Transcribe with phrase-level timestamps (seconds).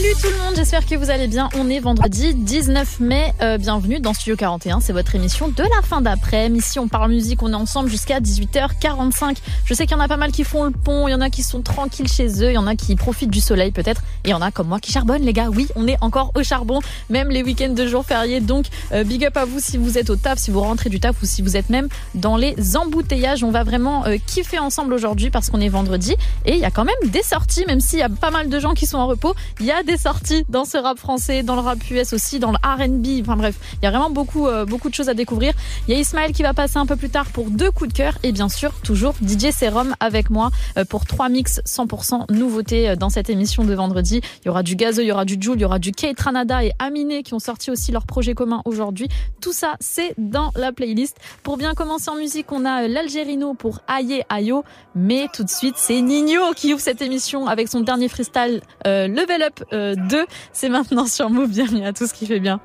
[0.00, 1.50] Salut tout le monde, j'espère que vous allez bien.
[1.58, 3.34] On est vendredi 19 mai.
[3.42, 6.48] Euh, bienvenue dans Studio 41, c'est votre émission de la fin d'après.
[6.48, 9.36] Ici, on parle musique, on est ensemble jusqu'à 18h45.
[9.66, 11.20] Je sais qu'il y en a pas mal qui font le pont, il y en
[11.20, 14.00] a qui sont tranquilles chez eux, il y en a qui profitent du soleil peut-être,
[14.24, 15.50] et il y en a comme moi qui charbonnent, les gars.
[15.50, 18.40] Oui, on est encore au charbon, même les week-ends de jours fériés.
[18.40, 20.98] Donc, euh, big up à vous si vous êtes au taf, si vous rentrez du
[20.98, 23.44] taf ou si vous êtes même dans les embouteillages.
[23.44, 26.70] On va vraiment euh, kiffer ensemble aujourd'hui parce qu'on est vendredi et il y a
[26.70, 29.06] quand même des sorties, même s'il y a pas mal de gens qui sont en
[29.06, 29.34] repos.
[29.60, 32.58] Il y a sorties dans ce rap français, dans le rap US aussi, dans le
[32.62, 33.20] R&B.
[33.20, 35.52] Enfin bref, il y a vraiment beaucoup, euh, beaucoup de choses à découvrir.
[35.86, 37.96] Il y a Ismaël qui va passer un peu plus tard pour deux coups de
[37.96, 42.90] cœur et bien sûr toujours DJ Serum avec moi euh, pour trois mix 100% nouveautés
[42.90, 44.20] euh, dans cette émission de vendredi.
[44.42, 46.20] Il y aura du Gazo, il y aura du Joule, il y aura du Kate
[46.20, 49.08] Ranada et Aminé qui ont sorti aussi leur projet commun aujourd'hui.
[49.40, 51.16] Tout ça, c'est dans la playlist.
[51.42, 55.74] Pour bien commencer en musique, on a l'Algérino pour Aye Ayo, mais tout de suite,
[55.76, 59.62] c'est Nino qui ouvre cette émission avec son dernier freestyle Level Up
[59.96, 60.26] 2.
[60.52, 61.48] C'est maintenant sur Move.
[61.48, 62.60] Bienvenue à tout ce qui fait bien.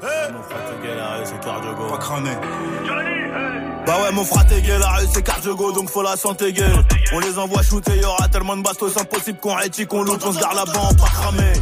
[0.00, 1.74] Mon frère t'es galéré, c'est cardio.
[1.88, 2.30] Pas cramé.
[3.86, 6.84] Bah ouais, mon frère t'es galéré, c'est cardio go, donc faut la santé gueule.
[7.12, 10.38] On les envoie shooter, y'aura tellement de bastos, impossible qu'on rétique, qu'on loupe, on se
[10.38, 11.52] garde la banque, pas cramé.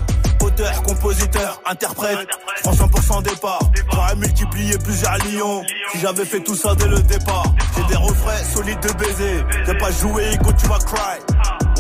[0.46, 3.58] Auteur, compositeur, interprète, je prends 100% départ.
[3.92, 7.52] J'aurais multiplié plusieurs lions si j'avais fait tout ça dès le départ.
[7.76, 11.18] J'ai des refrains solides de baiser, t'as pas joué, Igo, tu vas cry.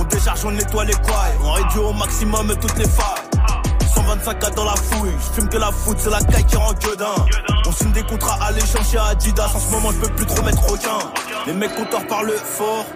[0.00, 3.25] On décharge, on nettoie les couilles, on réduit au maximum toutes les failles.
[4.06, 6.72] 125 cas dans la fouille, je fume que la foot, c'est la caille qui rend
[6.74, 7.14] gueudin.
[7.66, 10.42] On signe des contrats à l'échange chez Adidas, en ce moment je peux plus trop
[10.44, 10.98] mettre aucun.
[11.46, 12.86] Les mecs compteurs parlent fort,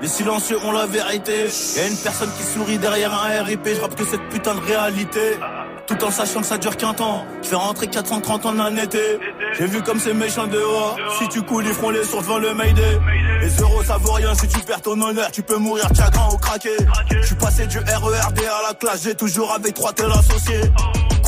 [0.00, 1.48] les silencieux ont la vérité.
[1.76, 5.38] Y'a une personne qui sourit derrière un RIP, je que cette putain de réalité.
[5.86, 9.18] Tout en sachant que ça dure qu'un temps, je vais rentrer 430 en un été.
[9.58, 12.54] J'ai vu comme c'est méchant dehors, si tu coules ils feront les sourds devant le
[12.54, 12.98] Mayday.
[13.42, 16.38] Les euros ça vaut rien si tu perds ton honneur, tu peux mourir chagrin ou
[16.38, 16.76] craquer.
[17.10, 20.62] Je suis passé du RERD à la classe, j'ai toujours avec trois tels associés.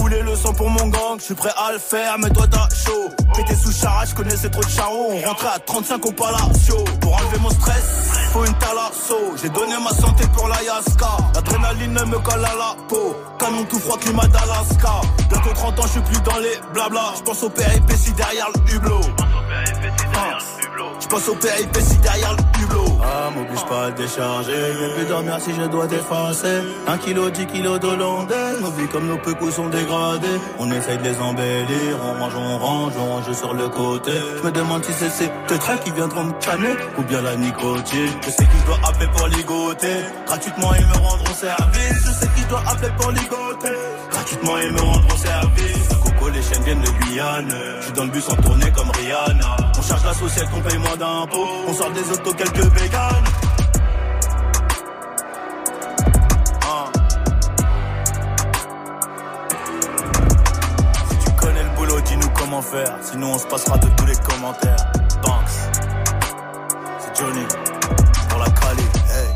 [0.07, 2.69] Couler le sang pour mon gang, je suis prêt à le faire, mais toi t'as
[2.73, 3.09] chaud.
[3.35, 6.77] Pété sous charage, je connaissais trop de charros, on rentrait à 35 au palacio.
[7.01, 9.17] Pour enlever mon stress, faut une talasso.
[9.43, 11.09] J'ai donné ma santé pour la Yaska.
[11.35, 13.17] L'adrénaline me colle à la peau.
[13.41, 15.01] Canon tout froid, climat d'Alaska.
[15.29, 17.13] Bientôt 30 ans, je suis plus dans les blabla.
[17.17, 19.01] Je pense aux péripéties derrière le hublot.
[21.01, 22.99] Je pense aux péripéties derrière le hublot.
[23.03, 24.53] Ah, m'oblige pas à décharger.
[24.53, 26.63] Je vais plus dormir si je dois t'effacer.
[26.87, 28.61] Un kilo, dix kilos d'hollandais.
[28.61, 30.41] Nos vies comme nos pécous sont dégradées.
[30.59, 31.97] On essaye de les embellir.
[32.03, 34.13] On range, on range, on range sur le côté.
[34.39, 36.75] Je me demande si c'est ces traits qui viendront me calmer.
[36.99, 38.13] Ou bien la nicotine.
[38.23, 39.97] Je sais qui je dois appeler pour ligoter.
[40.27, 42.05] Gratuitement, ils me rendront service.
[42.07, 43.77] Je sais qui je dois appeler pour ligoter.
[44.11, 46.06] Gratuitement, ils me rendront service.
[46.33, 47.55] Les chaînes viennent de Guyane.
[47.79, 49.57] Je suis dans le bus en tournée comme Rihanna.
[49.79, 51.47] On charge la société, on paye moins d'impôts.
[51.67, 53.25] On sort des autos, quelques bécanes.
[56.63, 56.91] Ah.
[61.09, 62.99] Si tu connais le boulot, dis-nous comment faire.
[63.01, 64.93] Sinon, on se passera de tous les commentaires.
[65.23, 65.49] Banks.
[66.99, 67.47] C'est Johnny.
[68.29, 68.83] Pour la Cali.
[69.09, 69.29] Hey.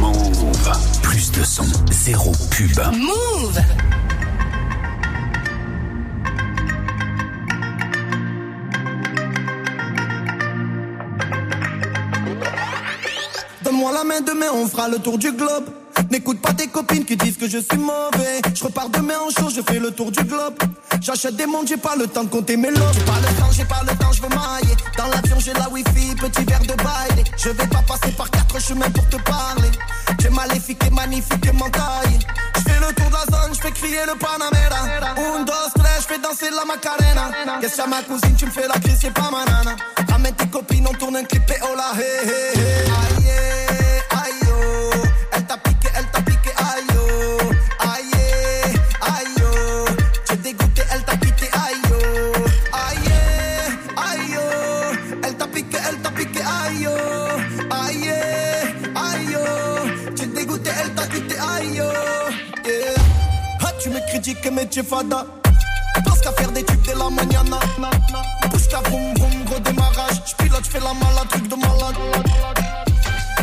[0.00, 0.72] Move.
[1.02, 2.80] Plus de son, zéro pub.
[2.92, 3.60] Move.
[14.04, 15.64] Main demain, on fera le tour du globe.
[16.10, 18.42] N'écoute pas tes copines qui disent que je suis mauvais.
[18.54, 20.54] Je repars demain en show, je fais le tour du globe.
[21.00, 22.92] J'achète des montres, j'ai pas le temps de compter mes lots.
[22.92, 24.76] J'ai pas le temps, j'ai pas le temps, je veux mailler.
[24.98, 27.24] Dans l'avion, j'ai la wifi, petit verre de bail.
[27.38, 29.70] Je vais pas passer par quatre chemins pour te parler.
[30.20, 32.18] J'ai maléfique et magnifique et mentaille.
[32.56, 34.82] Je fais le tour de la zone, je fais crier le Panamera.
[35.16, 37.58] Un, deux, trois, je fais danser la Macarena.
[37.60, 39.76] Qu'est-ce que ma cousine, tu me fais la crise, c'est pas ma nana.
[40.10, 43.13] Ramène tes copines, on tourne un clip et oh la hey, hey, hey.
[64.76, 65.26] Es fada.
[66.04, 67.60] Pense qu'à faire des tubes de la mañana.
[68.50, 70.22] Bouge ta vroom vroom, gros démarrage.
[70.26, 71.96] J'pilote, j'fais la malade, truc de malade.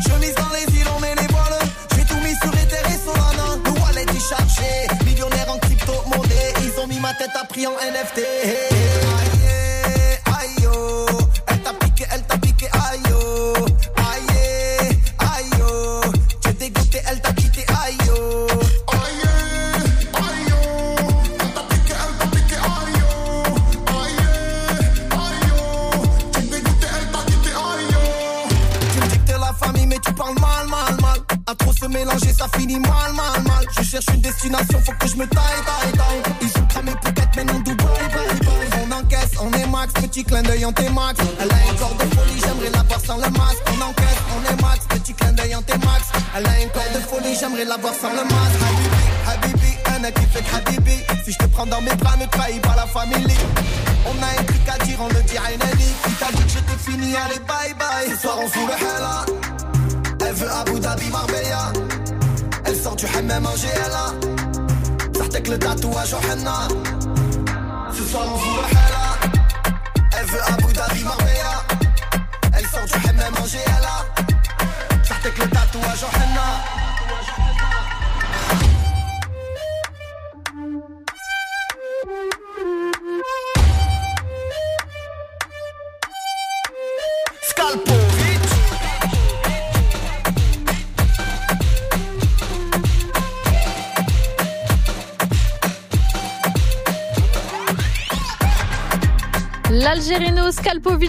[0.04, 1.60] Je mise dans les îles, on met les voiles.
[1.96, 3.58] J'ai tout mis sur Ether et Solana.
[3.64, 5.06] Le wallet est chargé.
[5.06, 6.54] Millionnaire en crypto-monnaie.
[6.64, 8.81] Ils ont mis ma tête à prix en NFT.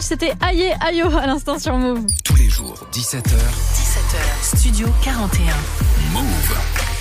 [0.00, 2.06] C'était Aïe Ayo à l'instant sur Move.
[2.24, 5.44] Tous les jours, 17h, 17h, Studio 41.
[6.12, 6.91] Move.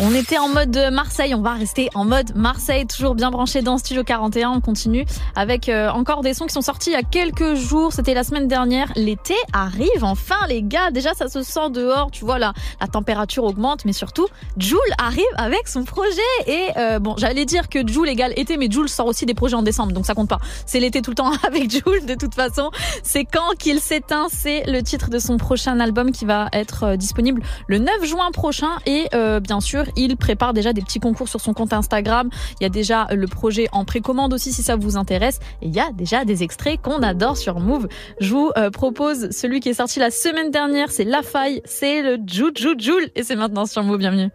[0.00, 3.76] On était en mode Marseille, on va rester en mode Marseille, toujours bien branché dans
[3.78, 4.50] Studio 41.
[4.50, 5.04] On continue
[5.36, 7.92] avec euh, encore des sons qui sont sortis il y a quelques jours.
[7.92, 8.90] C'était la semaine dernière.
[8.96, 10.90] L'été arrive enfin, les gars.
[10.90, 12.10] Déjà, ça se sent dehors.
[12.10, 16.10] Tu vois, la, la température augmente, mais surtout, Joule arrive avec son projet.
[16.46, 19.56] Et euh, bon, j'allais dire que Joule égale été, mais Joule sort aussi des projets
[19.56, 20.40] en décembre, donc ça compte pas.
[20.66, 22.70] C'est l'été tout le temps avec Joule, de toute façon.
[23.02, 24.28] C'est quand qu'il s'éteint.
[24.30, 28.30] C'est le titre de son prochain album qui va être euh, disponible le 9 juin
[28.32, 28.70] prochain.
[28.86, 29.08] Et
[29.40, 32.28] bien sûr, il prépare déjà des petits concours sur son compte Instagram.
[32.60, 35.38] Il y a déjà le projet en précommande aussi si ça vous intéresse.
[35.60, 37.88] Et il y a déjà des extraits qu'on adore sur Move.
[38.20, 42.02] Je vous euh, propose celui qui est sorti la semaine dernière, c'est La Faille, c'est
[42.02, 43.98] le Juju Joule et c'est maintenant sur Move.
[43.98, 44.30] Bienvenue.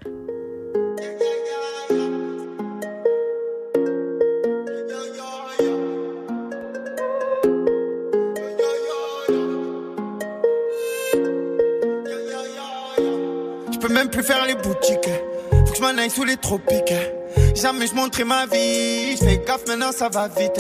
[13.72, 15.10] Je peux même plus faire les boutiques.
[15.78, 16.94] Je m'en aille sous les tropiques.
[17.56, 19.16] Jamais je montrais ma vie.
[19.16, 20.60] Je fais gaffe maintenant, ça va vite.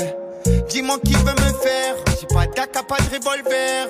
[0.69, 1.95] Dis-moi qui veut me faire.
[2.19, 3.87] J'ai pas d'AK, pas de revolver.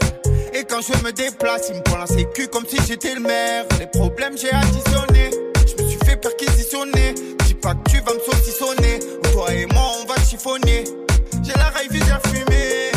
[0.54, 3.66] Et quand je me déplace, il me prend la sécu comme si j'étais le maire.
[3.78, 5.32] Les problèmes, j'ai additionné.
[5.68, 7.14] Je me suis fait perquisitionner.
[7.46, 9.00] Dis pas que tu vas me saucissonner.
[9.34, 10.86] Toi et moi, on va chiffonner.
[11.44, 12.92] J'ai la raille visère fumée.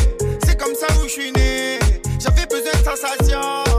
[0.46, 1.80] C'est comme ça où je suis né.
[2.20, 3.69] J'avais besoin de sensation.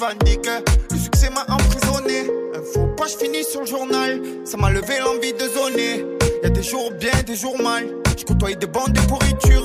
[0.00, 2.30] Le succès m'a emprisonné.
[2.54, 4.22] Un faux pas, je sur le journal.
[4.44, 6.06] Ça m'a levé l'envie de zoner.
[6.44, 7.84] Y'a des jours bien, des jours mal.
[8.16, 9.64] Je côtoie des bandes de pourriture.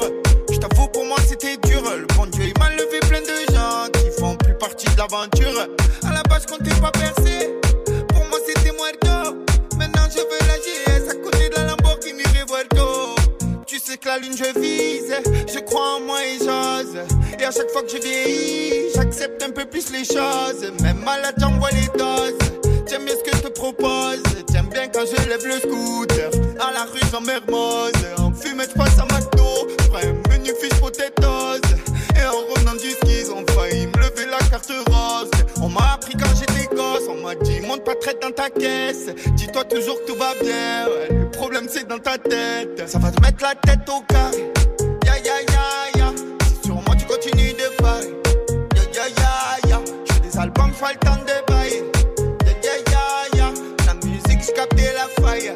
[0.52, 1.84] Je t'avoue, pour moi, c'était dur.
[1.84, 5.68] Le bon Dieu, il m'a levé plein de gens qui font plus partie de l'aventure.
[6.04, 7.54] À la base, je comptais pas percer.
[8.08, 9.38] Pour moi, c'était muerto.
[9.78, 13.14] Maintenant, je veux la GS à côté de la Lamborghini Revuelto.
[13.68, 15.14] Tu sais que la lune, je vise.
[15.54, 17.13] Je crois en moi et j'ose.
[17.46, 20.72] À chaque fois que je vieillis, j'accepte un peu plus les choses.
[20.82, 22.38] Même malade, j'envoie les doses.
[22.90, 24.24] J'aime bien ce que je te propose.
[24.50, 26.32] J'aime bien quand je lève le scooter.
[26.62, 27.92] À la rue, j'en mermose.
[28.18, 29.68] En fumette, je passe à McDo.
[29.82, 31.60] J'prends un menu fiche potatoes.
[32.16, 35.30] Et en revenant du ski, ils ont failli me lever la carte rose.
[35.62, 37.10] On m'a appris quand j'étais gosse.
[37.10, 39.08] On m'a dit, monte pas très dans ta caisse.
[39.34, 40.86] Dis-toi toujours que tout va bien.
[41.10, 42.88] Le problème, c'est dans ta tête.
[42.88, 44.50] Ça va te mettre la tête au carré.
[45.06, 45.93] Ya ya ya ya.
[50.44, 51.84] Albums, temps de bailler.
[52.46, 53.54] Ya ya ya ya.
[53.88, 55.54] La musique, je captais la faille.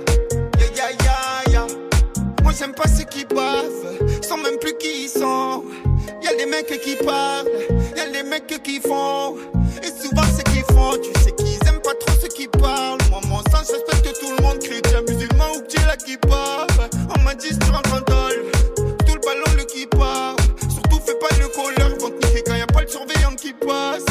[0.59, 1.67] Ya ya ya ya.
[2.43, 5.65] Moi j'aime pas ceux qui bavent, sans même plus qui ils sont.
[6.23, 7.49] Y'a des mecs qui parlent,
[7.97, 9.35] y'a des mecs qui font.
[9.83, 12.99] Et souvent ceux qui font, tu sais qu'ils aiment pas trop ceux qui parlent.
[13.09, 16.67] Moi, mon sens, j'respecte tout le monde, chrétien, musulman ou que là qui parle.
[17.13, 18.41] On m'a dit tu rentres en tôle,
[19.05, 20.37] tout le ballon le qui part.
[20.69, 23.51] Surtout fais pas le ils vont te niquer quand y a pas le surveillant qui
[23.53, 24.05] passe.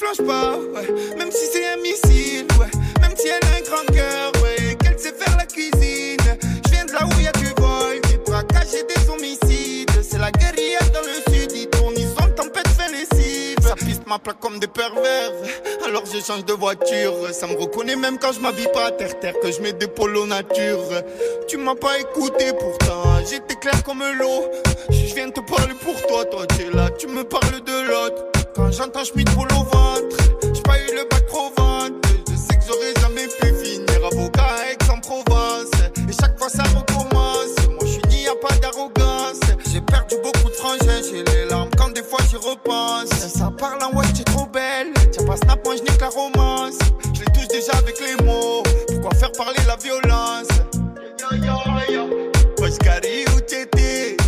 [0.00, 1.16] Flanche pas, ouais.
[1.18, 2.70] même si c'est un missile, ouais.
[3.02, 4.74] même si elle a un grand cœur, ouais.
[4.82, 6.16] qu'elle sait faire la cuisine.
[6.64, 9.90] Je viens de là où y a du vol, des braquages et des homicides.
[10.02, 13.58] C'est la guérilla dans le sud, ils tournent, ils sont tempête, fait lessive.
[13.62, 15.32] Ça piste ma plaque comme des pervers,
[15.86, 17.14] alors je change de voiture.
[17.32, 20.26] Ça me reconnaît même quand je m'habille pas à terre-terre, que je mets des polos
[20.26, 20.80] nature.
[21.46, 24.50] Tu m'as pas écouté pourtant, j'étais clair comme l'eau.
[24.88, 28.39] Je viens te parler pour toi, toi t'es là, tu me parles de l'autre.
[28.54, 30.16] Quand j'entends je pour au ventre,
[30.52, 32.08] j'ai pas eu le bac pro ventre.
[32.28, 35.70] Je sais que j'aurais jamais pu finir avocat à Aix-en-Provence.
[36.08, 37.54] Et chaque fois ça recommence.
[37.68, 39.40] Moi je suis ni à pas d'arrogance.
[39.86, 43.10] perdu beaucoup de frangins, j'ai les larmes quand des fois j'y repense.
[43.10, 44.92] Ça parle en ouais, t'es trop belle.
[45.12, 46.78] Tiens pas snap, moi je nique la romance.
[47.14, 48.62] Je les touche déjà avec les mots.
[48.88, 50.48] Pourquoi faire parler la violence?
[51.20, 52.64] Yo, yo, yo.
[52.64, 54.19] Oscari, où t'étais?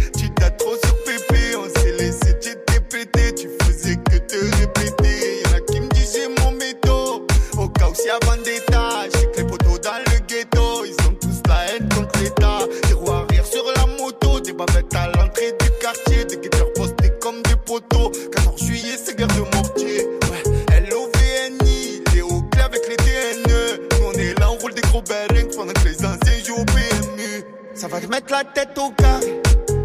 [8.03, 10.85] Au cas où s'il y a vendetta, j'ai que les poteaux dans le ghetto.
[10.85, 12.59] Ils ont tous la haine contre l'État.
[12.89, 17.13] Des roues arrière sur la moto, des bavettes à l'entrée du quartier, des guetteurs postés
[17.21, 18.11] comme des poteaux.
[18.33, 20.07] 14 juillet, c'est guerre de mortier.
[20.31, 20.43] Ouais,
[20.79, 23.89] L-O-V-N-I, les hauts clés avec les TNE.
[23.93, 26.65] Nous on est là, on roule des gros bearings pendant que les anciens jouent au
[26.65, 27.45] PMU.
[27.75, 29.41] Ça va te mettre la tête au carré.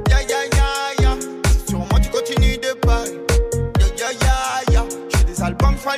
[0.10, 1.16] Ya ya ya ya,
[1.72, 3.12] moi tu continues de parler.
[3.80, 5.90] Ya ya ya ya, j'ai des albums, j'fais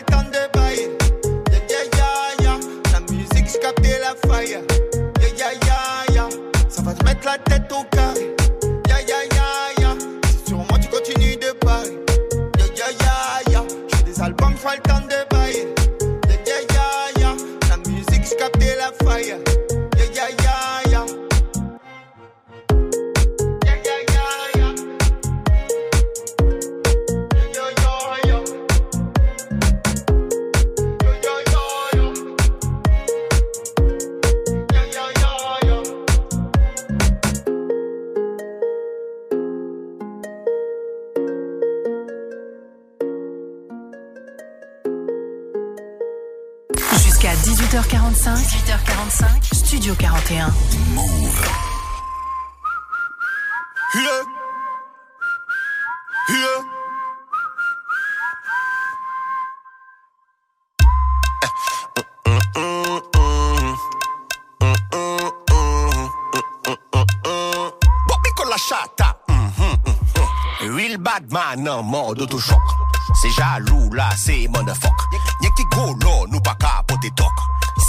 [4.28, 4.69] fire.
[48.20, 50.52] 8h45, Studio 41.
[50.94, 51.40] Move.
[53.96, 54.24] Yeah.
[56.30, 56.64] Yeah.
[70.62, 72.60] Real bad man en mode autochoc.
[73.22, 74.44] C'est jaloux là, c'est.
[74.44, 77.34] Y'a qui golo, nous pas cap capoter talk.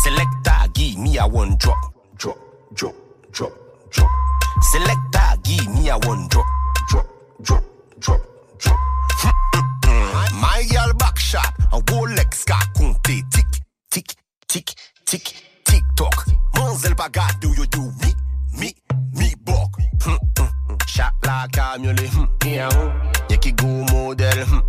[0.02, 1.78] Selecta, give me a one drop.
[2.16, 2.36] Drop,
[2.74, 2.94] drop,
[3.32, 3.52] drop,
[3.90, 4.08] drop.
[4.72, 6.46] Selecta, give me a one drop.
[6.88, 7.06] Drop,
[7.42, 7.64] drop,
[7.98, 8.20] drop,
[8.58, 8.78] drop.
[10.34, 13.46] My girl back shot, a Rolex ka compter tic,
[13.90, 14.14] tic,
[14.48, 14.74] tic,
[15.06, 16.26] tic, tic toc.
[16.54, 18.14] Manzel pa gade ou yo do mi,
[18.58, 18.74] mi,
[19.14, 19.78] mi bok.
[20.92, 24.44] Shot like a qui go modèle.
[24.44, 24.60] Hmm,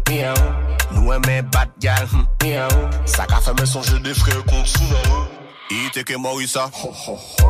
[0.92, 2.70] Nous aimons bad gal, hmm, meow.
[3.06, 5.28] Sa ka fait son jeu des frères contre hein.
[5.72, 6.66] Il était que Maurissa.
[6.66, 6.72] Hein.
[6.84, 7.48] Ho, ho, ho.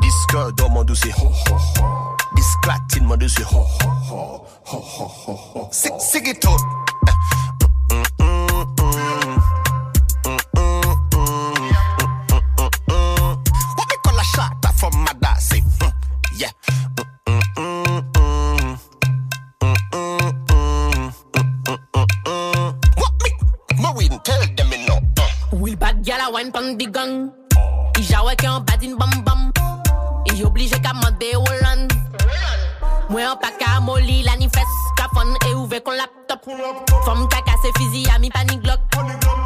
[0.00, 1.12] Disque dans mon dossier.
[1.18, 2.16] Ho, ho, ho.
[3.02, 3.44] Mon dossier.
[3.52, 3.66] Ho,
[4.10, 4.46] ho,
[26.44, 27.32] wine pon di gang.
[27.96, 28.02] I
[28.60, 29.52] badin bam bam.
[30.28, 31.92] I oblige ka mande Holland
[33.08, 34.72] Mwen an moli la ni fes.
[34.96, 35.08] Ka
[35.46, 36.44] e kon laptop.
[37.04, 38.80] Fom ka kase fizi a mi glock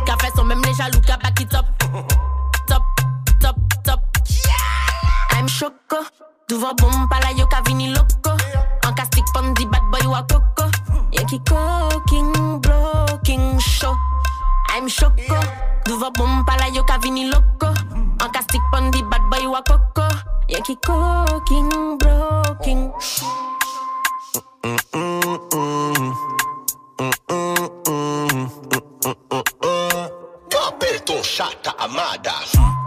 [0.06, 0.72] Ka son mem le
[1.06, 1.66] ka back it up
[2.66, 2.82] Top,
[3.40, 4.00] top, top.
[5.30, 6.06] I'm choco
[6.48, 8.32] Duvan bom pala yo vini loco
[8.84, 9.26] An ka stick
[9.66, 10.70] bad boy wa coco
[11.12, 13.96] Ye ki cooking, blocking show
[14.78, 15.34] I'm choco.
[15.82, 17.66] Duvan bom pala yo ka vini loco.
[18.22, 20.06] An stick pon di bad boy wa coco.
[20.46, 21.98] Ye ki cooking,
[30.48, 32.77] Kapel ton chata amada.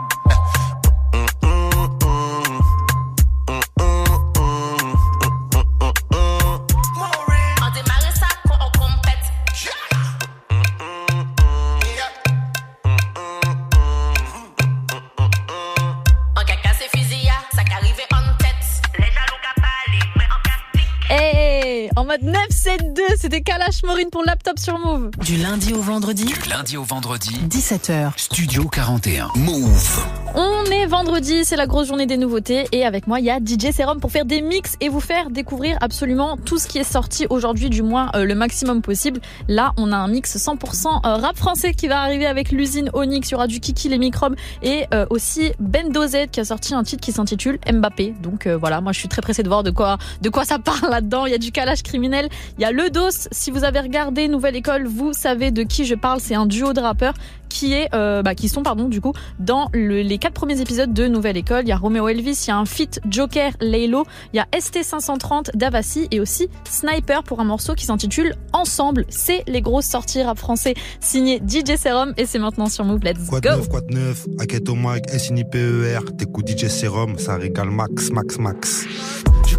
[22.12, 25.12] Mode 972, c'était Kalash Maureen pour Laptop sur Move.
[25.24, 26.26] Du lundi au vendredi.
[26.26, 28.12] Du lundi au vendredi, 17h.
[28.18, 29.30] Studio 41.
[29.36, 30.06] Move.
[30.36, 33.38] On est vendredi, c'est la grosse journée des nouveautés et avec moi il y a
[33.40, 36.90] DJ Serum pour faire des mix et vous faire découvrir absolument tout ce qui est
[36.90, 39.22] sorti aujourd'hui, du moins euh, le maximum possible.
[39.48, 43.30] Là, on a un mix 100% euh, rap français qui va arriver avec l'usine Onyx,
[43.30, 46.74] il y aura du Kiki les microbes et euh, aussi Ben Dozet qui a sorti
[46.74, 48.16] un titre qui s'intitule Mbappé.
[48.22, 50.60] Donc euh, voilà, moi je suis très pressée de voir de quoi de quoi ça
[50.60, 51.26] parle là-dedans.
[51.26, 52.30] Il y a du Kalash Criminel criminel.
[52.58, 53.28] Il y a Le Dos.
[53.32, 56.20] Si vous avez regardé Nouvelle École, vous savez de qui je parle.
[56.20, 57.14] C'est un duo de rappeurs
[57.48, 60.94] qui est, euh, bah, qui sont pardon du coup dans le- les quatre premiers épisodes
[60.94, 61.64] de Nouvelle École.
[61.66, 64.48] Il y a Romeo Elvis, il y a un feat Joker, Laylo, il y a
[64.58, 69.06] ST530, Davassi et aussi Sniper pour un morceau qui s'intitule Ensemble.
[69.10, 73.02] C'est les grosses sorties rap français signé DJ Serum et c'est maintenant sur Move.
[73.04, 73.56] Let's Quoi de go.
[73.58, 78.38] neuf, quoi de neuf Aket au mic, S-I-N-I-P-E-R T'écoutes DJ Serum, ça régale max, max,
[78.38, 78.86] max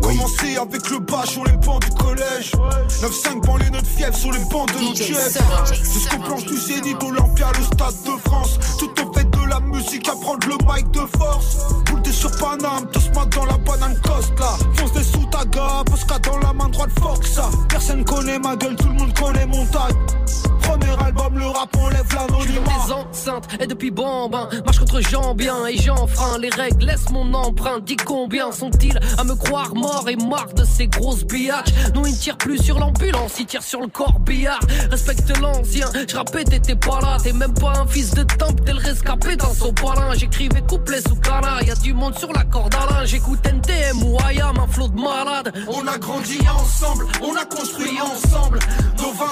[0.02, 2.52] commencé avec le bas sur les bancs du collège.
[3.00, 5.38] 9-5 banlieue notre fièvre sur les bancs de notre chef
[5.73, 8.59] Jusqu'au planche du Zénith d'Olympia, le stade de France.
[8.78, 9.12] Tout au
[9.52, 11.59] la musique à prendre le mic de force.
[11.85, 14.56] Boule sur Paname, tous mat dans la banane coste là.
[14.75, 18.76] Fonce des sous ta gare, Posca dans la main droite Fox Personne connaît ma gueule,
[18.76, 19.94] tout le monde connaît mon tag.
[20.62, 22.87] Premier album, le rap enlève l'anonymat.
[22.87, 27.35] Des enceintes et depuis bambin Marche contre Jean bien et j'enfreins les règles Laisse mon
[27.35, 32.04] empreinte, dis combien sont-ils À me croire mort et marre de ces grosses biatchs Non
[32.06, 34.61] ils ne tirent plus sur l'ambulance, ils tirent sur le corbillard.
[34.90, 38.73] Respecte l'ancien, je rappais t'étais pas là T'es même pas un fils de temple, t'es
[38.73, 39.37] le rescapé
[40.14, 43.08] J'écrivais couplets sous cana, y a du monde sur la corde à linge.
[43.08, 47.99] J'écoute NTM ou IAM, un flot de malade On a grandi ensemble, on a construit
[48.00, 48.58] ensemble.
[48.99, 49.31] Nos 20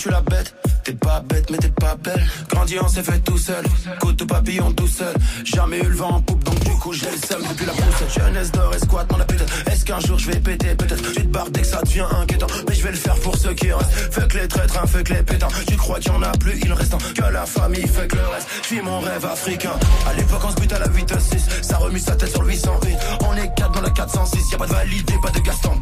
[0.00, 0.54] suis la la bête.
[0.84, 2.24] T'es pas bête mais t'es pas belle.
[2.48, 3.64] Grandi on s'est fait tout seul,
[4.00, 5.14] côte papillon tout seul.
[5.44, 8.12] Jamais eu le vent en poupe donc du coup j'ai le seum depuis la poussette.
[8.18, 9.44] Jeunesse d'or et squat, mon appétit.
[9.90, 12.76] Qu'un jour je vais péter peut-être Tu te barres dès que ça devient inquiétant, mais
[12.76, 13.90] je vais le faire pour ceux qui restent.
[14.12, 15.48] Fuck les traîtres, hein, fuck les pétants.
[15.66, 18.20] Tu crois qu'il y en a plus, il reste un que la famille, fuck le
[18.20, 18.46] reste.
[18.62, 19.72] Je vis mon rêve africain.
[20.08, 22.96] À l'époque on se bute à la 8-6, ça remue sa tête sur le 808.
[23.26, 25.72] On est 4 dans la 406, y a pas de validé, pas de Gaston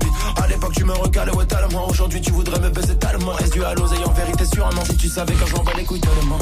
[0.42, 3.74] À l'époque tu me recalais ouais tellement Aujourd'hui tu voudrais me baiser tellement Est-ce à
[3.74, 6.38] l'oseille en vérité sûrement Si tu savais quand je m'en bats les couilles tellement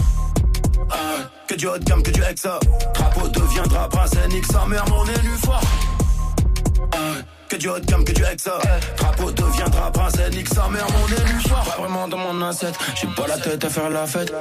[0.90, 2.60] Ah, Que du haut de gamme, que du exa
[2.94, 5.62] Drapeau deviendra prince et nique sa mère mon élu fort
[6.92, 8.58] Ah, que du haut de que du exa
[8.96, 12.74] Drapeau deviendra prince et nique sa mère mon élu fort Pas vraiment dans mon assiette.
[12.94, 14.32] J'ai pas la tête à faire la fête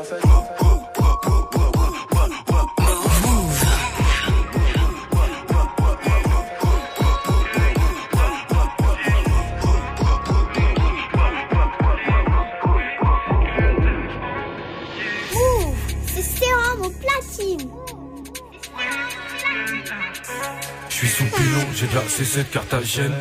[21.15, 23.13] sous pilon, j'ai de la C7 Carthagène.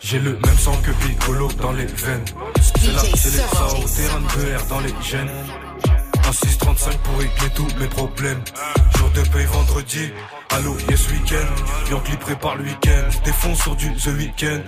[0.00, 2.24] J'ai le même sang que Piccolo dans les veines.
[2.60, 5.30] C'est là, c'est les au terrain de BR dans les gènes.
[6.26, 8.42] Un 635 pour régler tous mes problèmes.
[8.96, 10.10] Jour de paye vendredi,
[10.50, 11.90] allô, yes week-end.
[11.90, 14.64] Yankee prépare le week-end, des fonds sur du The Weekend.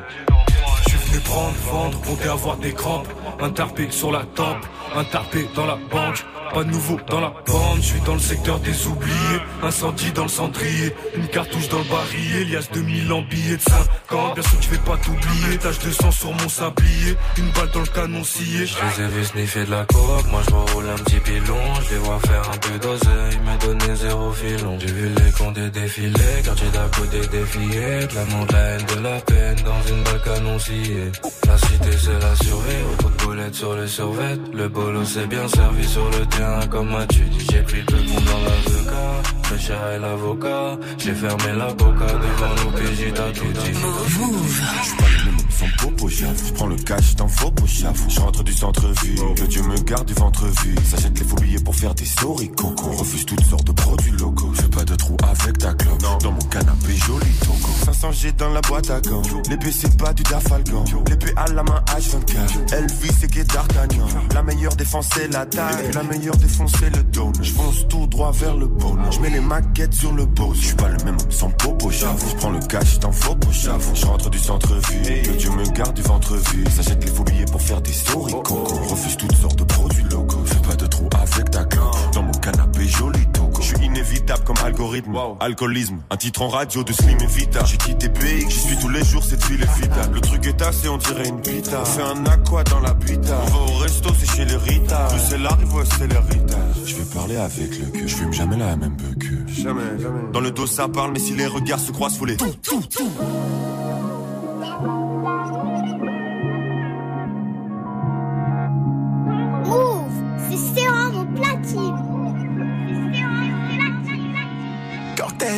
[0.84, 3.08] Je suis venu prendre, vendre, compter avoir des crampes.
[3.40, 6.24] Un tarpé sur la tempe, un tarpé dans la banque.
[6.52, 9.40] Pas de nouveau dans la bande, je suis dans le secteur des oubliés.
[9.62, 12.44] Incendie dans le cendrier, une cartouche dans le barillet.
[12.44, 14.34] Lias 2000 en billets de 50.
[14.34, 15.58] Bien sûr que je vais pas t'oublier.
[15.58, 18.66] Tache de sang sur mon sablier, une balle dans le canon scié.
[18.66, 21.94] Je les ai vus sniffer de la coke, moi je roule un petit pilon, je
[21.94, 24.78] les vois faire un peu d'oseille, m'a donné zéro filon.
[24.80, 29.20] J'ai vu les condés défiler, quartier d'à côté défier, de de la haine, de la
[29.20, 31.12] peine dans une balle canon sciée.
[31.46, 35.48] La cité c'est la survie, autant de boulettes sur le survêt, le bolo s'est bien
[35.48, 39.92] servi sur le terrain comme as-tu dit, j'ai pris le fond dans l'avocat, le cher
[39.94, 45.45] et l'avocat, j'ai fermé la boca devant puis j'ai tout dit.
[45.56, 48.10] J'suis pas le sans popo cash dans faux j'avoue.
[48.10, 50.80] J'rentre du centre-ville, que Dieu me garde du ventre vide.
[50.84, 52.90] S'achète les faux billets pour faire des stories coco.
[52.90, 54.52] Refuse toutes sortes de produits locaux.
[54.54, 56.00] Fais pas de trou avec ta clope.
[56.22, 57.70] Dans mon canapé joli toco.
[57.84, 59.22] 500 G dans la boîte à gants.
[59.48, 60.84] L'épée c'est pas du Dafalgan.
[61.08, 62.74] L'épée à la main H24.
[62.74, 64.06] Elvis c'est qui d'Artagnan.
[64.34, 65.90] La meilleure défense c'est la taille.
[65.94, 67.32] La meilleure défense c'est le dôme.
[67.40, 68.98] J'fonce tout droit vers le pôle.
[69.10, 70.52] J'mets les maquettes sur le beau.
[70.54, 72.28] J'suis pas le même sans popo j'avoue.
[72.30, 73.94] J'prends le cash dans faux j'avoue.
[73.94, 75.45] J'rentre du centre-ville.
[75.46, 76.68] Dieu me garde du ventre vide.
[76.70, 78.64] S'achète les faux billets pour faire des stories coco.
[78.88, 80.42] Refuse toutes sortes de produits locaux.
[80.44, 81.96] Fais pas de trou avec ta clope.
[82.14, 83.62] Dans mon canapé joli toco.
[83.62, 85.16] J'suis inévitable comme algorithme.
[85.38, 87.64] Alcoolisme, un titre en radio de Slim et Vita.
[87.64, 90.10] J'ai quitté pays, j'y suis tous les jours, cette ville est vitale.
[90.12, 91.80] Le truc est assez, on dirait une pita.
[91.80, 93.38] On fait un aqua dans la pita.
[93.46, 95.06] On va au resto, c'est chez les Rita.
[95.10, 96.58] Plus c'est l'arrive, c'est les Rita.
[96.84, 98.08] Je vais parler avec le cul.
[98.08, 99.52] Je fume jamais la même peu que.
[99.52, 100.32] Jamais, jamais.
[100.32, 102.36] Dans le dos ça parle, mais si les regards se croisent, faut les.
[102.36, 103.10] Tout, tout, tout.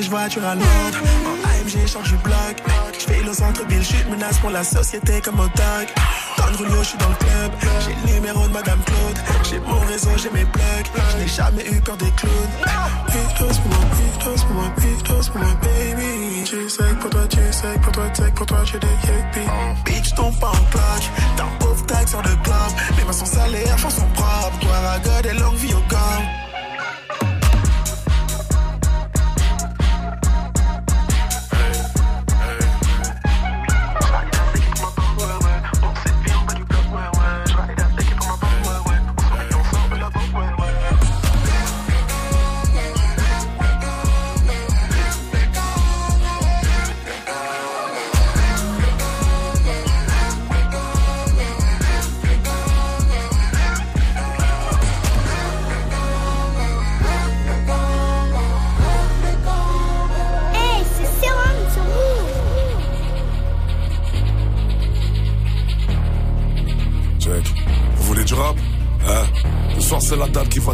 [0.08, 0.98] Riche voiture à Londres.
[1.26, 2.56] En AMG, change du bloc.
[2.98, 5.88] J'fais le centre ville, j'suis une menace pour la société comme au tag.
[6.36, 7.52] Don Julio, j'suis dans le club.
[7.84, 9.18] J'ai le numéro de Madame Claude.
[9.48, 10.88] J'ai mon réseau, j'ai mes plugs.
[11.12, 12.54] J'n'ai jamais eu peur des clowns.
[13.06, 16.44] Pitos pour moi, pitos pour moi, pitos pour moi, baby.
[16.44, 19.50] Tu sais pour toi, tu sais pour toi, tu sais pour toi, j'ai des yippies.
[19.84, 21.06] Bitch, ton pas en clutch.
[21.36, 22.70] T'as un pauvre tag sur le club.
[22.96, 24.58] Les mains sont salées, à fond sont propres.
[24.60, 26.47] Toi, à God et longue vie au camp.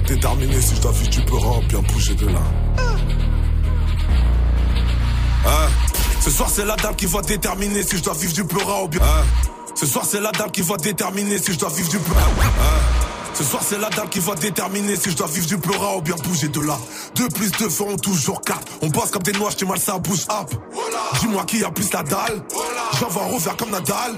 [0.01, 2.41] Déterminer si je dois vivre du peur ou bien bouger de là.
[5.47, 5.69] Hein?
[6.21, 8.89] Ce soir, c'est la dalle qui va déterminer si je dois vivre du pleura ou
[8.89, 9.03] bien.
[9.03, 9.25] Hein?
[9.75, 12.21] Ce soir, c'est la dalle qui va déterminer si je dois vivre du pleura.
[12.21, 13.05] Hein?
[13.35, 16.01] Ce soir c'est la dalle qui va déterminer si je dois vivre du pleura ou
[16.01, 16.79] bien bouger de là.
[17.17, 18.63] Deux plus deux feront toujours quatre.
[18.81, 20.55] On bosse comme des noix, j't'ai mal ça bouge up.
[21.19, 22.45] Dis-moi qui a plus la dalle.
[23.01, 24.15] J'envoie un revers comme Nadal.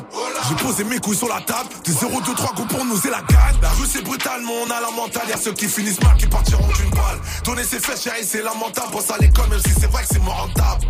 [0.48, 1.68] J'ai posé mes couilles sur la table.
[1.84, 3.56] Des 0, 2, 3 goûts pour nous et la gagne.
[3.62, 5.28] La rue c'est brutal, mais on a la mentale.
[5.28, 7.18] Y'a ceux qui finissent mal qui partiront d'une balle.
[7.44, 8.92] Donner ses fesses, chérie, c'est lamentable.
[8.92, 10.86] Bosse à l'école, même si c'est vrai que c'est moins rentable.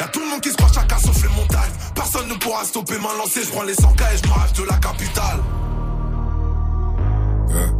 [0.00, 1.72] Y'a tout le monde qui se croit chacun sauf les montagnes.
[1.94, 3.42] Personne ne pourra stopper ma lancée.
[3.44, 5.40] Je prends les 100K et je m'arrache de la capitale.
[7.50, 7.72] Hein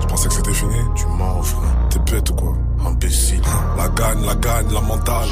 [0.00, 0.78] Je pensais que c'était fini.
[0.96, 1.88] Tu mens, frère.
[1.90, 2.54] T'es bête ou quoi?
[2.84, 3.42] Imbécile.
[3.76, 5.28] La gagne, la gagne, la mentale.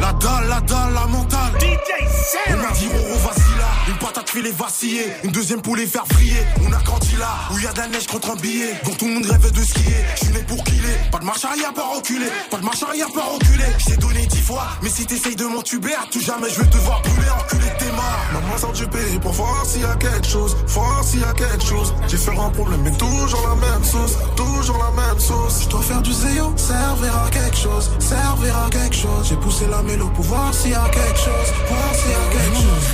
[0.00, 1.52] La dalle, la dalle, la mentale.
[1.58, 3.66] DJ On m'a dit, Roro, vas-y là.
[3.88, 5.06] Une patate filée vaciller.
[5.24, 6.44] Une deuxième pour les faire vriller.
[6.64, 8.74] On a grandi là, où y a de la neige contre un billet.
[8.84, 9.96] Donc tout le monde rêve de skier.
[10.16, 10.96] Je suis né pour killer.
[11.10, 12.28] Pas de marche arrière, pas reculer.
[12.50, 13.64] Pas de marche arrière, pas reculer.
[13.78, 14.66] Je t'ai donné dix fois.
[14.82, 17.90] Mais si t'essayes de m'entuber, à tout jamais, je vais te voir brûler, enculer tes
[17.92, 18.16] mains.
[18.32, 20.56] Maman sort du pays pour voir s'il y a quelque chose.
[20.66, 21.94] Voir s'il y a quelque chose.
[22.08, 24.16] Différents problèmes, mais toujours la même sauce.
[24.36, 25.62] Toujours la même sauce.
[25.64, 27.90] Je dois faire du zéo, servir à quelque chose.
[27.98, 29.26] Servir à quelque chose.
[29.28, 31.48] J'ai poussé la mélo pour voir s'il y a quelque chose.
[31.68, 32.88] Voir s'il y a quelque chose.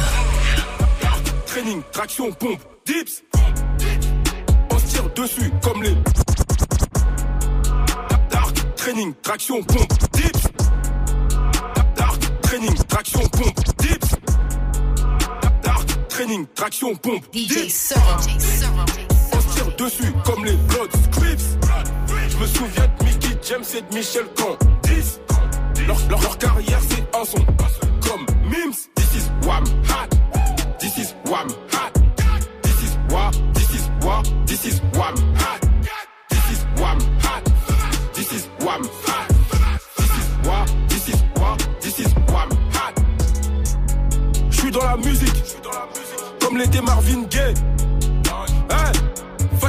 [1.47, 3.23] Training, traction, pompe, dips.
[4.71, 5.97] On se tire dessus comme les.
[8.31, 10.43] Dark, training, traction, pompe, dips.
[11.97, 14.11] Dark, training, traction, pompe, dips.
[15.63, 17.95] Dark, training, traction, pompe, dips.
[19.33, 21.59] On se tire dessus comme les Blood Scripts.
[22.29, 24.82] Je me souviens de Mickey James et de Michel Candice.
[25.87, 27.45] Leur, leur, leur carrière c'est un son
[28.01, 28.89] comme Mims.
[28.95, 30.09] This is Wham Hat.
[30.79, 31.93] This is Wham Hat.
[32.63, 33.33] This is Wham.
[33.55, 34.23] This is Wham.
[34.47, 35.61] This is Wham Hat.
[36.31, 37.45] This is Wham Hat.
[38.15, 39.29] This is Wham Hat.
[39.97, 40.67] This is Wham.
[40.89, 41.59] This is Wham.
[41.81, 42.95] This is Wham Hat.
[44.51, 45.43] Je suis dans la musique.
[46.41, 47.55] Comme l'était Marvin Gaye.
[48.71, 48.93] Hey,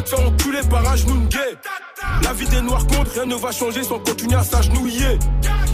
[0.03, 1.57] te enculer par Ajnoun Gay.
[2.23, 5.19] La vie des noirs contre, rien ne va changer sans continuer à s'agenouiller.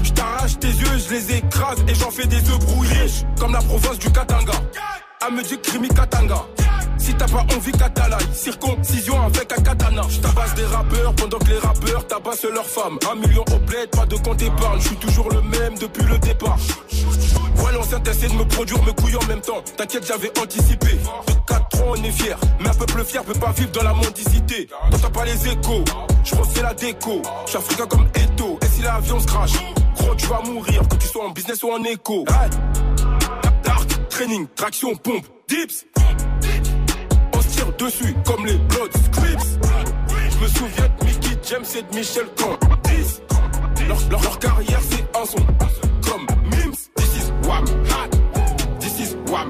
[0.03, 3.07] Je t'arrache tes yeux, je les écrase et j'en fais des œufs brouillés.
[3.39, 4.53] Comme la province du Katanga.
[5.21, 6.45] À me dire Krimi Katanga.
[7.09, 10.03] Si t'as pas envie Katalaï, circoncision avec un katana.
[10.07, 12.99] Je tabasse des rappeurs pendant que les rappeurs tabassent leurs femmes.
[13.11, 14.79] Un million au bled, pas de compte épargne.
[14.79, 16.59] Je suis toujours le même depuis le départ.
[17.57, 19.63] Ouais, l'ancien t'essaie de me produire, me couiller en même temps.
[19.75, 20.91] T'inquiète, j'avais anticipé.
[20.91, 22.37] De 4 ans, on est fier.
[22.59, 24.69] Mais un peuple fier peut pas vivre dans la mendicité.
[24.91, 25.83] T'entends pas les échos,
[26.23, 27.23] je refais la déco.
[27.45, 28.59] Je suis africain comme Eto.
[28.61, 29.53] Et si l'avion se crache,
[29.95, 30.87] gros, tu vas mourir.
[30.87, 32.23] Que tu sois en business ou en écho.
[32.29, 32.51] Hey.
[33.63, 35.87] Dark, training, traction, pompe, dips.
[37.79, 39.57] Dessus comme les Blood Scripts.
[40.29, 43.21] Je me souviens de Mickey James et de Michel Candice.
[43.87, 45.45] Leur, leur, leur carrière, c'est un son
[46.01, 46.75] comme Mims.
[46.95, 48.09] This is Wham Hat.
[48.81, 49.47] This is Wham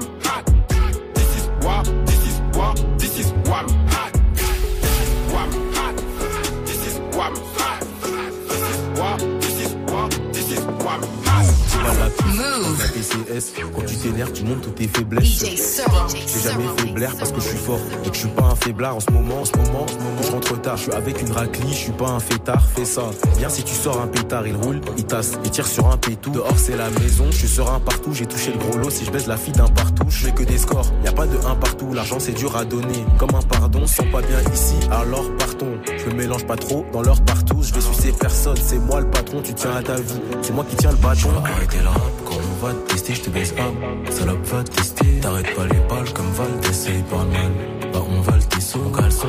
[13.02, 13.52] CS.
[13.74, 15.44] Quand tu t'énerves, tu montres toutes tes faiblesses.
[15.44, 17.80] J'ai jamais fait blaire parce que je suis fort.
[18.04, 19.40] Et que je suis pas un faiblard en ce moment.
[19.40, 20.76] En ce moment, en ce moment, je rentre tard.
[20.76, 22.66] Je suis avec une raclie, je suis pas un fêtard.
[22.74, 23.02] Fais ça.
[23.36, 26.30] Bien si tu sors un pétard, il roule, il tasse, il tire sur un pétou.
[26.30, 27.26] Dehors, c'est la maison.
[27.30, 28.12] Je suis serein partout.
[28.12, 28.90] J'ai touché le gros lot.
[28.90, 30.90] Si je baisse la fille d'un partout, je fais que des scores.
[31.04, 31.92] Y a pas de un partout.
[31.92, 33.04] L'argent, c'est dur à donner.
[33.18, 35.78] Comme un pardon, sens pas bien ici, alors partons.
[35.98, 37.62] Je me mélange pas trop dans leur partout.
[37.62, 38.56] Je vais sucer personne.
[38.60, 39.40] C'est moi le patron.
[39.42, 40.20] Tu tiens à ta vie.
[40.42, 41.30] C'est moi qui tiens le bâton.
[41.44, 44.12] Arrêtez là, on va te tester, je te baisse up.
[44.12, 45.20] Salope va te tester.
[45.20, 47.52] T'arrêtes pas les balles comme Val, t'essayes pas mal.
[47.92, 49.28] Bah on va le tesson, caleçon.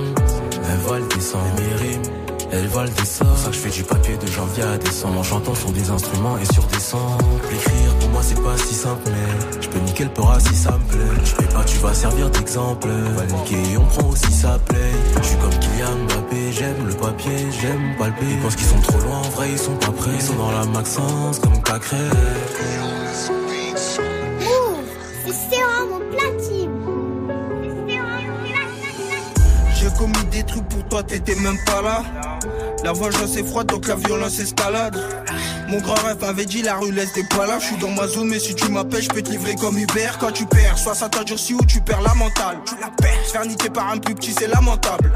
[0.69, 2.01] Elle va le descendre, mes rimes.
[2.51, 3.37] Elle va le descendre.
[3.37, 5.19] Ça que je fais du papier de janvier à décembre.
[5.19, 7.23] En chantant sur des instruments et sur des samples.
[7.49, 10.71] L'écrire pour moi c'est pas si simple, mais je peux niquer le pora si ça
[10.71, 11.21] me plaît.
[11.23, 12.89] Je fais pas, tu vas servir d'exemple.
[12.89, 14.91] Va niquer, on prend aussi sa plaie.
[15.21, 18.25] Je suis comme Kylian Mbappé, j'aime le papier, j'aime palper.
[18.43, 20.11] Ils qu'ils sont trop loin, en vrai ils sont pas prêts.
[20.15, 21.97] Ils sont dans la Maxence comme Cacré.
[30.41, 32.03] Des trucs pour toi, t'étais même pas là.
[32.83, 34.97] La vengeance est froide, donc la violence escalade.
[35.67, 37.59] Mon grand rêve m'avait dit la rue laisse des pas là.
[37.59, 40.09] Je suis dans ma zone, mais si tu m'appelles, je peux te livrer comme Uber.
[40.19, 42.57] Quand tu perds, soit ça t'a durci ou tu perds la mentale.
[42.65, 43.25] Tu la perds.
[43.25, 45.11] Se faire niquer par un plus petit, c'est lamentable.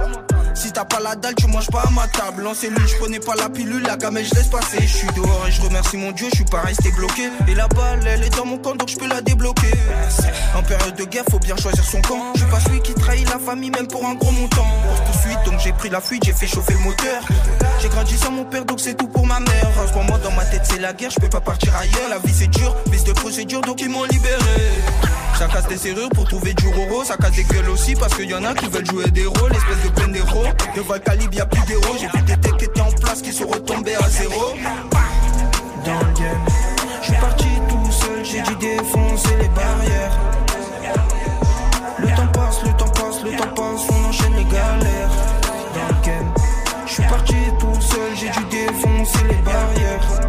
[0.53, 2.45] Si t'as pas la dalle, tu manges pas à ma table.
[2.47, 4.81] En cellule, je prenais pas la pilule, la gamme, je laisse passer.
[4.81, 7.29] Je suis dehors et je remercie mon Dieu, je suis pas resté bloqué.
[7.47, 9.54] Et la balle, elle est dans mon camp, donc je peux la débloquer.
[10.85, 12.33] De guerre, faut bien choisir son camp.
[12.35, 14.67] Je suis pas celui qui trahit la famille, même pour un gros montant.
[15.05, 17.23] Pour suite, donc j'ai pris la fuite, j'ai fait chauffer le moteur.
[17.81, 19.67] J'ai grandi sans mon père, donc c'est tout pour ma mère.
[19.83, 22.07] En ce moment, dans ma tête, c'est la guerre, je peux pas partir ailleurs.
[22.09, 24.37] La vie c'est dur, vice de procédure, donc ils m'ont libéré.
[25.39, 28.29] Ça casse des serrures pour trouver du roro, ça casse des gueules aussi parce qu'il
[28.29, 30.45] y en a qui veulent jouer des rôles, espèce de peine d'héros.
[30.75, 31.95] Devant le y'a plus d'héros.
[31.99, 34.53] J'ai vu des techs qui étaient en place qui sont retombés à zéro.
[35.83, 36.45] Dans le game,
[37.01, 40.44] je suis parti tout seul, j'ai dû défoncer les barrières.
[43.25, 45.09] Le temps passe, on enchaîne les galères.
[45.73, 46.31] Dans le game,
[46.85, 50.21] je parti tout seul, j'ai dû défoncer les barrières.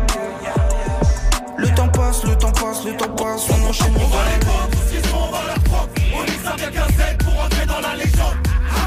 [1.58, 4.40] Le temps passe, le temps passe, le temps passe, on enchaîne les galères.
[4.70, 5.88] tout ce qu'ils sont, on va leur prendre.
[6.18, 8.36] On dit que ça vient qu'un Z pour entrer dans la légende.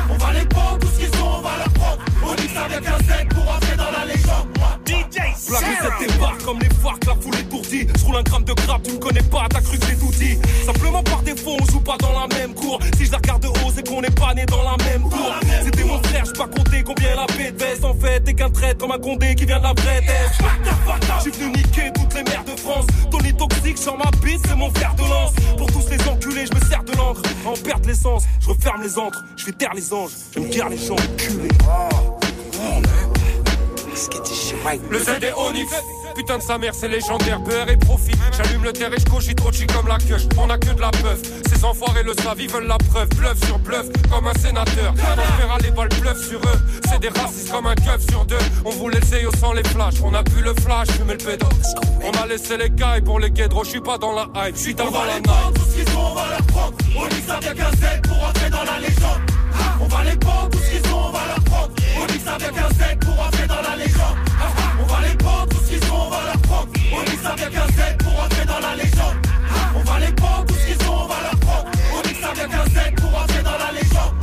[0.10, 2.00] On va les prendre, tout ce qu'ils sont, on va leur prendre.
[2.24, 3.39] On dit que ça vient qu'un Z pour
[5.62, 7.88] Les têtes débarque comme les farcs, la foule étourdie.
[7.98, 10.12] Je roule un gramme de crabe, tu me connais pas, t'as cru que j'ai tout
[10.18, 10.38] dit.
[10.66, 12.80] Simplement par défaut, on joue pas dans la même cour.
[12.98, 15.34] Si je la regarde de haut, c'est qu'on n'est pas né dans la même cour.
[15.64, 17.84] C'était mon frère, pas compter combien la paix baisse.
[17.84, 20.32] En fait, t'es qu'un traître comme un condé qui vient de la vraie tête.
[21.20, 22.86] J'suis venu niquer toutes les mères de France.
[23.12, 25.34] Tony toxique sur ma bite, c'est mon fer de lance.
[25.58, 27.22] Pour tous les enculés, je me sers de l'encre.
[27.46, 30.78] En perte l'essence, je referme les encres, je fais taire les anges, je me les
[30.78, 32.19] gens culés.
[34.92, 35.72] Le Z est Onyx
[36.16, 38.12] Putain de sa mère, c'est légendaire, beurre et profit.
[38.36, 40.18] J'allume le terre et je cogite comme la queue.
[40.38, 41.22] On a que de la peuf.
[41.48, 43.08] Ces enfoirés le savent, ils veulent la preuve.
[43.10, 44.94] Bluff sur bluff, comme un sénateur.
[44.98, 46.60] On à les balles bluff sur eux.
[46.90, 48.38] C'est des racistes comme un keuf sur deux.
[48.66, 50.02] On voulait le Zéo sans les flashs.
[50.04, 51.48] On a pu le flash, fumer le pédo.
[52.04, 53.64] On a laissé les cailles pour les guédros.
[53.64, 55.26] Je suis pas dans la hype, je suis dans la night.
[55.56, 56.74] Tout ce qu'ils sont, on va leur prendre.
[56.98, 59.22] On dit que ça vient qu'un Z pour entrer dans la légende.
[59.82, 61.72] On va les prendre, tout ce qu'ils sont, on va leur prendre.
[62.02, 63.99] On dit que ça vient qu'un Z pour entrer dans la légende.
[66.92, 69.16] On ça vient qu'un Z pour entrer dans la légende.
[69.76, 71.70] On va les prendre, tout ce qu'ils sont, on va leur prendre.
[71.94, 74.14] On ça vient qu'un Z pour entrer dans la légende.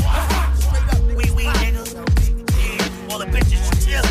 [1.16, 1.94] Oui, oui, niggas.
[3.10, 4.02] All the bitches chill.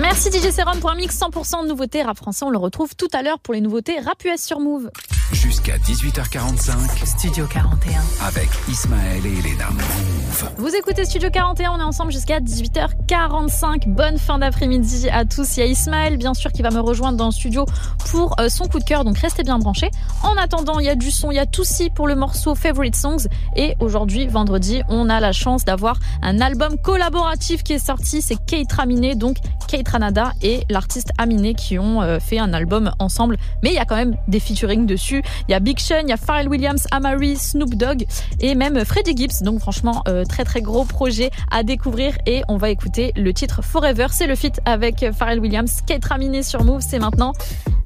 [0.00, 2.44] Merci DJ Serum pour un mix 100% de nouveautés rap français.
[2.44, 4.90] On le retrouve tout à l'heure pour les nouveautés rap US sur Move.
[5.34, 7.04] Jusqu'à 18h45.
[7.04, 8.00] Studio 41.
[8.24, 9.68] Avec Ismaël et Elena.
[9.72, 10.50] Move.
[10.58, 13.88] Vous écoutez Studio 41, on est ensemble jusqu'à 18h45.
[13.88, 15.56] Bonne fin d'après-midi à tous.
[15.56, 17.66] Il y a Ismaël, bien sûr, qui va me rejoindre dans le studio
[18.10, 19.90] pour euh, son coup de cœur, donc restez bien branchés.
[20.22, 22.94] En attendant, il y a du son, il y a Toussi pour le morceau Favorite
[22.94, 23.26] Songs.
[23.56, 28.22] Et aujourd'hui, vendredi, on a la chance d'avoir un album collaboratif qui est sorti.
[28.22, 32.92] C'est Kate Raminé, donc Kate Ranada et l'artiste Aminé qui ont euh, fait un album
[33.00, 33.36] ensemble.
[33.64, 35.23] Mais il y a quand même des featuring dessus.
[35.48, 38.04] Il y a Big Sean, il y a Pharrell Williams, Amari, Snoop Dogg
[38.40, 39.42] et même Freddie Gibbs.
[39.42, 42.16] Donc franchement, euh, très très gros projet à découvrir.
[42.26, 44.06] Et on va écouter le titre Forever.
[44.10, 45.80] C'est le feat avec Pharrell Williams.
[45.86, 47.32] Kate Raminé sur Move, c'est maintenant.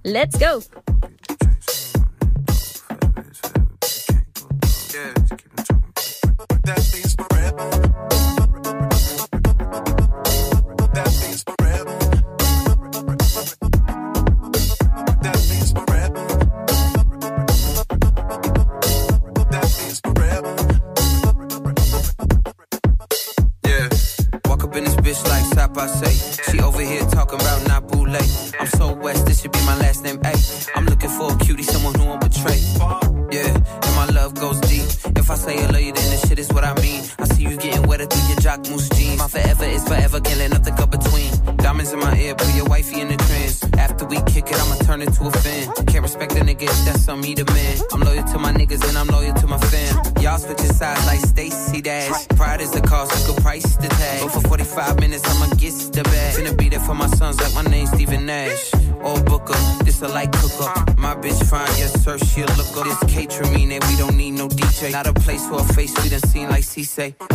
[0.05, 0.63] Let's go!
[66.99, 67.28] say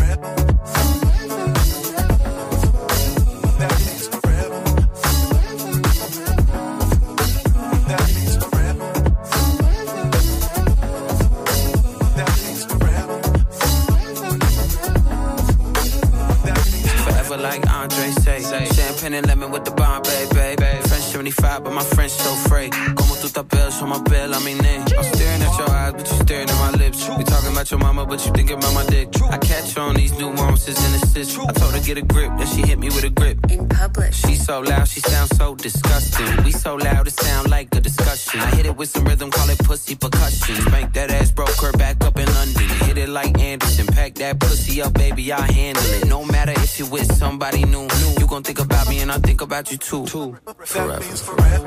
[49.54, 50.06] about you too.
[50.08, 50.36] Two.
[50.66, 51.02] Forever.
[51.02, 51.62] Forever.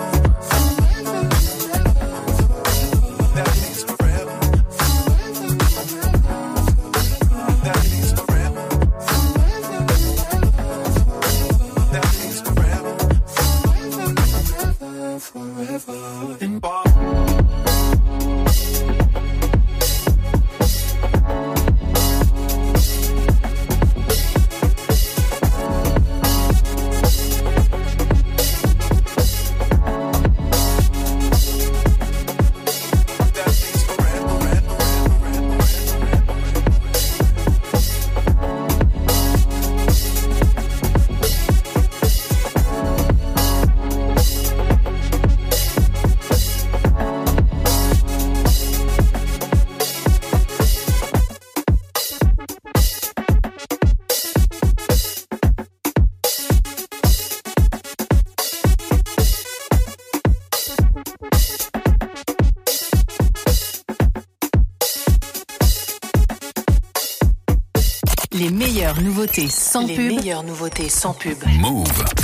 [70.42, 71.38] nouveautés sans pub.
[71.59, 72.15] Move.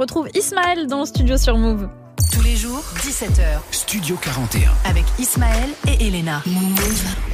[0.00, 1.88] Retrouve Ismaël dans le studio sur Move.
[2.32, 3.60] Tous les jours, 17h.
[3.70, 4.70] Studio 41.
[4.88, 6.42] Avec Ismaël et Elena.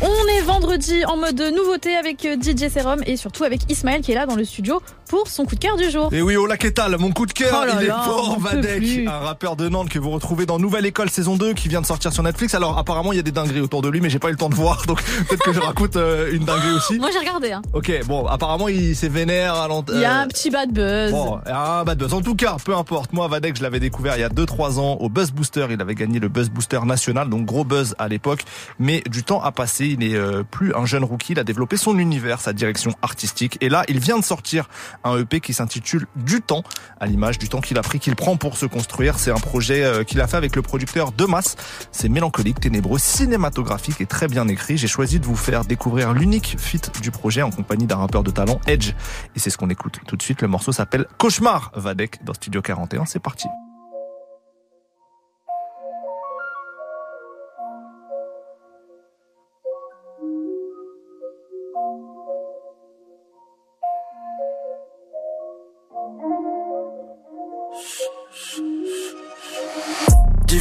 [0.03, 4.11] On est vendredi en mode nouveauté avec euh, DJ Serum et surtout avec Ismaël qui
[4.13, 4.81] est là dans le studio
[5.25, 6.13] pour son coup de cœur du jour.
[6.13, 9.07] Et oui, oh la Ketal, mon coup de cœur, Oh là il est fort, Vadek,
[9.07, 11.87] un rappeur de Nantes que vous retrouvez dans Nouvelle École saison 2 qui vient de
[11.87, 12.55] sortir sur Netflix.
[12.55, 14.37] Alors apparemment il y a des dingueries autour de lui, mais j'ai pas eu le
[14.37, 16.99] temps de voir, donc peut-être que je raconte euh, une dinguerie aussi.
[16.99, 17.53] Moi j'ai regardé.
[17.53, 17.63] Hein.
[17.73, 21.11] Ok, bon, apparemment il s'est vénère à Il y a euh, un petit bad buzz.
[21.11, 22.13] Bon, un bad buzz.
[22.13, 23.13] En tout cas, peu importe.
[23.13, 25.67] Moi, Vadek, je l'avais découvert il y a 2-3 ans au Buzz Booster.
[25.71, 28.45] Il avait gagné le Buzz Booster national, donc gros buzz à l'époque.
[28.79, 29.87] Mais du temps a passé.
[29.87, 31.33] Il n'est euh, plus un jeune rookie.
[31.33, 33.59] Il a développé son univers, sa direction artistique.
[33.61, 34.69] Et là, il vient de sortir
[35.07, 36.63] un EP qui s'intitule Du temps,
[37.01, 39.19] à l'image du temps qu'il a pris, qu'il prend pour se construire.
[39.19, 41.57] C'est un projet euh, qu'il a fait avec le producteur De Masse.
[41.93, 44.77] C'est mélancolique, ténébreux, cinématographique et très bien écrit.
[44.77, 48.31] J'ai choisi de vous faire découvrir l'unique feat du projet en compagnie d'un rappeur de
[48.31, 48.93] talent, Edge.
[49.35, 50.43] Et c'est ce qu'on écoute tout de suite.
[50.43, 53.07] Le morceau s'appelle Cauchemar Vadek dans Studio 41.
[53.07, 53.49] C'est parti.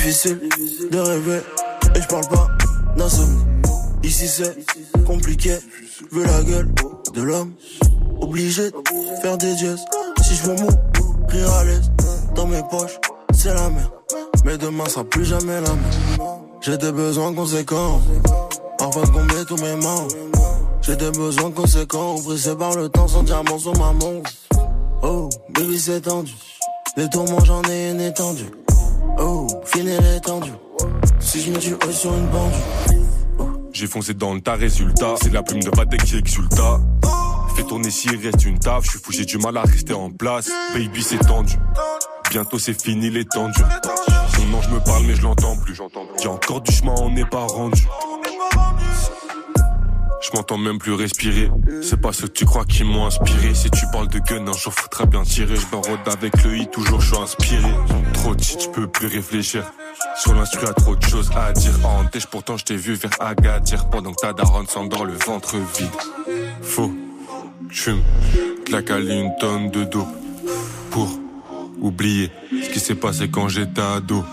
[0.05, 0.39] Difficile
[0.91, 1.39] de rêver
[1.95, 2.47] et je parle pas
[2.95, 3.41] d'insomnie.
[4.03, 4.55] Ici c'est
[5.03, 5.57] compliqué,
[6.11, 6.69] veux la gueule
[7.15, 7.53] de l'homme.
[8.21, 9.83] Obligé de faire des dièses.
[10.21, 11.91] Si je veux mourir à l'aise,
[12.35, 12.99] dans mes poches,
[13.33, 13.91] c'est la merde.
[14.45, 16.29] Mais demain sera plus jamais la même.
[16.61, 17.99] J'ai des besoins conséquents,
[18.79, 20.13] afin de combler tous mes membres.
[20.83, 24.31] J'ai des besoins conséquents, pressés par le temps sans diamant sur ma montre.
[25.01, 26.35] Oh, baby c'est tendu,
[26.95, 28.51] les tourments j'en ai une étendue.
[29.65, 30.51] Oh, fini l'étendue.
[31.19, 33.55] Si je me tue oh, sur une pendule.
[33.73, 35.15] J'ai foncé dans le tas, résultat.
[35.21, 36.79] C'est la plume de Vadek qui exulta.
[37.55, 38.85] Fais tourner s'il reste une taf.
[38.85, 40.49] Je suis fou, j'ai du mal à rester en place.
[40.73, 41.55] Baby, c'est tendu.
[42.29, 43.61] Bientôt c'est fini les tendus.
[44.35, 45.77] Son ange me parle, mais je l'entends plus.
[46.21, 47.87] J'ai encore du chemin, on n'est pas rendu.
[50.21, 51.51] Je m'entends même plus respirer.
[51.81, 53.53] C'est pas ce que tu crois qui m'ont inspiré.
[53.53, 55.55] Si tu parles de gun, un jour très bien tirer.
[55.55, 57.71] Je avec le i, toujours je suis inspiré.
[58.25, 59.63] Trop shit, je peux plus réfléchir.
[60.17, 61.73] Sur l'instru, a trop de choses à dire.
[61.85, 63.87] En têche, pourtant je t'ai vu vers Agadir.
[63.91, 65.91] Pendant que ta daronne s'endort le ventre vide.
[66.63, 66.91] Faux,
[67.69, 68.01] fume,
[68.65, 70.07] claque à une tonne de dos.
[70.89, 71.07] Pour
[71.79, 74.23] oublier ce qui s'est passé quand j'étais ado.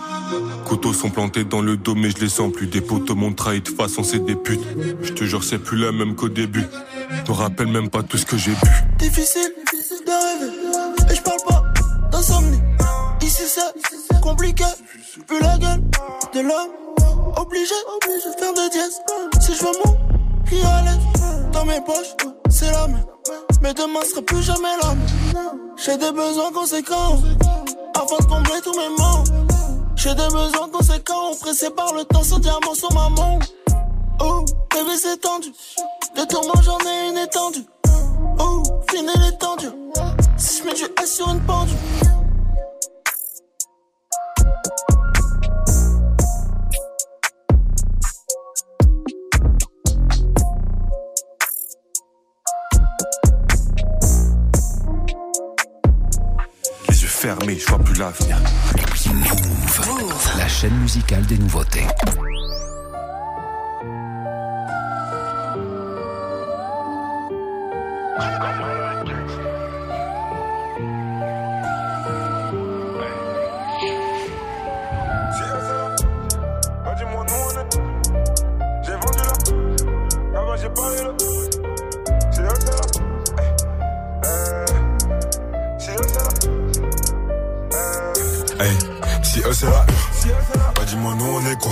[0.65, 2.65] Couteaux sont plantés dans le dos, mais je les sens plus.
[2.65, 4.65] Des poteaux m'ont trahi de façon, c'est des putes.
[5.03, 6.65] Je te jure, c'est plus la même qu'au début.
[7.11, 8.69] Je me rappelle même pas tout ce que j'ai bu.
[8.97, 9.53] Difficile
[10.03, 11.63] de rêver et je parle pas
[12.11, 12.72] d'insomnie.
[13.33, 14.63] Ici c'est compliqué,
[15.27, 15.81] vu la gueule
[16.35, 16.69] de l'homme.
[17.35, 17.73] Obligé
[18.05, 19.01] de faire des dièses.
[19.41, 22.15] Si je veux mourir à l'aise, dans mes poches,
[22.51, 23.03] c'est la même.
[23.63, 25.49] Mais demain sera plus jamais la même.
[25.83, 27.17] J'ai des besoins conséquents,
[27.95, 29.27] afin de combler tous mes manques.
[29.95, 33.47] J'ai des besoins conséquents, pressés par le temps sans diamant sur ma montre.
[34.21, 35.51] Oh, bébé c'est tendu,
[36.15, 37.65] des tourments j'en ai une étendue.
[38.37, 38.61] Oh,
[38.91, 39.71] fini l'étendue,
[40.37, 41.75] si je mets du S sur une pendule.
[57.23, 58.37] Fermés, je vois plus l'avenir.
[60.37, 61.87] La chaîne musicale des nouveautés.
[91.57, 91.71] Quoi.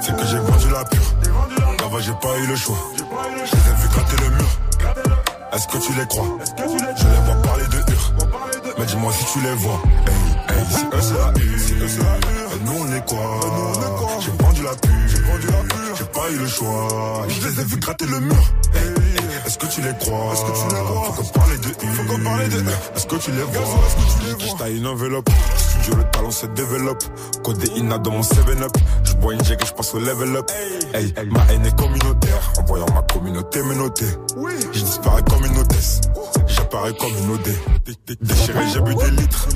[0.00, 1.14] C'est que j'ai vendu la pure,
[1.80, 2.76] là-bas j'ai pas eu le choix.
[3.44, 4.48] Je les ai vus gratter le mur,
[5.52, 6.38] est-ce que tu les crois?
[6.56, 8.12] Je les vois parler de hur,
[8.78, 9.80] mais dis-moi si tu les vois.
[10.06, 13.40] Hey, hey, si eux c'est la hur, nous on est quoi?
[14.20, 14.92] J'ai vendu la pure,
[15.96, 17.26] j'ai pas eu le choix.
[17.28, 18.36] Je les ai vus gratter le mur.
[19.46, 20.32] Est-ce que tu les crois?
[20.34, 21.04] Est-ce que tu les crois?
[21.04, 21.68] Faut qu'on parle de.
[21.68, 22.58] Faut qu'on parle de.
[22.94, 23.62] Est-ce que tu les vois?
[23.62, 24.68] Est-ce que tu les vois?
[24.68, 25.30] une enveloppe.
[25.56, 27.02] Studio, le talent se développe.
[27.42, 28.76] Codé Ina dans mon 7-up.
[29.20, 30.50] Bois une et je passe au level up.
[31.26, 32.52] Ma haine est communautaire.
[32.58, 34.06] En voyant ma communauté me noter.
[34.72, 36.00] Je disparais comme une hôtesse.
[36.46, 37.48] J'apparais comme une OD.
[38.20, 39.48] Déchiré, j'ai bu des litres.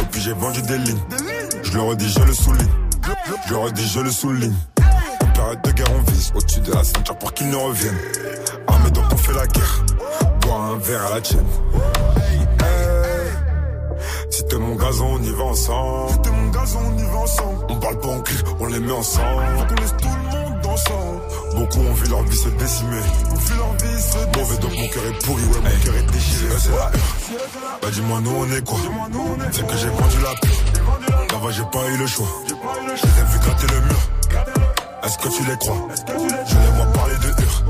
[0.00, 1.02] Et puis j'ai vendu des lignes.
[1.62, 2.68] Je le redis, je le souligne.
[3.46, 4.54] Je le redis, je le souligne.
[5.22, 7.98] En période de guerre, on vise au-dessus de la ceinture pour qu'ils ne reviennent.
[8.68, 9.84] Ah, donc on fait la guerre.
[10.42, 11.46] Bois un verre à la tienne.
[14.32, 16.10] Si t'es mon gazon, on y va ensemble.
[16.10, 17.66] Si t'es mon gazon, on y va ensemble.
[17.68, 19.44] On parle pas en cul, on les met ensemble.
[19.58, 21.20] Faut qu'on laisse tout le monde ensemble.
[21.54, 22.96] Beaucoup ont vu leur vie se décimer.
[23.30, 24.32] On vu leur vie se décimer.
[24.38, 26.54] Mauvais donc mon cœur est pourri, ouais, mon cœur est déchiré.
[26.58, 26.92] C'est la heure.
[27.82, 28.78] Bah dis-moi, nous on est quoi?
[29.52, 31.32] C'est que j'ai vendu la pure.
[31.32, 32.28] Là-bas, j'ai pas eu le choix.
[32.48, 34.00] Je les ai vu gratter le mur.
[35.04, 35.88] Est-ce que tu les crois?
[36.06, 37.64] Je les vois parler de hur.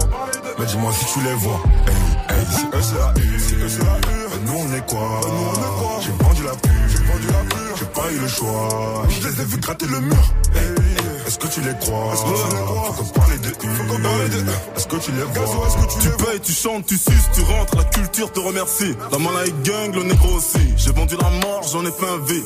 [0.60, 1.60] Mais dis-moi si tu les vois.
[1.88, 3.40] Hey, hey, si eux c'est la hur.
[3.40, 4.30] Si eux c'est la hur.
[4.44, 5.20] Nous on est quoi?
[6.00, 6.12] J'ai
[6.42, 6.72] vendu la pure.
[6.88, 7.76] J'ai vendu la pure.
[7.78, 9.02] J'ai pas eu le choix.
[9.08, 10.34] Je les ai vu gratter le mur.
[11.26, 12.12] Est-ce que tu les crois?
[12.12, 12.92] Est-ce que tu les crois?
[12.92, 13.48] Faut qu'on parle de.
[13.48, 14.44] Faut qu'on parle de.
[14.76, 15.66] Est-ce que tu les vois?
[15.66, 18.94] Est-ce que tu Tu payes, tu chantes, tu suces, tu rentres, la culture te remercie.
[19.10, 20.74] La malaï gang, le négro aussi.
[20.76, 22.42] J'ai vendu la mort, j'en ai fait un V.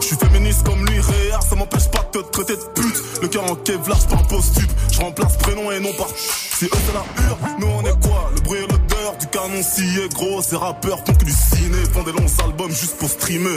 [0.00, 3.02] Je suis féministe comme lui, réel, ça m'empêche pas de te traiter de pute.
[3.22, 4.70] Le cœur en kevlar, par post-tube.
[4.92, 8.30] Je remplace prénom et non par Si eux c'est la hure, nous on est quoi?
[8.34, 8.87] Le bruit et
[9.18, 10.42] du canon scié, gros.
[10.42, 13.56] Ces rappeurs font que du ciné, font des longs albums juste pour streamer.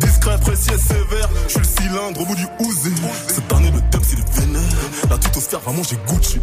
[0.00, 2.90] Discret, précis et sévère, je suis le cylindre au bout du ouzé.
[3.28, 4.62] Cette année, le thème c'est les vénères.
[5.10, 6.40] La tutosphère va manger Gucci.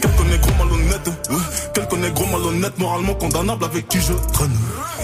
[0.00, 1.36] Quelques négros malhonnêtes, ouais.
[1.74, 4.58] Quelques négros malhonnêtes, moralement condamnables avec qui je traîne.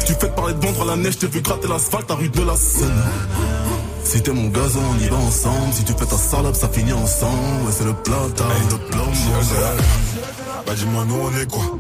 [0.07, 2.43] Tu fais parler de vendre à la neige, t'ai vu gratter l'asphalte à rue de
[2.43, 3.03] la Seine.
[4.05, 5.73] Si t'es mon gazon, on y va ensemble.
[5.73, 7.67] Si tu fais ta salope, ça finit ensemble.
[7.67, 9.13] Ouais, c'est le plata, le plomb.
[10.67, 11.79] Bah dis-moi nous on est quoi?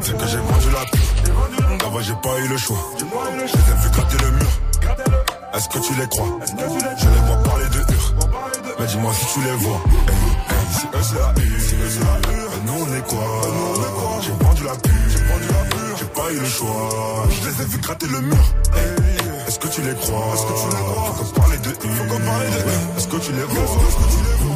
[0.00, 2.76] C'est que j'ai vendu la pure Là-bas j'ai pas eu le choix.
[2.98, 4.46] Je les ai vu gratter le mur.
[5.54, 6.38] Est-ce que tu les crois?
[6.46, 8.14] Je les vois parler de hur
[8.78, 9.80] Mais dis-moi si tu les vois.
[10.72, 13.26] Si eux c'est la la nous on est quoi?
[14.20, 14.92] J'ai vendu la pure
[15.98, 17.26] J'ai pas eu le choix.
[17.30, 18.44] Je les ai vu gratter le mur.
[19.46, 20.34] Est-ce que tu les crois?
[20.34, 23.42] Est-ce que tu les Faut qu'on parle de hur Faut de Est-ce que tu les
[23.42, 24.55] vois?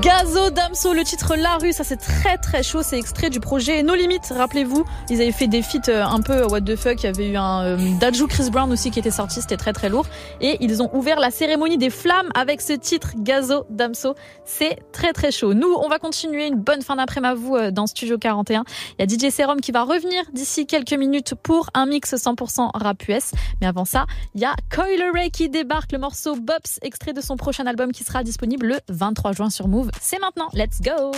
[0.00, 3.82] Gazo Damso, le titre La Rue, ça c'est très très chaud, c'est extrait du projet
[3.82, 7.06] No Limit, rappelez-vous, ils avaient fait des feats euh, un peu what the fuck, il
[7.06, 9.88] y avait eu un euh, Dajou Chris Brown aussi qui était sorti, c'était très très
[9.88, 10.06] lourd,
[10.40, 14.14] et ils ont ouvert la cérémonie des flammes avec ce titre Gazo Damso,
[14.44, 15.54] c'est très très chaud.
[15.54, 16.46] Nous, on va continuer.
[16.46, 18.64] Une bonne fin d'après-midi à vous euh, dans Studio 41,
[18.98, 22.70] il y a DJ Serum qui va revenir d'ici quelques minutes pour un mix 100%
[22.74, 26.78] rap US, mais avant ça, il y a Coil Ray qui débarque, le morceau Bops,
[26.82, 29.90] extrait de son prochain album qui sera disponible le 23 juin sur Move.
[30.00, 31.12] C'est maintenant, let's go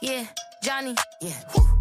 [0.00, 0.24] Yeah,
[0.62, 0.94] Johnny.
[1.20, 1.32] Yeah.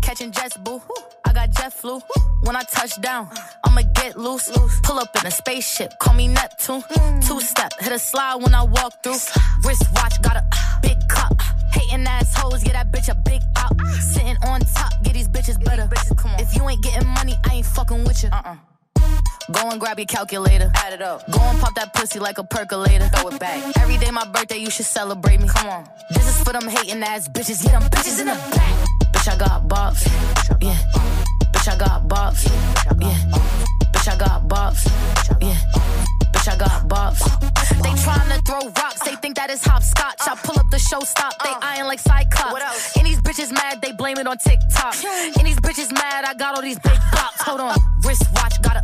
[0.02, 0.82] Catching jets, boo.
[1.26, 2.00] I got jet flu.
[2.44, 3.30] When I touch down,
[3.64, 4.50] I'ma get loose.
[4.84, 6.82] Pull up in a spaceship, call me Neptune.
[6.90, 7.20] Hmm.
[7.20, 9.20] Two step, hit a slide when I walk through.
[9.64, 10.44] Wrist watch, got a
[10.82, 11.40] big cup.
[11.74, 13.74] Hating assholes, get that bitch a big up.
[13.80, 13.92] Ah.
[14.00, 15.88] Sitting on top, get these bitches better.
[16.40, 18.30] If you ain't getting money, I ain't fucking with you.
[18.30, 18.56] Uh-uh.
[19.52, 20.70] Go and grab your calculator.
[20.76, 21.30] Add it up.
[21.32, 23.08] Go and pop that pussy like a percolator.
[23.16, 23.78] Throw it back.
[23.78, 25.48] Every day my birthday, you should celebrate me.
[25.48, 25.90] Come on.
[26.12, 27.64] This is for them hating ass bitches.
[27.64, 28.74] Yeah, them bitches in the back.
[29.14, 30.04] Bitch, I got bops.
[30.62, 30.76] Yeah.
[31.54, 32.46] Bitch, I got bops.
[33.00, 33.16] Yeah.
[33.94, 34.86] Bitch, I got bops.
[35.42, 35.56] Yeah.
[36.34, 37.24] Bitch, I got bops.
[37.82, 39.00] They tryna throw rocks.
[39.06, 40.28] They think that is hopscotch.
[40.28, 41.34] I pull up the show stop.
[41.44, 41.60] They uh.
[41.62, 42.98] eyeing like Cyclops.
[42.98, 43.82] And these bitches mad.
[43.82, 44.96] They blame it on TikTok.
[45.38, 46.26] And these bitches mad.
[46.26, 47.44] I got all these big bops.
[47.48, 47.78] Hold on.
[48.04, 48.62] Wrist watch.
[48.62, 48.84] Gotta.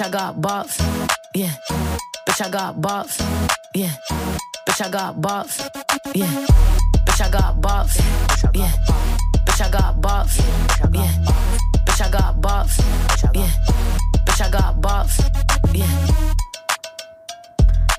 [0.00, 0.80] Bitch, I got bops.
[1.34, 1.50] Yeah.
[2.26, 3.20] Bitch, I got bops.
[3.74, 3.90] Yeah.
[4.66, 5.60] Bitch, I got bops.
[6.14, 6.46] Yeah.
[7.04, 8.00] Bitch, I got bops.
[8.54, 8.72] Yeah.
[9.44, 10.38] Bitch, I got bops.
[10.94, 11.12] Yeah.
[11.84, 12.80] Bitch, I got bops.
[13.34, 13.50] Yeah.
[14.24, 15.20] Bitch, I got bops.
[15.74, 15.84] Yeah.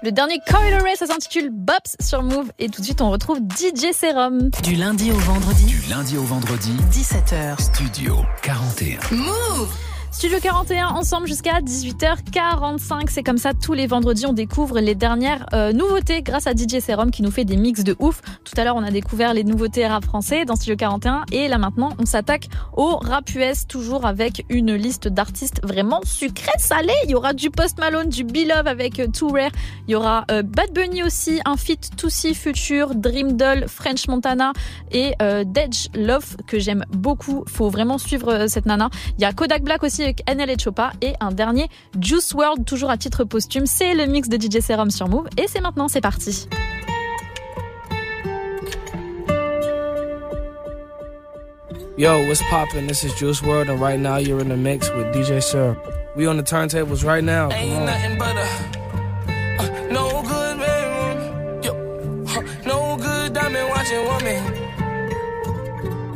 [0.01, 3.37] Le dernier Coil Ray, ça s'intitule Bops sur Move, et tout de suite on retrouve
[3.37, 4.49] DJ Serum.
[4.63, 5.65] Du lundi au vendredi.
[5.65, 7.61] Du lundi au vendredi, 17h.
[7.61, 8.97] Studio 41.
[9.11, 9.69] Move
[10.11, 13.09] Studio 41 ensemble jusqu'à 18h45.
[13.09, 16.79] C'est comme ça tous les vendredis on découvre les dernières euh, nouveautés grâce à DJ
[16.81, 18.21] Serum qui nous fait des mix de ouf.
[18.43, 21.57] Tout à l'heure on a découvert les nouveautés rap français dans Studio 41 et là
[21.57, 26.91] maintenant on s'attaque au rap US toujours avec une liste d'artistes vraiment sucrés salés.
[27.05, 29.51] Il y aura du Post Malone, du Love avec euh, Too Rare.
[29.87, 34.51] Il y aura euh, Bad Bunny aussi, un feat Tootsie Future, Dream Doll, French Montana
[34.91, 35.43] et euh,
[35.95, 37.43] Love que j'aime beaucoup.
[37.47, 38.89] Faut vraiment suivre euh, cette nana.
[39.17, 41.67] Il y a Kodak Black aussi avec NL et Chopa et un dernier
[41.99, 43.65] Juice World toujours à titre posthume.
[43.65, 46.47] C'est le mix de DJ Serum sur Move et c'est maintenant, c'est parti.
[51.97, 52.87] Yo, what's poppin'?
[52.87, 55.77] This is Juice World, and right now you're in the mix with DJ Sir.
[56.15, 57.49] We on the turntables right now.
[57.49, 57.85] Come Ain't on.
[57.85, 58.47] nothing but a
[59.59, 61.63] uh, no good man.
[61.63, 64.60] Yo, huh, no good diamond watching woman.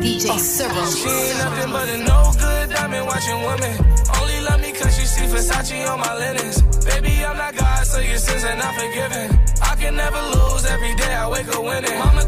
[0.06, 0.38] DJ uh.
[0.38, 0.86] Serum.
[0.94, 3.74] She ain't nothing but a no good diamond watching woman.
[4.22, 6.62] Only love me cause she see Versace on my linens.
[6.86, 9.40] Baby, I'm not God, so your sins are not forgiven.
[9.64, 11.98] I can never lose, every day I wake up winning.
[11.98, 12.24] Mama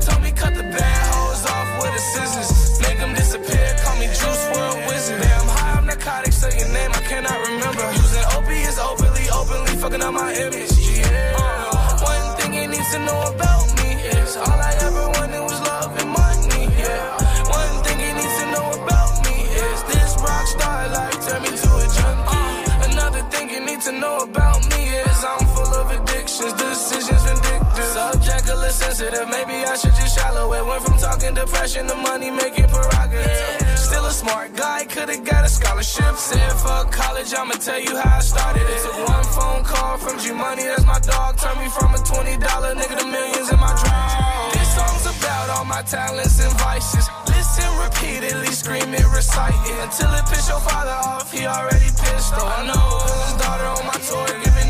[31.34, 33.78] Depression the money making prerogative.
[33.78, 36.16] Still a smart guy, could've got a scholarship.
[36.16, 38.82] Said fuck college, I'ma tell you how I started it.
[38.82, 41.38] Took one phone call from G Money, that's my dog.
[41.38, 44.54] Turned me from a $20 nigga to millions in my dreams.
[44.54, 47.08] This song's about all my talents and vices.
[47.28, 49.78] Listen repeatedly, scream it, recite it.
[49.84, 52.60] Until it piss your father off, he already pissed off.
[52.60, 52.88] I know
[53.28, 54.67] his daughter on my tour giving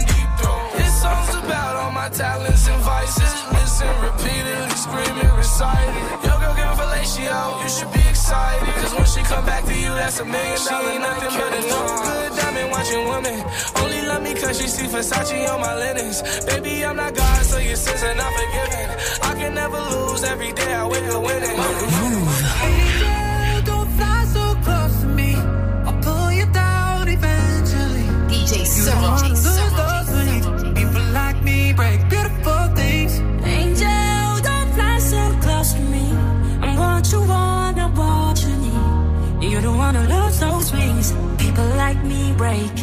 [1.08, 3.34] song's about all my talents and vices.
[3.58, 6.06] Listen repeatedly, screaming, reciting.
[6.26, 8.74] Yo, girl, give fellatio, you should be excited.
[8.82, 11.52] Cause when she come back to you, that's a million dollar She ain't nothing but
[11.60, 13.38] a no good diamond watching woman.
[13.82, 16.18] Only love me cause she see Versace on my linens.
[16.46, 18.86] Baby, I'm not God, so your sins are not forgiven.
[19.30, 21.97] I can never lose, every day I wake up winning.
[41.88, 42.74] Like me break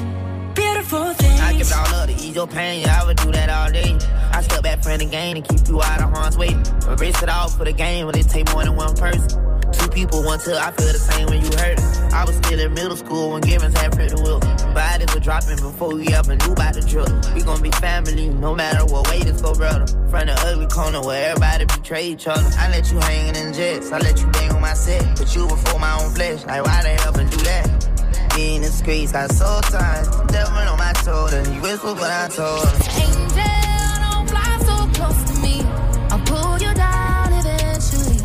[0.55, 1.41] beautiful things.
[1.41, 3.71] I give it all up to ease your pain, yeah, I would do that all
[3.71, 3.99] day.
[4.33, 6.57] I step back from the game and keep you out of harm's way.
[6.89, 9.29] Erase it all for the game, but it take more than one person.
[9.73, 11.81] Two people, one till I feel the same when you hurt.
[12.15, 14.41] I was still in middle school when Givens had pretty will.
[14.73, 17.13] Bodies were dropping before we ever knew about the drill.
[17.35, 19.87] We gon' be family, no matter what way this go, brother.
[20.09, 22.49] From the ugly corner where everybody betray each other.
[22.57, 25.19] I let you hangin' in jets, I let you bang on my set.
[25.19, 27.84] Put you before my own flesh, like why the hell and do that?
[28.37, 30.09] In the streets, got so tired.
[30.27, 32.75] Devil on my shoulder, you whisper what I told her.
[33.01, 33.31] Angel,
[34.11, 35.63] don't fly so close to me.
[36.11, 38.19] I'll pull you down eventually.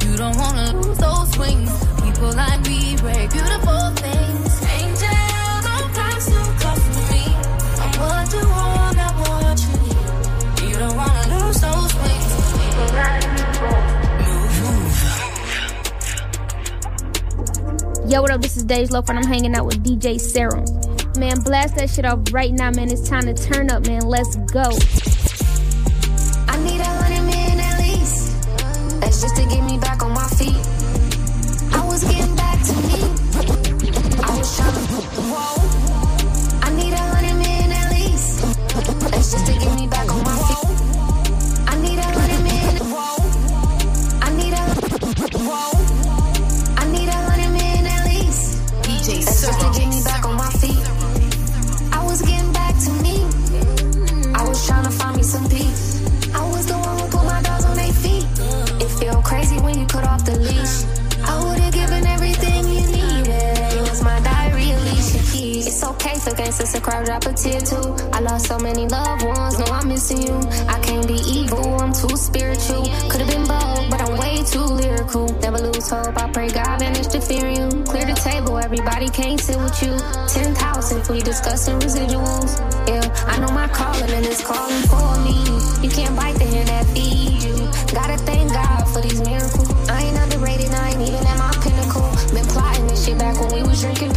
[0.00, 1.70] You don't wanna lose those wings.
[2.02, 3.83] People like me break beautiful
[18.06, 18.42] Yo, what up?
[18.42, 20.66] This is Dej Loaf, and I'm hanging out with DJ Serum.
[21.18, 22.92] Man, blast that shit off right now, man.
[22.92, 24.02] It's time to turn up, man.
[24.02, 24.64] Let's go.
[66.54, 67.96] For gangsters to cry, drop a tear too.
[68.12, 70.34] I lost so many loved ones, no, I'm missing you.
[70.68, 72.84] I can't be evil, I'm too spiritual.
[73.08, 75.28] Could've been bold, but I'm way too lyrical.
[75.40, 77.68] Never lose hope, I pray God vanish to fear you.
[77.84, 79.98] Clear the table, everybody can't sit with you.
[80.28, 82.58] Tenth house if we discussing residuals.
[82.88, 85.34] Yeah, I know my calling and it's calling for me.
[85.82, 87.56] You can't bite the hand that feeds you.
[87.94, 89.70] Gotta thank God for these miracles.
[89.88, 92.10] I ain't underrated, I ain't even at my pinnacle.
[92.32, 94.13] Been plotting this shit back when we was drinking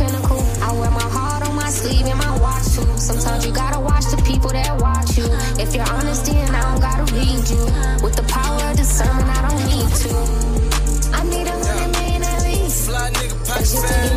[3.08, 5.24] Sometimes you gotta watch the people that watch you.
[5.64, 7.64] If you're honest, then I don't gotta read you.
[8.04, 10.12] With the power of discernment, I don't need to.
[11.16, 12.90] I need a hundred million at least.
[12.90, 14.17] Fly nigga,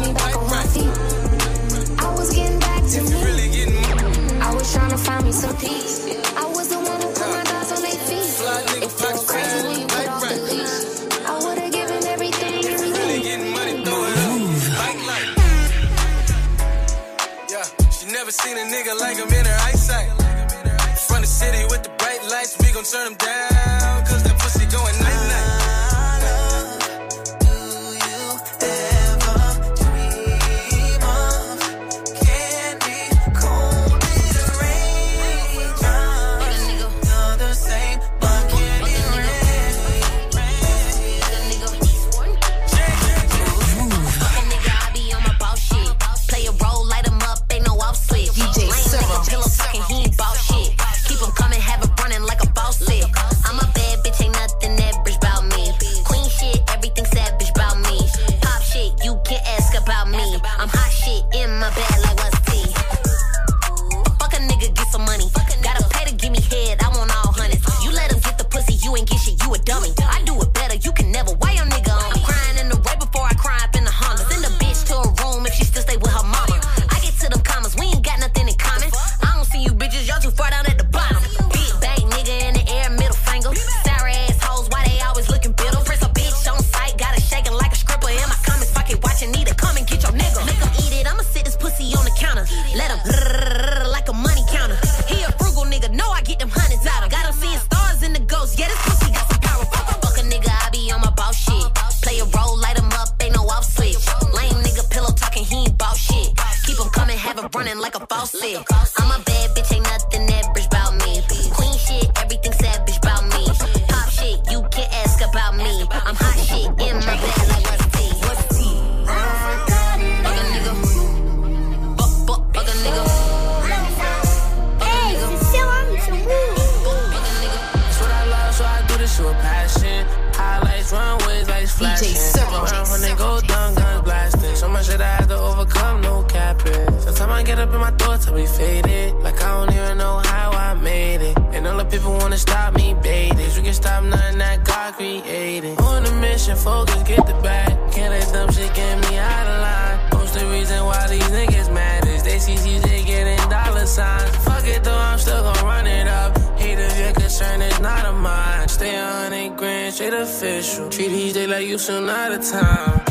[145.01, 145.79] created.
[145.81, 147.73] On a mission, focus, get the bag.
[147.93, 149.99] Can't let dumb shit get me out of line.
[150.13, 154.37] Most the reason why these niggas mad is they see CJ getting dollar signs.
[154.45, 156.39] Fuck it though, I'm still gon' run it up.
[156.59, 158.69] Hate if your concern is not a mine.
[158.69, 160.91] Stay a hundred grand, straight official.
[160.91, 163.10] Treat each day like you soon out of time.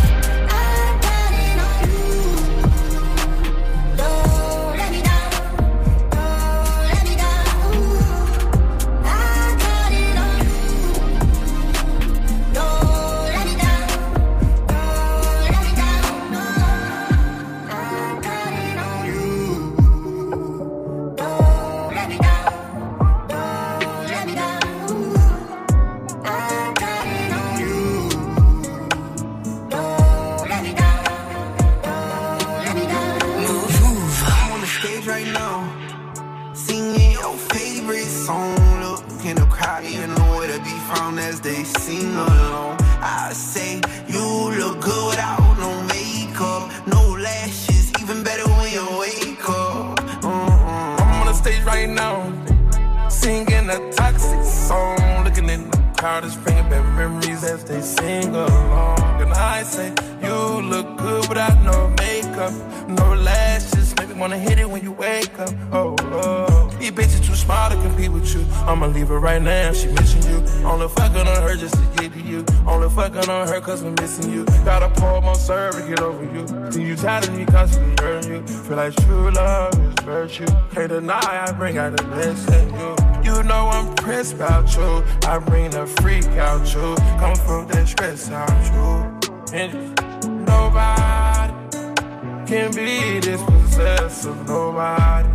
[56.00, 59.22] proudest bringing back memories as they sing along.
[59.22, 59.94] And I say,
[60.24, 62.54] You look good without no makeup,
[62.88, 63.94] no lashes.
[63.98, 65.54] Make wanna hit it when you wake up.
[65.74, 65.89] Oh
[67.50, 68.46] smile to compete with you.
[68.68, 70.38] I'ma leave her right now, she missing you.
[70.64, 72.46] Only fucking on her just to get to you.
[72.68, 74.46] Only fucking on her cause I'm missing you.
[74.64, 76.72] Gotta pour up on serve to get over you.
[76.72, 78.48] See you tired of me constantly hurting you.
[78.66, 80.46] Feel like true love is virtue.
[80.74, 82.92] Can't deny I bring out the best in you.
[83.24, 85.04] You know I'm pressed about you.
[85.24, 86.96] I bring the freak out you.
[87.18, 89.58] Come from that stress out you.
[89.58, 89.74] And
[90.46, 91.54] nobody
[92.46, 94.38] can be this possessive.
[94.48, 95.30] Nobody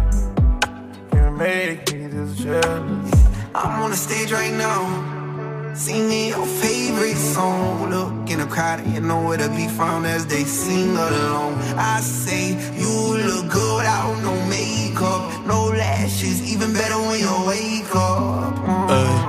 [1.11, 3.13] can make me jealous.
[3.55, 7.91] I'm on the stage right now, singing your favorite song.
[7.91, 11.55] Look in the crowd and you know where to be found as they sing along.
[11.77, 12.93] I say you
[13.29, 18.55] look good, I don't know makeup, no lashes, even better when you wake up.
[18.55, 18.91] Mm.
[18.91, 19.24] Uh.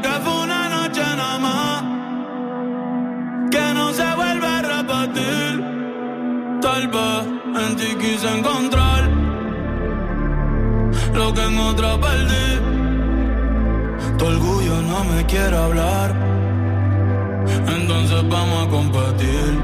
[0.00, 1.82] que fue una noche nada más
[3.50, 5.64] Que no se vuelve a repetir.
[6.60, 7.22] Tal vez
[7.62, 9.08] en ti quise encontrar
[11.14, 12.48] Lo que en otra perdí.
[14.18, 16.14] Tu orgullo no me quiere hablar.
[17.76, 19.58] Entonces vamos a competir.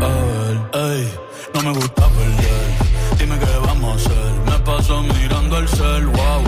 [0.00, 1.08] A ver,
[1.54, 3.18] No me gusta perder.
[3.18, 4.32] Dime qué vamos a hacer.
[4.50, 6.42] Me paso mirando el cel, wow.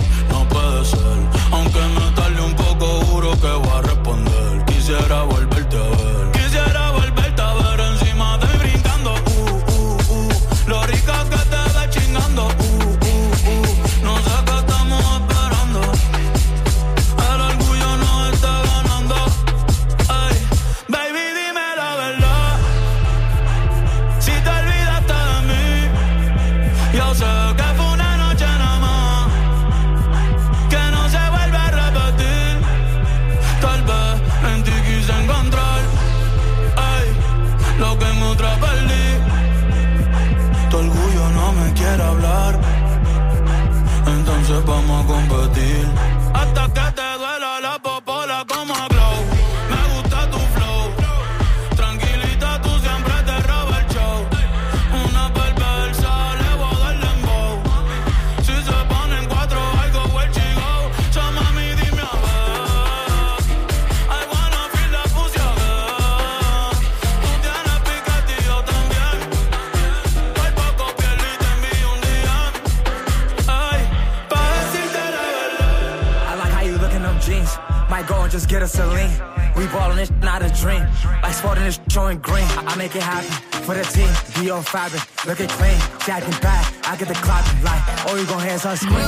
[88.83, 89.04] You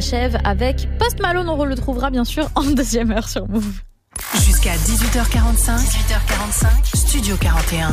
[0.00, 1.50] s'achève avec Post Malone.
[1.50, 3.82] On le retrouvera bien sûr en deuxième heure sur Move.
[4.36, 5.76] Jusqu'à 18h45.
[5.76, 6.96] 18h45.
[6.96, 7.90] Studio 41.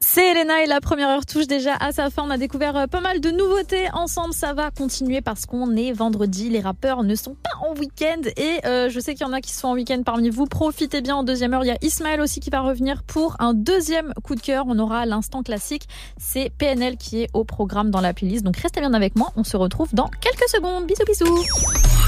[0.00, 2.24] C'est Elena et la première heure touche déjà à sa fin.
[2.26, 4.34] On a découvert euh, pas mal de nouveautés ensemble.
[4.34, 6.48] Ça va continuer parce qu'on est vendredi.
[6.48, 9.40] Les rappeurs ne sont pas en week-end et euh, je sais qu'il y en a
[9.40, 10.46] qui sont en week-end parmi vous.
[10.46, 11.64] Profitez bien en deuxième heure.
[11.64, 14.64] Il y a Ismaël aussi qui va revenir pour un deuxième coup de cœur.
[14.68, 15.88] On aura l'instant classique.
[16.18, 18.44] C'est PNL qui est au programme dans la playlist.
[18.44, 19.32] Donc restez bien avec moi.
[19.36, 20.86] On se retrouve dans quelques secondes.
[20.86, 22.01] Bisous bisous.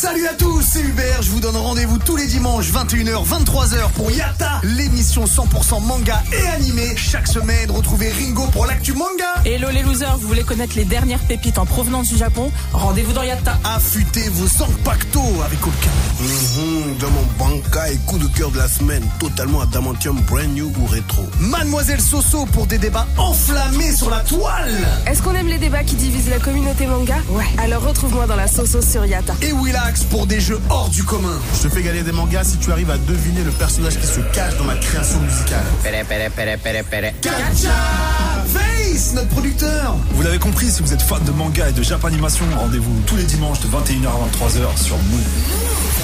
[0.00, 1.20] Salut à tous, c'est Hubert.
[1.20, 6.48] Je vous donne rendez-vous tous les dimanches 21h 23h pour Yata, l'émission 100% manga et
[6.48, 6.96] animé.
[6.96, 9.42] Chaque semaine, retrouvez Ringo pour l'actu manga.
[9.44, 12.50] Hello les losers, vous voulez connaître les dernières pépites en provenance du Japon?
[12.72, 13.58] Rendez-vous dans Yatta.
[13.62, 15.90] Affûtez vos pacto avec aucun.
[16.22, 20.72] Mhm, dans mon banca et coup de cœur de la semaine, totalement adamantium brand new
[20.78, 21.28] ou rétro.
[21.40, 24.78] Mademoiselle Soso pour des débats enflammés sur la toile.
[25.06, 27.16] Est-ce qu'on aime les débats qui divisent la communauté manga?
[27.30, 27.44] Ouais.
[27.58, 29.34] Alors retrouve-moi dans la Soso sur Yata.
[29.42, 31.38] Et Willax pour des jeux hors du commun.
[31.56, 34.20] Je te fais gagner des mangas si tu arrives à deviner le personnage qui se
[34.32, 35.64] cache dans ma création musicale.
[35.82, 37.12] Pere, pere, pere, pere, pere.
[37.20, 37.74] Gacha
[38.46, 39.96] Face, notre producteur.
[40.12, 43.24] Vous l'avez compris, si vous êtes fan de manga et de japanimation, rendez-vous tous les
[43.24, 45.99] dimanches de 21h à 23h sur Move.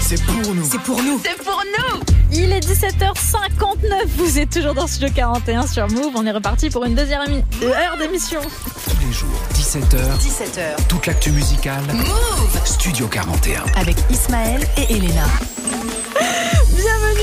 [0.00, 0.64] C'est pour nous.
[0.64, 1.20] C'est pour nous.
[1.24, 2.00] C'est pour nous.
[2.32, 4.06] Il est 17h59.
[4.16, 6.12] Vous êtes toujours dans Studio 41 sur Move.
[6.16, 8.40] On est reparti pour une deuxième émi- heure d'émission.
[8.40, 10.18] Tous les jours, 17h.
[10.18, 10.86] 17h.
[10.88, 11.82] Toute l'actu musicale.
[11.92, 12.60] Move.
[12.64, 13.62] Studio 41.
[13.76, 15.26] Avec Ismaël et Elena.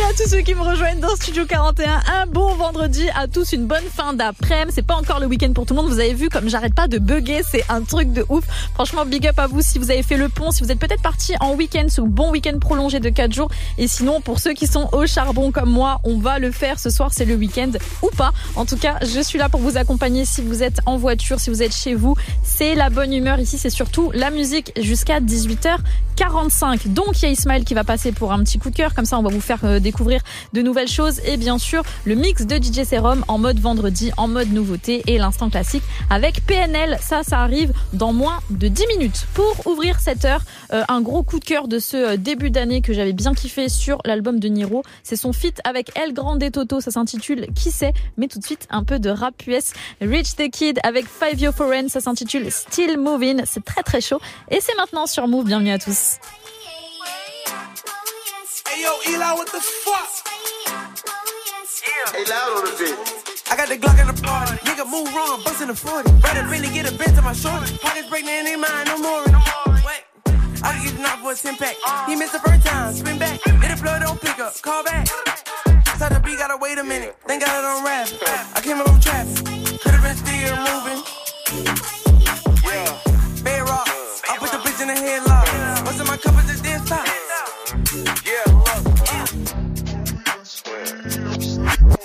[0.08, 2.00] À tous ceux qui me rejoignent dans Studio 41.
[2.08, 4.72] Un bon vendredi à tous, une bonne fin d'après-midi.
[4.74, 5.92] C'est pas encore le week-end pour tout le monde.
[5.92, 7.42] Vous avez vu comme j'arrête pas de bugger.
[7.44, 8.46] C'est un truc de ouf.
[8.74, 11.02] Franchement, big up à vous si vous avez fait le pont, si vous êtes peut-être
[11.02, 13.50] parti en week-end, ce bon week-end prolongé de 4 jours.
[13.78, 16.90] Et sinon, pour ceux qui sont au charbon comme moi, on va le faire ce
[16.90, 17.10] soir.
[17.12, 18.32] C'est le week-end ou pas.
[18.56, 21.50] En tout cas, je suis là pour vous accompagner si vous êtes en voiture, si
[21.50, 22.16] vous êtes chez vous.
[22.44, 23.58] C'est la bonne humeur ici.
[23.58, 26.94] C'est surtout la musique jusqu'à 18h45.
[26.94, 28.94] Donc, il y a Ismaël qui va passer pour un petit coup de cœur.
[28.94, 30.22] Comme ça, on va vous faire euh, découvrir
[30.54, 34.28] de nouvelles choses et bien sûr le mix de DJ Serum en mode vendredi, en
[34.28, 35.82] mode nouveauté et l'instant classique
[36.12, 37.00] avec PNL.
[37.02, 39.26] Ça, ça arrive dans moins de 10 minutes.
[39.34, 40.42] Pour ouvrir cette heure,
[40.72, 43.70] euh, un gros coup de cœur de ce euh, début d'année que j'avais bien kiffé
[43.70, 44.84] sur l'album de Niro.
[45.02, 46.80] C'est son feat avec El Grande Toto.
[46.80, 47.94] Ça s'intitule Qui sait?
[48.18, 49.74] Mais tout de suite, un peu de rap US.
[50.00, 51.90] Rich the Kid avec Five Yo Foreign.
[51.90, 53.42] Ça s'intitule Still Moving.
[53.46, 54.20] C'est très très chaud.
[54.52, 55.46] Et c'est maintenant sur Move.
[55.46, 56.20] Bienvenue à tous.
[58.68, 60.28] Hey yo, Eli, what the fuck?
[62.12, 62.96] Hey, loud on the bit.
[63.50, 64.58] I got the Glock in the party.
[64.68, 66.12] Nigga move wrong, bust in the 40.
[66.20, 67.78] Rather really get a bent to my shorty.
[67.78, 69.24] Pockets breaking in their mind, no more.
[69.88, 70.04] Wait.
[70.64, 71.76] I can get knocked for a 10 pack.
[72.08, 73.40] He missed the first time, spin back.
[73.40, 75.08] Hit the blood, don't pick up, call back.
[75.98, 77.16] Tell the beat, gotta wait a minute.
[77.26, 78.08] Thank God I don't rap.
[78.54, 79.46] I came up from traffic.
[79.80, 81.02] Could've been still moving.
[82.68, 83.44] Yeah.
[83.44, 83.88] Bed rock.
[84.30, 85.37] I put the bitch in the headlock.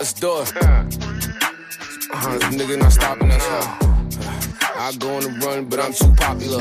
[0.03, 0.53] Let's do it.
[0.59, 3.39] Uh, this nigga not stopping us.
[3.47, 4.75] huh?
[4.77, 6.59] I go on the run, but I'm too popular.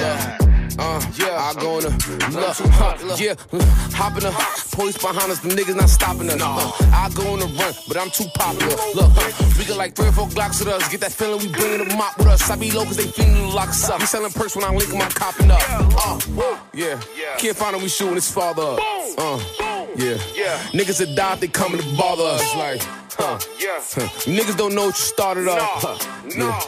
[0.77, 1.89] Uh, I go on the
[2.37, 3.33] look, huh, yeah,
[3.97, 4.31] hop in the
[4.77, 6.39] police behind us, the niggas not stopping us.
[6.39, 8.75] Uh, I go on the run, but I'm too popular.
[8.93, 10.87] Look, huh, we got like three or four Glocks with us.
[10.89, 12.47] Get that feeling we bringing the mop with us.
[12.47, 14.01] I be low cause they feeling the locks up.
[14.01, 15.61] We selling perks when I link 'em, I'm copping up.
[15.67, 16.19] Uh,
[16.75, 17.01] yeah,
[17.39, 18.79] can't find him, we shooting his father up.
[19.17, 19.39] Uh,
[19.97, 20.17] yeah,
[20.77, 22.55] niggas that die, they coming to bother us.
[22.55, 22.81] Like,
[23.17, 24.07] huh, huh.
[24.25, 25.59] niggas don't know what you started up.
[25.61, 25.97] Huh,
[26.35, 26.59] yeah.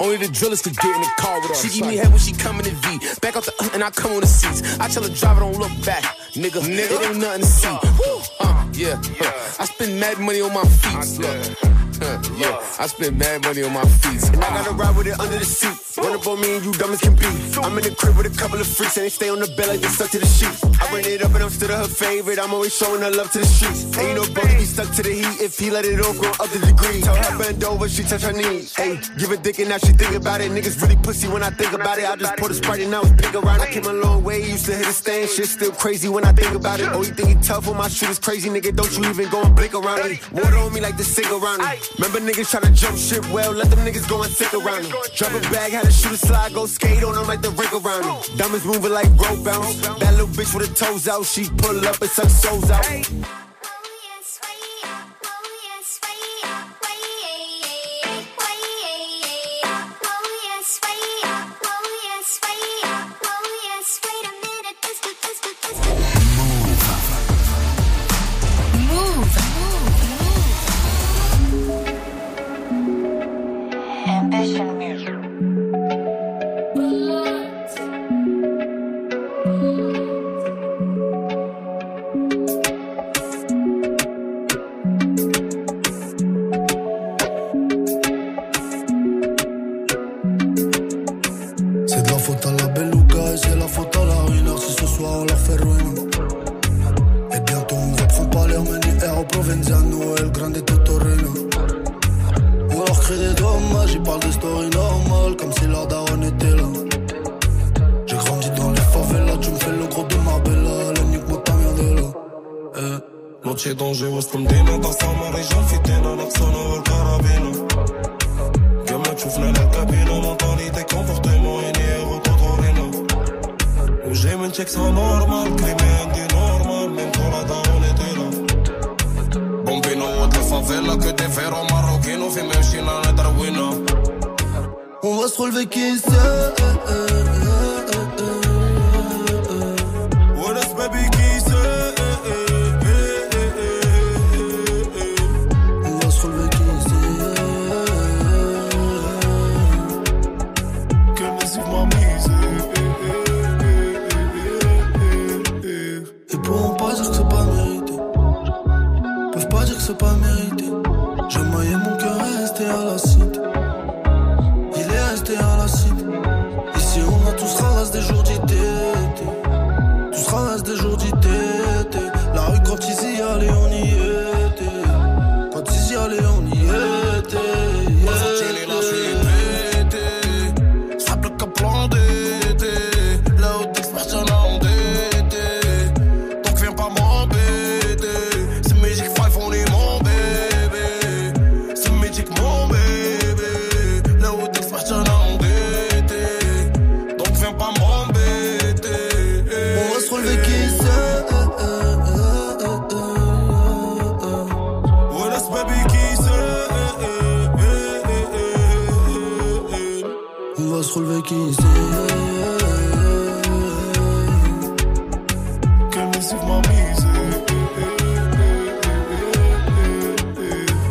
[0.00, 1.62] Only the drillers could get in the car with us.
[1.62, 2.98] She give me head when she coming in V.
[3.20, 4.78] Back out the uh, and I come on the seats.
[4.80, 6.60] I tell the driver don't look back, nigga.
[6.62, 7.68] Nigga, it ain't nothing to see.
[7.68, 9.62] Woo, uh, yeah, huh.
[9.62, 11.20] I spend mad money on my feet.
[11.20, 11.74] Look.
[12.02, 14.22] Huh, yeah, I spend mad money on my feet.
[14.34, 15.93] And I gotta ride with it under the seat.
[16.04, 17.24] Run up on me and you dumb as can be.
[17.64, 19.68] I'm in the crib with a couple of freaks and they stay on the bed
[19.68, 20.62] like they stuck to the sheets.
[20.62, 22.38] I ran it up and I'm still her favorite.
[22.38, 23.88] I'm always showing her love to the streets.
[23.96, 25.40] Ain't no brody be stuck to the heat.
[25.40, 27.00] If he let it off, go up the degree.
[27.00, 28.76] Tell her bend over, she touch her knees.
[28.76, 30.52] Hey, give a dick and now she think about it.
[30.52, 32.04] Niggas really pussy when I think about it.
[32.04, 33.62] I just pour the sprite and now it's big around.
[33.62, 35.30] I came a long way, used to hit a stand.
[35.30, 36.88] Shit still crazy when I think about it.
[36.92, 38.76] Oh, you think he tough when my shit is crazy, nigga?
[38.76, 40.20] Don't you even go and blink around me.
[40.32, 41.80] Water on me like the sink around me.
[41.96, 44.92] Remember niggas tryna jump shit well, let them niggas go and sink around me.
[45.16, 48.04] Drop a bag, had to shoot a slide, go skate on like the rink around
[48.06, 48.36] me.
[48.36, 49.76] Diamonds moving like rope bounce.
[49.80, 52.84] That little bitch with her toes out, she pull up and suck souls out.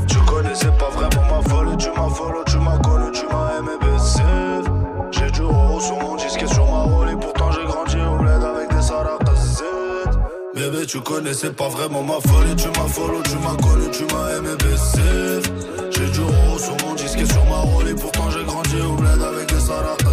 [0.05, 3.71] Tu connaissais pas vraiment ma folie, tu m'as follow, tu m'as connu, tu m'as aimé
[3.82, 4.69] baiser.
[5.11, 8.17] J'ai du rose sur mon disque et sur ma roue, et pourtant j'ai grandi au
[8.17, 9.30] bleu avec des salades.
[10.53, 14.38] Bébé, tu connaissais pas vraiment ma folie, tu m'as follow, tu m'as connu, tu m'as
[14.38, 15.41] aimé baiser.
[15.89, 18.93] J'ai du rose sur mon disque et sur ma roue, et pourtant j'ai grandi au
[18.93, 20.03] bleu avec des salades.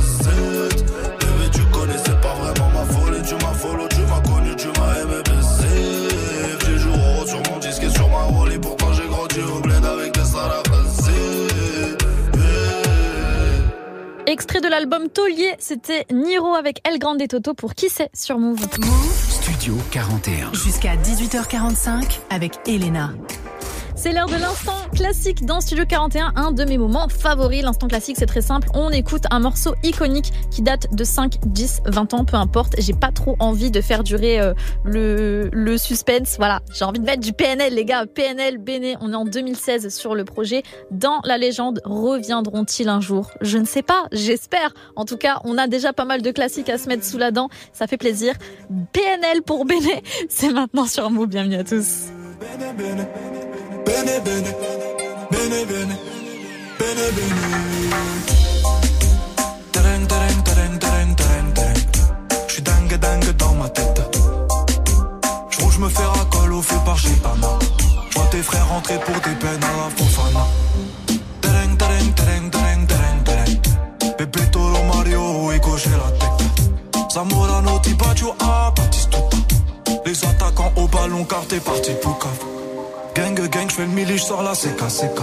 [14.30, 18.38] Extrait de l'album Taulier, c'était Niro avec El Grande et Toto pour Qui c'est sur
[18.38, 18.60] Move.
[19.28, 20.52] Studio 41.
[20.52, 23.12] Jusqu'à 18h45 avec Elena.
[24.02, 27.62] C'est l'heure de l'instant classique dans Studio 41, un de mes moments favoris.
[27.62, 28.66] L'instant classique, c'est très simple.
[28.72, 32.76] On écoute un morceau iconique qui date de 5, 10, 20 ans, peu importe.
[32.78, 36.36] J'ai pas trop envie de faire durer euh, le, suspense.
[36.38, 38.06] Voilà, j'ai envie de mettre du PNL, les gars.
[38.06, 40.62] PNL, Béné, on est en 2016 sur le projet.
[40.90, 43.30] Dans la légende, reviendront-ils un jour?
[43.42, 44.72] Je ne sais pas, j'espère.
[44.96, 47.32] En tout cas, on a déjà pas mal de classiques à se mettre sous la
[47.32, 47.50] dent.
[47.74, 48.32] Ça fait plaisir.
[48.94, 51.26] PNL pour Béné, c'est maintenant sur Move.
[51.26, 52.06] Bienvenue à tous.
[53.84, 54.54] Bene, bene,
[57.16, 57.70] bene.
[59.72, 61.76] Tereng, tereng, tereng, tereng, tereng, tereng.
[62.48, 64.02] J'suis dingue, dingue dans ma tête.
[65.50, 67.58] J'roule, j'me fais racole au feu par Gitana.
[68.10, 70.46] J'vois tes frères rentrer pour des peines à la Fofana.
[71.40, 73.60] Tereng, tereng, tereng, tereng, tereng, tereng.
[74.18, 77.12] Bébé Toro Mario, et j'ai la tête.
[77.12, 79.36] Zamorano, Tibaggio, ah, Batistuta.
[80.04, 82.49] Les attaquants au ballon, car t'es parti pour cave.
[83.14, 85.20] Gang gang, j'fais le mili, j'sors la CK CK.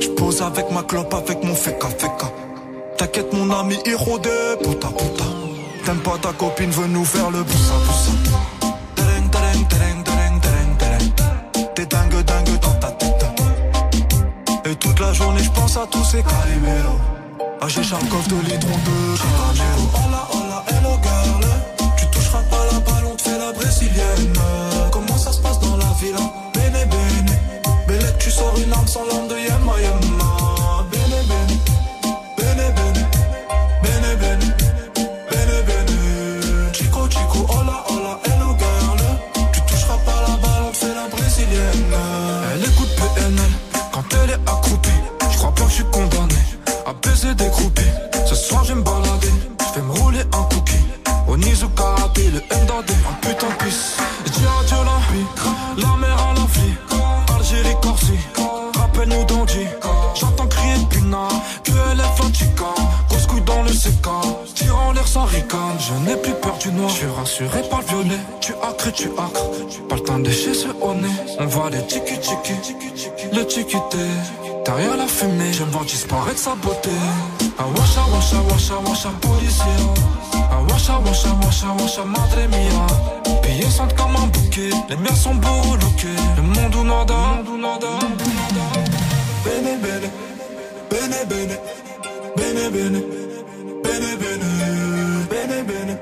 [0.00, 2.32] J'pose avec ma clope, avec mon feka feka.
[2.96, 5.24] T'inquiète mon ami, héros de puta puta.
[5.84, 8.12] T'aimes pas ta copine, veut nous faire le boussa boussa.
[11.74, 13.24] T'es dingue dingue dans ta tête.
[14.64, 16.98] Et toute la journée j'pense à tous ces caliméros.
[17.60, 19.82] Ah j'ai Charkov de l'hydron de Chicago.
[19.94, 21.46] Hola hola hello girl.
[21.96, 24.41] Tu toucheras pas la balle, on te fait la brésilienne.
[28.42, 30.30] Sors une arme sans l'âme de Yemma Yemma.
[30.90, 31.54] Bene bene,
[32.38, 33.02] bene bene,
[33.82, 34.46] bene bene,
[35.30, 36.72] bene bene.
[36.72, 39.00] Chico Chico, hola hola, hello girl.
[39.52, 41.94] Tu toucheras pas la balle, on fait la brésilienne.
[42.54, 43.52] Elle écoute PNL
[43.92, 45.00] quand elle est accroupie.
[45.30, 46.40] Je crois pas que je suis condamné
[46.86, 47.94] à baiser des groupies.
[48.26, 49.34] Ce soir je vais me balader,
[49.68, 50.86] je vais me rouler un cookie.
[51.28, 53.21] Au Nizu Karaté, le Ndadé, un putain de
[65.78, 68.20] Je n'ai plus peur du noir, je suis rassuré par le violet.
[68.40, 69.50] Tu acres, tu acres,
[69.88, 71.08] pas le temps de chez ce nez.
[71.38, 72.74] On voit les tiki tiki,
[73.32, 73.76] le tiki
[74.64, 76.90] Derrière la fumée, je me vois disparaître sa beauté.
[77.58, 79.64] Ah washa, washa, washa, washa, policier.
[80.34, 83.40] Ah washa, washa, washa, washa, madre mia.
[83.42, 86.08] Pillés sentent comme un bouquet, les miens sont beaux lookés.
[86.36, 87.14] Le monde ou nada.
[89.44, 90.10] Bene, bene,
[90.90, 91.58] bene, bene,
[92.36, 93.02] bene, bene,
[93.82, 95.11] bene, bene,
[95.46, 95.98] bene, bene,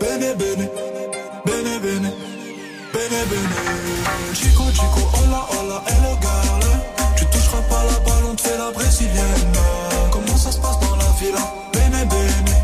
[0.00, 0.68] bene, bene,
[1.44, 2.12] bene, bene,
[2.92, 3.56] bene, bene.
[4.34, 6.64] Chico, chico, hola, hola, hello, girl.
[7.16, 9.52] Tu toucheras pas la balle, on te fait la brésilienne.
[10.10, 11.44] Comment ça se passe dans la villa?
[11.72, 12.54] Bene, bene,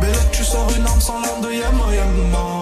[0.00, 2.59] Belek, tu sors une arme sans l'arme de Yemma, Yemma.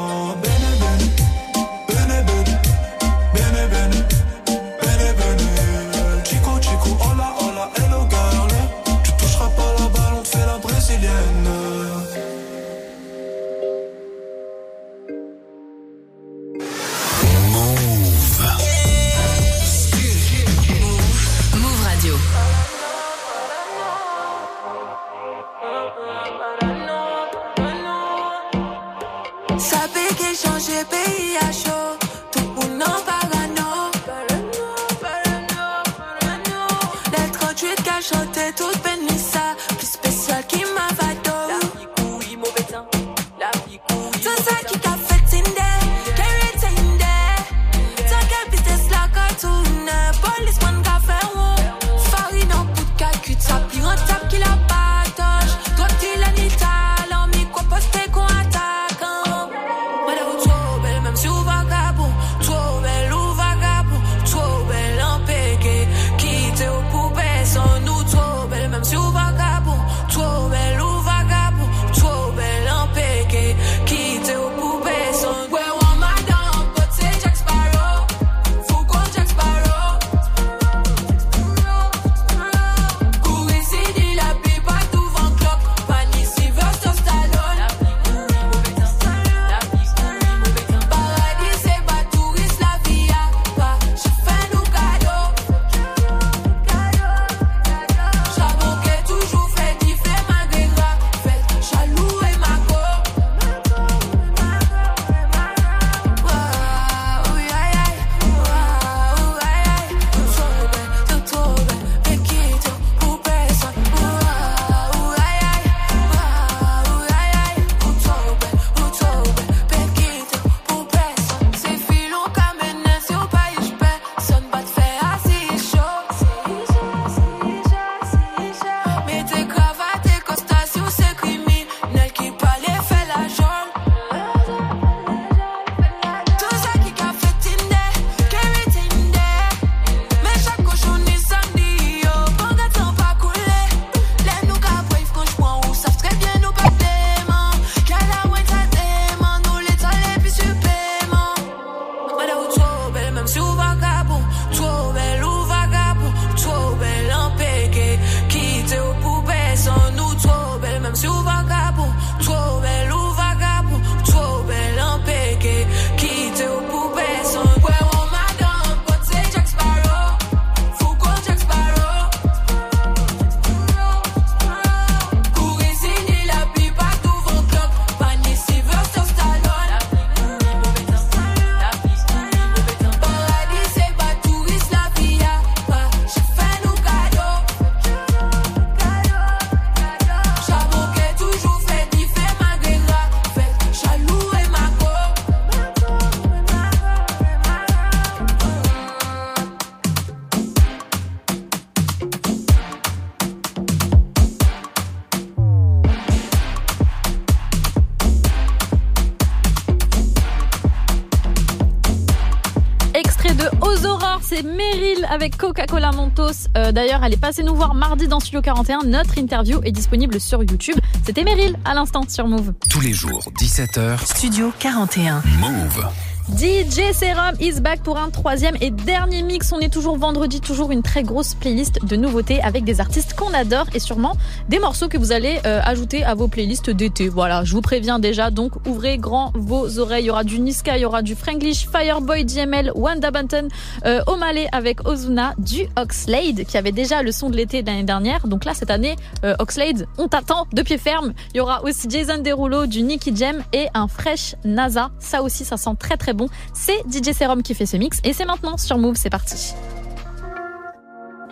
[216.79, 218.85] D'ailleurs, elle est passée nous voir mardi dans Studio 41.
[218.85, 220.77] Notre interview est disponible sur YouTube.
[221.05, 222.53] C'était Meryl à l'instant sur Move.
[222.71, 224.07] Tous les jours, 17h.
[224.07, 225.21] Studio 41.
[225.41, 226.08] Move.
[226.37, 229.51] DJ Serum is back pour un troisième et dernier mix.
[229.51, 233.33] On est toujours vendredi, toujours une très grosse playlist de nouveautés avec des artistes qu'on
[233.33, 234.15] adore et sûrement
[234.49, 237.09] des morceaux que vous allez euh, ajouter à vos playlists d'été.
[237.09, 240.05] Voilà, je vous préviens déjà, donc ouvrez grand vos oreilles.
[240.05, 243.49] Il y aura du Niska, il y aura du Franglish, Fireboy, DML, Wanda Banton,
[243.87, 247.85] euh, O'Malley avec Ozuna, du Oxlade qui avait déjà le son de l'été de l'année
[247.85, 248.27] dernière.
[248.27, 251.15] Donc là, cette année, euh, Oxlade, on t'attend de pied ferme.
[251.33, 254.91] Il y aura aussi Jason Derulo, du Nicky Jam et un fresh NASA.
[254.99, 256.18] Ça aussi, ça sent très très bon.
[256.55, 259.55] C'est DJ Serum qui fait ce mix et c'est maintenant sur Move, c'est parti.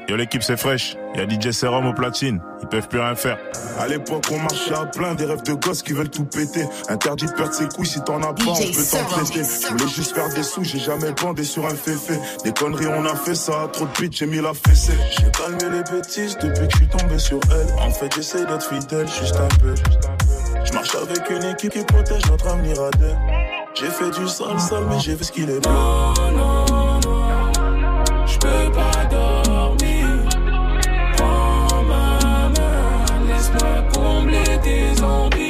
[0.08, 3.38] Yo l'équipe c'est fraîche, y a DJ Serum au platine, ils peuvent plus rien faire.
[3.76, 6.64] À l'époque on marchait à plein, des rêves de gosses qui veulent tout péter.
[6.88, 9.42] Interdit de perdre ses couilles si t'en as pas, on peut t'en traiter.
[9.42, 12.14] Je voulais juste faire des sous, j'ai jamais bandé sur un féfé.
[12.44, 14.92] Des conneries on a fait ça, trop de bitch j'ai mis la fessée.
[15.10, 17.82] J'ai calmé les bêtises depuis que je suis tombé sur elle.
[17.82, 19.74] En fait j'essaie d'être fidèle, juste un peu.
[20.64, 23.14] Je marche avec une équipe qui protège notre avenir à deux.
[23.78, 25.72] J'ai fait du sale sale mais j'ai vu ce qu'il est bleu.
[28.26, 30.06] Je peux pas dormir.
[31.16, 35.45] Prends ma main, laisse-moi combler tes envies.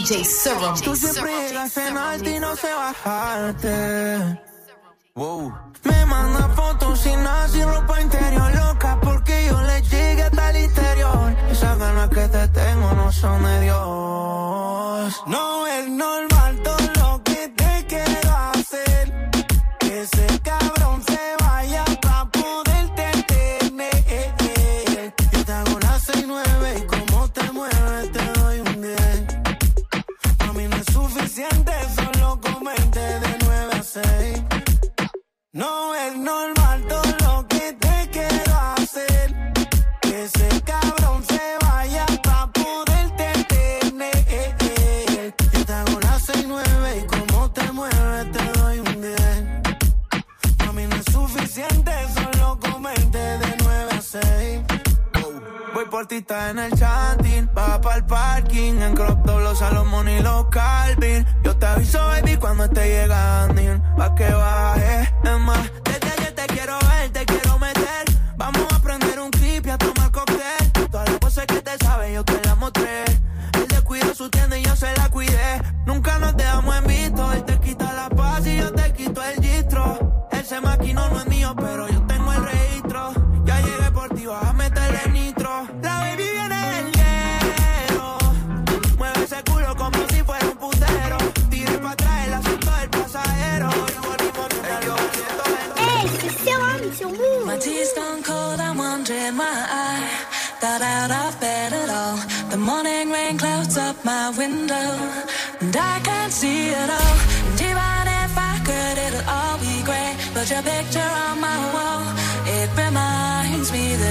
[0.00, 0.80] DJ Serum.
[0.80, 4.40] Tú siempre llegas en alto y no sé bajarte.
[5.14, 5.52] Wow.
[5.84, 10.64] Me manda fotos sin nada, sin ropa interior loca porque yo le llegué hasta el
[10.64, 11.36] interior.
[11.50, 15.22] Esas ganas que te tengo no son de Dios.
[15.26, 19.30] No es normal todo lo que te quiero hacer.
[19.80, 20.39] Que ese
[35.52, 36.69] No es normal
[56.00, 57.50] Voy por ti, está en el chatting.
[57.54, 58.80] Va para el parking.
[58.80, 61.26] En crop top, los Salomón y los Calvin.
[61.44, 63.60] Yo te aviso, baby, cuando esté llegando.
[63.98, 65.02] Pa' que baje.
[65.24, 67.39] Es más, desde ayer te quiero ver, te quiero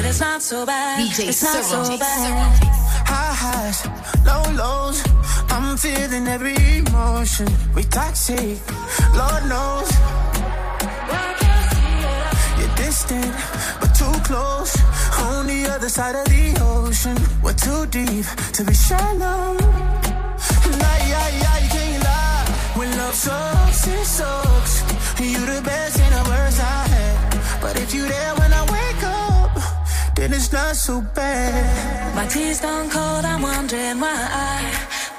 [0.09, 0.99] it's not so bad.
[0.99, 2.59] DJ it's not so bad.
[3.07, 3.79] High highs,
[4.25, 5.03] low lows.
[5.49, 7.47] I'm feeling every emotion.
[7.75, 8.57] We toxic,
[9.15, 9.89] Lord knows.
[12.59, 13.33] You're distant,
[13.79, 14.75] but too close.
[15.21, 17.17] On the other side of the ocean.
[17.43, 19.98] We're too deep to be shallow.
[21.19, 22.45] Lie, lie, you can't lie.
[22.77, 24.73] When love sucks, it sucks.
[25.19, 27.61] You the best and the worst I had.
[27.61, 29.51] But if you there when I wake up,
[30.15, 32.15] then it's not so bad.
[32.15, 34.19] My tea's gone cold, I'm wondering why
[34.55, 34.59] I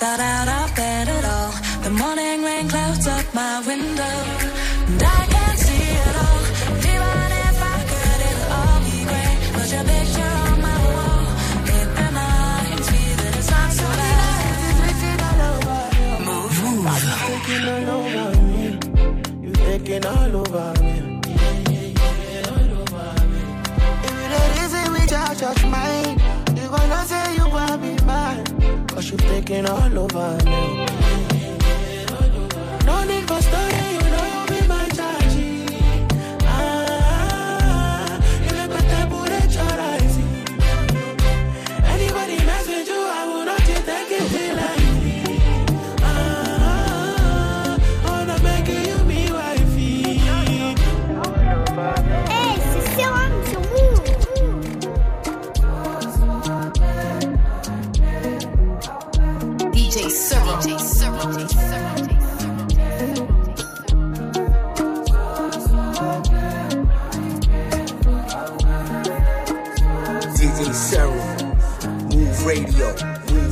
[0.01, 1.52] thought out of bed at all.
[1.85, 4.16] The morning rain clouds up my window,
[4.89, 5.30] and I
[19.91, 21.19] You all over me.
[24.05, 26.17] If you it say we judge, judge mine,
[26.55, 28.87] you gonna say you want me mine.
[28.87, 31.10] Cause you taking all over me.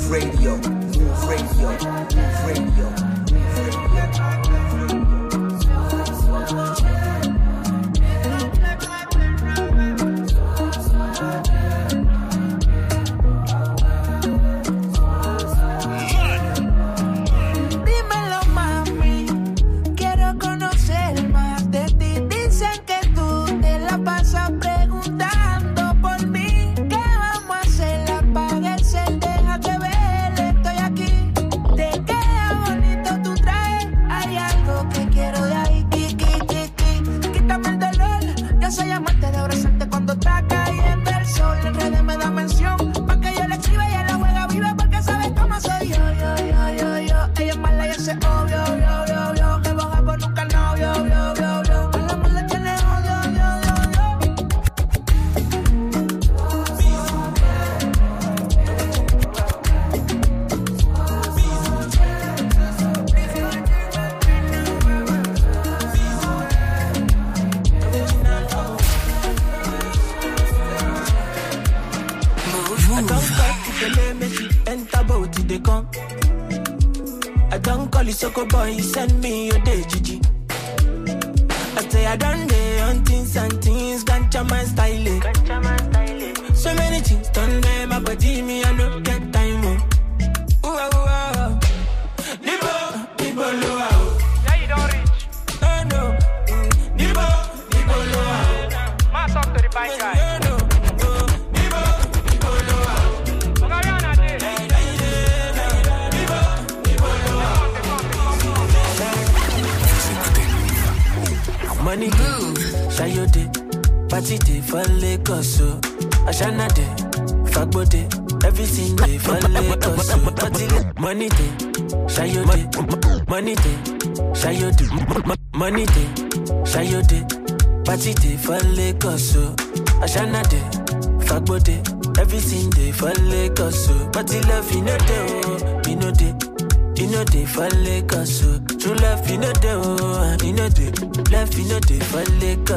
[0.09, 2.98] Radio, Move Radio, Move Radio.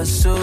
[0.04, 0.41] So.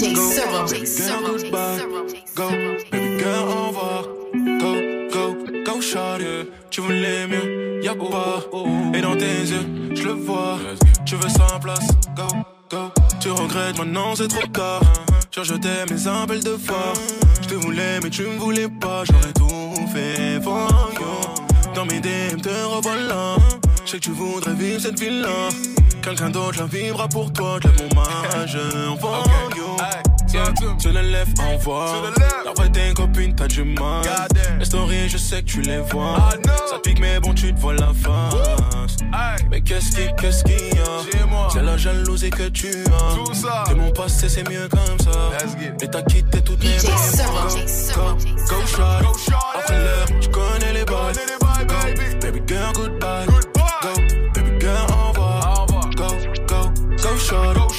[0.00, 1.36] DJ Servo.
[1.36, 2.48] Baby girl, go.
[2.90, 4.02] Baby girl, on va.
[4.58, 4.72] Go,
[5.12, 6.20] go, go, shot.
[6.70, 8.42] Tu voulais mieux, y'a pas.
[8.94, 10.58] Et dans tes yeux, je le vois.
[11.04, 11.86] Tu veux ça place,
[12.16, 12.26] go,
[12.70, 12.90] go.
[13.20, 14.80] Tu regrettes maintenant, c'est trop tard.
[15.32, 16.94] Genre, je t'aime, mais un bel de fois.
[17.42, 19.04] Je te voulais, mais tu me voulais pas.
[19.04, 20.64] J'aurais tout fait, voyons.
[21.74, 23.36] Dans mes DM, te revoilà.
[23.90, 25.48] Je sais que tu voudrais vivre cette ville-là.
[26.00, 27.58] Quelqu'un d'autre la vivra pour toi.
[27.60, 28.56] Je mon mariage
[28.88, 30.76] en banlieue.
[30.78, 32.00] Tu la lève, envoie.
[32.44, 34.04] La tes copines, t'as du mal.
[34.60, 36.30] Les stories, je sais que tu les vois.
[36.70, 38.96] Ça pique, mais bon, tu te vois la face.
[39.50, 41.48] Mais qu'est-ce qui, qu'est-ce qu'il y a?
[41.52, 43.64] C'est la jalousie que tu as.
[43.64, 45.32] T'es mon passé, c'est mieux comme ça.
[45.82, 46.92] Et t'as quitté toutes mes go,
[48.46, 49.34] go, shot.
[49.58, 52.20] Après l'heure, tu connais les bails.
[52.20, 53.39] Baby girl, goodbye.
[57.30, 57.69] choro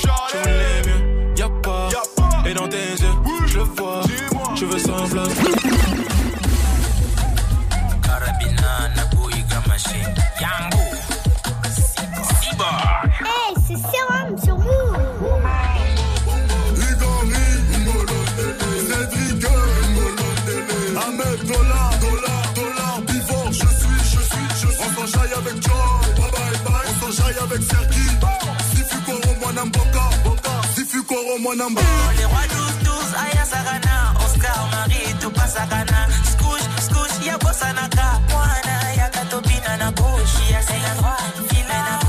[31.41, 31.81] moi number.
[32.18, 32.45] Les rois
[32.84, 39.91] 12-12, Aya Sagana, Oscar, Marie, Tupa Sagana, Scouche, Scouche, ya Bossanaka, Moana, ya Katopina na
[39.91, 42.01] gauche, ya c'est la droite, file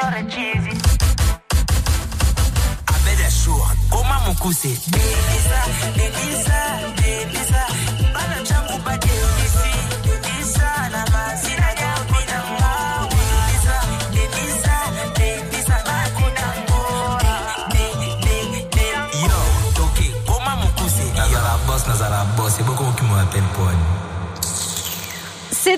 [0.00, 0.78] Junior et Cheesy.
[2.86, 4.68] Abeda shua, koma mukuse.
[5.96, 6.97] Delisa,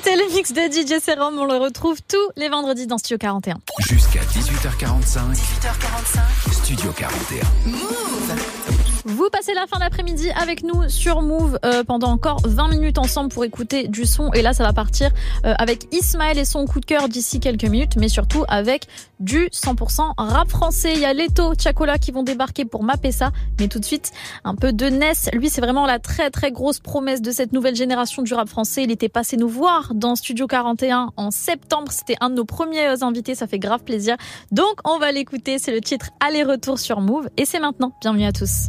[0.03, 1.39] C'était le mix de DJ Serum.
[1.39, 3.57] On le retrouve tous les vendredis dans Studio 41.
[3.81, 5.35] Jusqu'à 18h45.
[5.35, 6.53] 18h45.
[6.55, 8.80] Studio 41.
[9.07, 13.31] Vous passez la fin d'après-midi avec nous sur Move euh, pendant encore 20 minutes ensemble
[13.31, 14.31] pour écouter du son.
[14.33, 15.11] Et là, ça va partir
[15.47, 18.87] euh, avec Ismaël et son coup de cœur d'ici quelques minutes, mais surtout avec
[19.19, 20.93] du 100% rap français.
[20.95, 23.31] Il y a Leto, Chacola qui vont débarquer pour mapper ça.
[23.59, 24.13] Mais tout de suite,
[24.45, 25.31] un peu de Ness.
[25.33, 28.83] Lui, c'est vraiment la très très grosse promesse de cette nouvelle génération du rap français.
[28.85, 31.91] Il était passé nous voir dans Studio 41 en septembre.
[31.91, 33.35] C'était un de nos premiers euh, invités.
[33.35, 34.17] Ça fait grave plaisir.
[34.53, 35.59] Donc, on va l'écouter.
[35.59, 37.31] C'est le titre Aller-retour sur Move.
[37.39, 37.93] Et c'est maintenant.
[38.03, 38.69] Bienvenue à tous.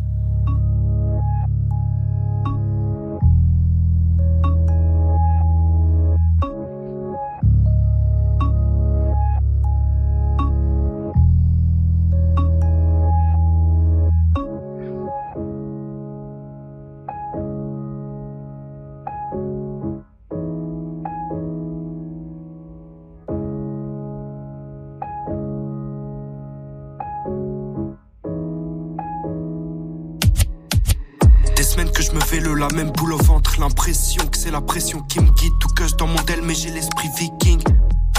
[32.62, 35.54] La même boule au ventre, l'impression que c'est la pression qui me guide.
[35.60, 37.60] Tout que dans mon del, mais j'ai l'esprit viking.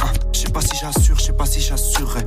[0.02, 2.26] Hein, je sais pas si j'assure, je sais pas si j'assurerai.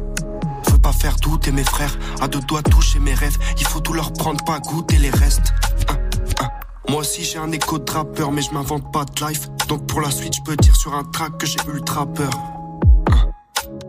[0.71, 3.37] Veux pas faire douter mes frères, à deux doigts toucher mes rêves.
[3.59, 5.53] Il faut tout leur prendre, pas goûter les restes.
[5.89, 5.97] Hein,
[6.39, 6.47] hein.
[6.87, 9.49] Moi aussi j'ai un écho de rappeur, mais je m'invente pas de life.
[9.67, 12.31] Donc pour la suite, je peux dire sur un track que j'ai ultra peur.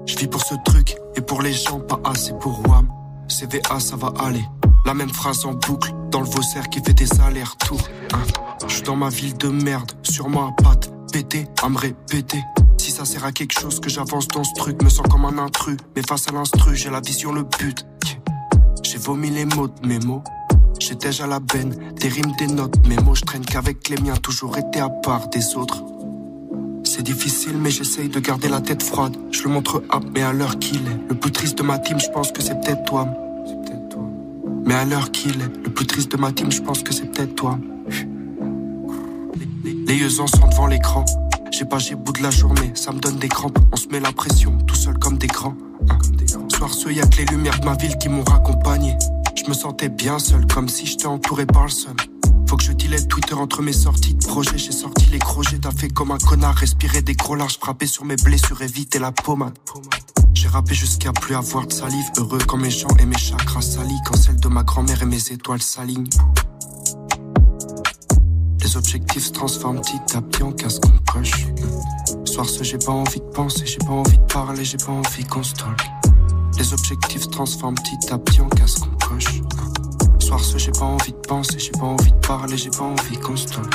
[0.07, 2.89] Je vis pour ce truc, et pour les gens, pas assez pour Wam.
[3.29, 4.45] CVA, ça va aller.
[4.85, 7.89] La même phrase en boucle, dans le Vaussaire qui fait des allers-retours.
[8.13, 8.23] Hein.
[8.69, 12.43] Je dans ma ville de merde, sur ma patte, pété, à me répéter.
[12.79, 15.39] Si ça sert à quelque chose que j'avance dans ce truc, me sens comme un
[15.39, 15.77] intrus.
[15.95, 17.87] Mais face à l'instru, j'ai la vision, le but.
[18.83, 20.23] J'ai vomi les mots de mes mots.
[20.79, 24.17] J'ai déjà la benne, des rimes, des notes, mes mots, je traîne qu'avec les miens,
[24.17, 25.83] toujours été à part des autres.
[26.85, 29.17] C'est difficile, mais j'essaye de garder la tête froide.
[29.33, 31.09] Je le montre up, mais à l'heure qu'il est.
[31.09, 33.09] Le plus triste de ma team, je pense que c'est peut-être toi.
[34.67, 37.07] Mais à l'heure qu'il est, le plus triste de ma team, je pense que c'est
[37.13, 37.59] peut-être toi.
[39.65, 41.05] Les yeux en sont devant l'écran.
[41.53, 43.59] J'ai pas, j'ai bout de la journée, ça me donne des crampes.
[43.73, 45.55] On se met la pression, tout seul comme des grands.
[46.49, 48.97] Soir ce, y a que les lumières de ma ville qui m'ont raccompagné.
[49.37, 51.95] Je me sentais bien seul, comme si j'étais entouré par le seul.
[52.47, 54.57] Faut que je dilette Twitter entre mes sorties de projets.
[54.57, 56.55] J'ai sorti les crojets, t'as fait comme un connard.
[56.55, 59.59] Respirer des gros larges, frapper sur mes blessures, éviter la pommade.
[60.33, 62.05] J'ai rappé jusqu'à plus avoir de salive.
[62.19, 63.99] Heureux quand mes gens et mes chakras salis.
[64.07, 66.09] Quand celle de ma grand-mère et mes étoiles s'alignent.
[68.61, 71.47] Les objectifs transforment petit à petit en casse qu'on coche.
[72.25, 75.25] Soir ce, j'ai pas envie de penser, j'ai pas envie de parler, j'ai pas envie
[75.25, 75.81] qu'on se talk.
[76.59, 79.41] Les objectifs transforment petit à petit en casse qu'on coche.
[80.37, 83.17] Soir ce, j'ai pas envie de penser, j'ai pas envie de parler, j'ai pas envie
[83.21, 83.75] qu'on talk.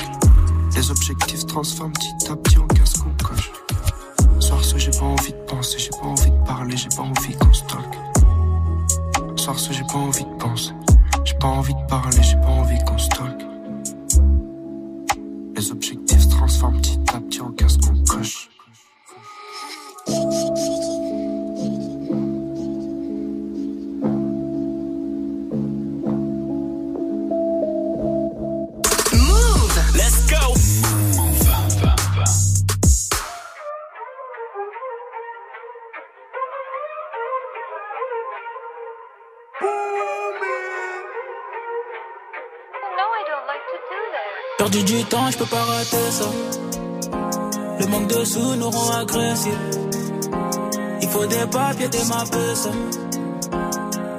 [0.75, 3.51] Les objectifs se transforment petit à petit en casse qu'on coche.
[4.39, 7.35] Soir ce, j'ai pas envie de penser, j'ai pas envie de parler, j'ai pas envie
[7.35, 9.39] qu'on talk.
[9.39, 10.73] Soir ce, j'ai pas envie de penser,
[11.23, 13.41] j'ai pas envie de parler, j'ai pas envie qu'on talk.
[15.55, 18.51] Les objectifs se transforment petit à petit en casse qu'on coche.
[44.61, 46.29] Perdu du temps, je peux pas rater ça.
[47.79, 49.51] Le manque de sous nous rend agressifs.
[51.01, 52.69] Il faut des papiers, des ça.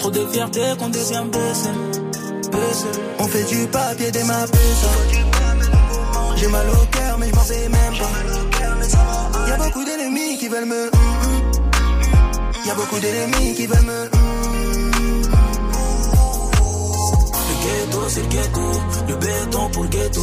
[0.00, 1.68] Trop de fierté qu'on deuxième baisse.
[3.20, 4.46] On fait du papier, des ça.
[6.34, 9.48] J'ai mal au cœur, mais je m'en fais même pas.
[9.48, 10.86] Y'a beaucoup d'ennemis qui veulent me.
[10.86, 12.66] hum, hum.
[12.66, 14.51] Y a beaucoup d'ennemis qui veulent me.
[18.08, 18.60] C'est le ghetto.
[19.08, 20.20] Le béton pour le ghetto.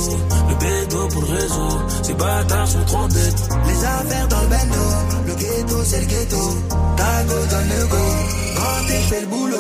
[0.49, 1.69] Le béton pour le réseau.
[2.03, 3.49] Ces bâtards sont trop bêtes.
[3.67, 4.85] Les affaires dans le bendo.
[5.27, 6.57] Le ghetto, c'est le ghetto.
[6.97, 8.03] Tago donne le go.
[8.55, 9.57] Quand je fais le boulot.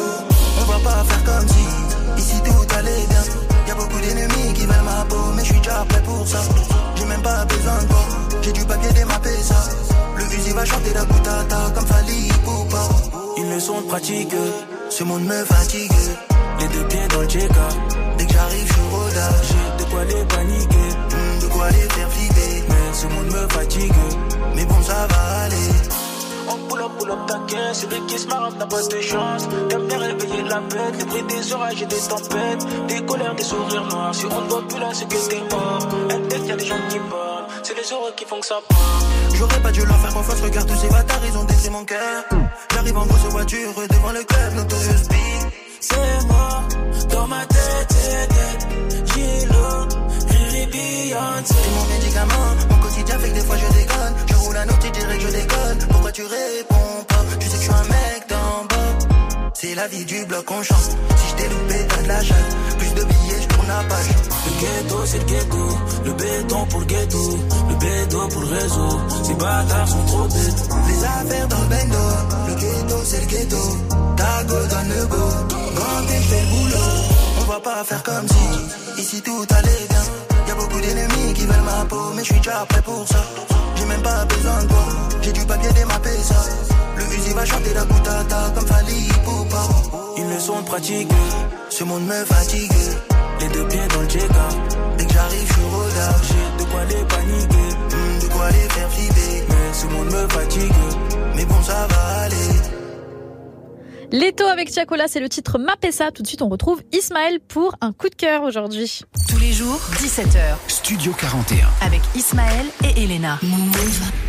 [0.61, 2.21] On va pas faire comme si.
[2.21, 3.23] Ici tout allait bien.
[3.67, 5.23] Y a beaucoup d'ennemis qui veulent ma peau.
[5.35, 6.39] Mais je suis déjà prêt pour ça.
[6.95, 8.05] J'ai même pas besoin de toi.
[8.41, 9.55] J'ai du papier démappé ça.
[10.17, 12.83] Le fusil va chanter la boutata comme Fali Poupa.
[13.37, 14.35] Une leçon de pratique.
[14.89, 15.91] Ce monde me fatigue.
[16.59, 17.51] Les deux pieds dans le check
[18.19, 19.47] Dès que j'arrive, je rodage.
[19.49, 20.89] J'ai de quoi les paniquer.
[21.09, 22.63] Hmm, de quoi les faire flipper.
[22.69, 23.93] Mais ce monde me fatigue.
[24.55, 25.69] Mais bon, ça va aller.
[26.51, 29.47] On pull up, pull up caisse, celui qui se marre n'a pas de chance.
[29.69, 33.35] T'aimes bien réveiller de la bête, les bruits des orages et des tempêtes, des colères,
[33.35, 34.15] des sourires noirs.
[34.15, 35.87] Si on ne voit plus là, c'est que t'es mort.
[36.09, 39.03] Un tête, y'a des gens qui parlent, c'est les heureux qui font que ça part.
[39.35, 42.23] J'aurais pas dû leur faire confiance, regarde tous ces bâtards, ils ont détruit mon cœur.
[42.73, 45.51] J'arrive en grosse voiture devant le club, Notorious Big.
[45.79, 46.63] C'est moi,
[47.09, 48.67] dans ma tête, tête.
[49.13, 49.87] Gilo,
[50.29, 51.53] Riri, Beyoncé.
[51.53, 54.15] C'est mon médicament, mon quotidien fait que des fois je déconne.
[54.27, 55.77] Je roule un autre, tu dirais que je déconne.
[55.89, 57.25] Pourquoi tu réponds pas?
[57.39, 59.49] Tu sais que je suis un mec d'en bas.
[59.53, 60.77] C'est la vie du bloc, on chante.
[61.17, 62.55] Si je t'ai loupé, t'as de la chatte.
[62.77, 63.38] Plus de billets,
[63.69, 65.77] Le ghetto, c'est le ghetto.
[66.03, 67.37] Le béton pour le ghetto.
[67.69, 68.99] Le béton pour le réseau.
[69.23, 70.69] Ces bâtards sont trop bêtes.
[70.87, 71.97] Les affaires dans le bendo.
[72.47, 73.57] Le ghetto, c'est le ghetto.
[74.17, 75.23] Tago donne le go.
[75.75, 76.89] Quand t'es fait le boulot,
[77.41, 79.01] on va pas faire comme si.
[79.01, 80.01] Ici tout allait bien.
[80.47, 83.23] Y a beaucoup d'ennemis qui veulent ma peau, mais je suis déjà prêt pour ça.
[83.75, 84.85] J'ai même pas besoin de toi.
[85.21, 86.43] J'ai du papier démappé ça.
[86.97, 89.61] Le fusil va chanter la boutata comme Fali Poupa.
[90.17, 91.11] Une leçon de pratique.
[91.69, 92.71] Ce monde me fatigue.
[93.53, 94.29] Deux pieds dans le check
[94.97, 96.27] Dès que j'arrive, je rodage.
[96.27, 97.69] J'ai de quoi les paniquer.
[97.89, 99.43] Hmm, de quoi les faire flipper.
[99.49, 100.71] Mais ce monde me fatigue.
[101.35, 102.79] Mais bon, ça va aller.
[104.11, 106.11] Leto avec Tiakola, c'est le titre Mapessa.
[106.11, 109.01] Tout de suite, on retrouve Ismaël pour un coup de cœur aujourd'hui.
[109.39, 110.57] Tous les jours, 17h.
[110.67, 111.65] Studio 41.
[111.79, 113.39] Avec Ismaël et Elena.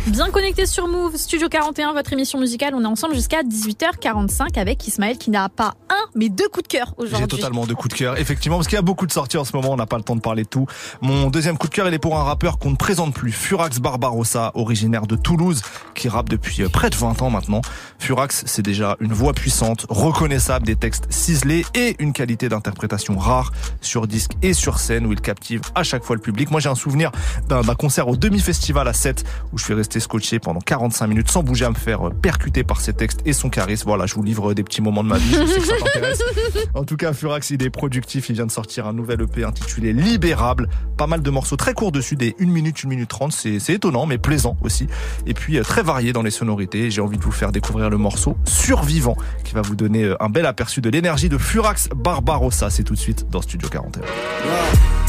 [0.07, 2.73] Bien connecté sur Move, Studio 41, votre émission musicale.
[2.75, 6.67] On est ensemble jusqu'à 18h45 avec Ismaël qui n'a pas un, mais deux coups de
[6.69, 7.27] cœur J'ai aujourd'hui.
[7.27, 9.53] totalement deux coups de cœur, effectivement, parce qu'il y a beaucoup de sorties en ce
[9.53, 10.65] moment, on n'a pas le temps de parler de tout.
[11.01, 13.79] Mon deuxième coup de cœur, il est pour un rappeur qu'on ne présente plus, Furax
[13.79, 15.61] Barbarossa, originaire de Toulouse,
[15.93, 17.61] qui rappe depuis euh, près de 20 ans maintenant.
[17.99, 23.51] Furax, c'est déjà une voix puissante, reconnaissable, des textes ciselés et une qualité d'interprétation rare
[23.81, 26.51] sur disque et sur scène où il captive à chaque fois le public.
[26.51, 27.11] Moi, j'ai un souvenir
[27.47, 29.23] d'un concert au demi-festival à 7
[29.53, 32.63] où je suis resté scotché pendant 45 minutes sans bouger à me faire euh, percuter
[32.63, 33.85] par ses textes et son charisme.
[33.87, 36.21] Voilà, je vous livre des petits moments de ma vie, je sais que ça t'intéresse.
[36.73, 38.29] En tout cas, Furax, il est productif.
[38.29, 40.69] Il vient de sortir un nouvel EP intitulé Libérable.
[40.97, 43.31] Pas mal de morceaux très courts dessus, des 1 minute, 1 minute 30.
[43.31, 44.87] C'est étonnant, mais plaisant aussi.
[45.25, 46.91] Et puis, euh, très varié dans les sonorités.
[46.91, 50.29] J'ai envie de vous faire découvrir le morceau Survivant, qui va vous donner euh, un
[50.29, 52.69] bel aperçu de l'énergie de Furax Barbarossa.
[52.69, 54.01] C'est tout de suite dans Studio 41.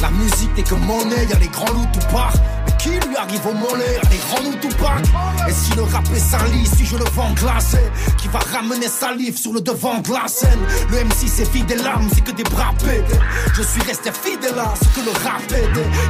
[0.02, 2.34] La musique n'est que monnaie, y'a les grands loups tout part.
[2.82, 4.98] Qui lui arrive au mollet Les grands loups tout part.
[5.48, 7.78] Et si le rap est sali, si je le vends glacé,
[8.18, 10.58] qui va ramener salive sur le devant de la scène
[10.90, 13.20] Le MC c'est fidèle l'âme, c'est que des bras pétés.
[13.54, 15.62] Je suis resté fidèle à ce que le rap était.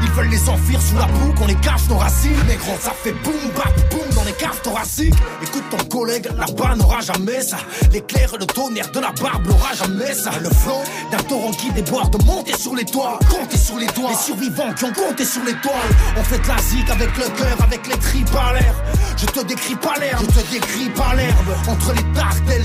[0.03, 2.43] Ils veulent les enfuir sous la boue, qu'on les cache nos racines.
[2.47, 5.15] Mais gros, ça fait boum, bap, boum dans les caves thoraciques.
[5.43, 7.59] Écoute ton collègue, là-bas n'aura jamais ça.
[7.93, 10.31] L'éclair et le tonnerre de la barbe n'aura jamais ça.
[10.41, 14.11] Le flot d'un torrent qui déborde, monter sur les toits, compter sur les doigts.
[14.11, 15.91] Les survivants qui ont compté sur l'étoile.
[16.17, 18.75] On fait de la avec le cœur, avec les tripes à l'air.
[19.17, 21.49] Je te décris pas l'herbe, je te décris pas l'herbe.
[21.69, 22.63] Entre les dards et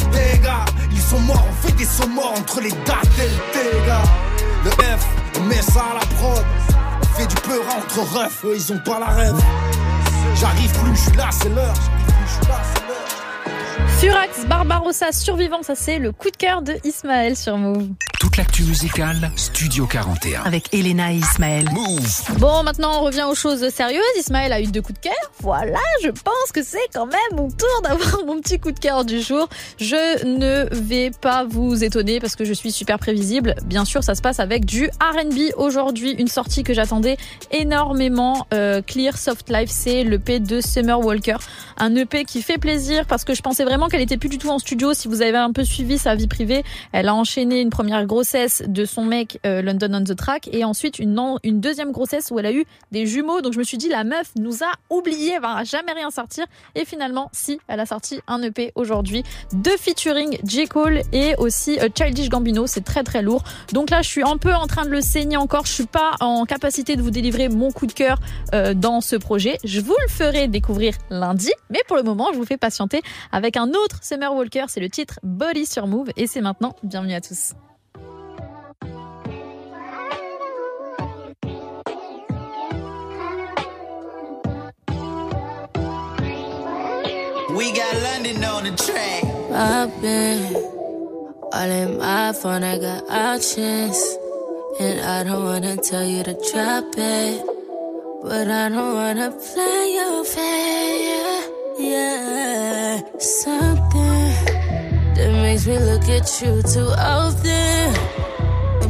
[0.91, 4.65] ils sont morts, on fait des sauts morts entre les dates et le.
[4.65, 5.05] Le F,
[5.39, 6.45] on met ça à la prod.
[7.01, 9.35] On fait du peur entre refs, eux ils ont pas la rêve.
[10.39, 11.73] J'arrive plus, je suis là, c'est l'heure.
[11.73, 12.76] Plus, là.
[13.99, 17.87] Furax Barbarossa Survivant, ça c'est le coup de cœur de Ismaël sur Move.
[18.19, 20.43] Toute l'actu musicale, Studio 41.
[20.43, 21.65] Avec Elena et Ismaël.
[21.71, 22.37] Move.
[22.39, 24.03] Bon, maintenant on revient aux choses sérieuses.
[24.19, 25.31] Ismaël a eu deux coups de cœur.
[25.39, 29.03] Voilà, je pense que c'est quand même mon tour d'avoir mon petit coup de cœur
[29.03, 29.49] du jour.
[29.79, 33.55] Je ne vais pas vous étonner parce que je suis super prévisible.
[33.65, 36.11] Bien sûr, ça se passe avec du R&B aujourd'hui.
[36.11, 37.17] Une sortie que j'attendais
[37.51, 38.45] énormément.
[38.53, 41.37] Euh, Clear Soft Life, c'est l'EP de Summer Walker.
[41.77, 44.49] Un EP qui fait plaisir parce que je pensais vraiment qu'elle était plus du tout
[44.49, 44.93] en studio.
[44.93, 48.63] Si vous avez un peu suivi sa vie privée, elle a enchaîné une première grossesse
[48.67, 51.15] de son mec euh, London on the Track et ensuite une,
[51.45, 53.41] deuxième grossesse où elle a eu des jumeaux.
[53.41, 56.45] Donc je me suis dit la meuf nous a oublié, elle va jamais rien sortir.
[56.75, 59.23] Et finalement, si, elle a sorti un EP aujourd'hui,
[59.53, 62.67] deux featuring J Cole et aussi euh, Childish Gambino.
[62.67, 63.43] C'est très très lourd.
[63.73, 65.65] Donc là, je suis un peu en train de le saigner encore.
[65.65, 68.19] Je suis pas en capacité de vous délivrer mon coup de cœur
[68.53, 69.57] euh, dans ce projet.
[69.63, 73.01] Je vous le ferai découvrir lundi, mais pour le moment, je vous fais patienter
[73.31, 76.75] avec un autre Summer Walker, c'est le titre Body sur Move et c'est maintenant.
[76.83, 77.53] Bienvenue à tous.
[87.55, 89.23] We got London on the track.
[89.51, 90.55] I've been
[91.51, 93.97] all in my phone, I got options.
[94.79, 97.43] And I don't wanna tell you to drop it.
[98.21, 101.56] But I don't wanna play your fair.
[101.79, 104.33] Yeah, something
[105.13, 107.93] that makes me look at you too often.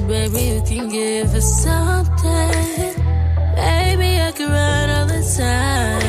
[0.07, 2.93] Baby, you can give us something.
[3.55, 5.99] Baby, I can run all the time.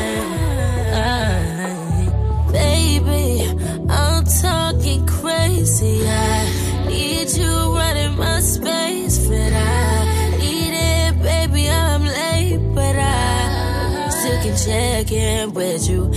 [2.53, 3.43] Baby,
[3.89, 6.07] I'm talking crazy.
[6.07, 11.67] I need you running my space, but I need it, baby.
[11.69, 16.09] I'm late, but I still can check in with you.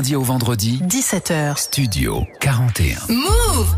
[0.00, 1.58] Lundi au vendredi, 17h.
[1.58, 2.96] Studio 41.
[3.10, 3.76] Move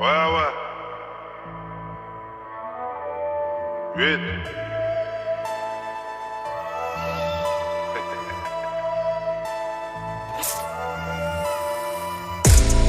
[0.00, 0.52] Ouais, ouais.
[3.96, 4.18] 8.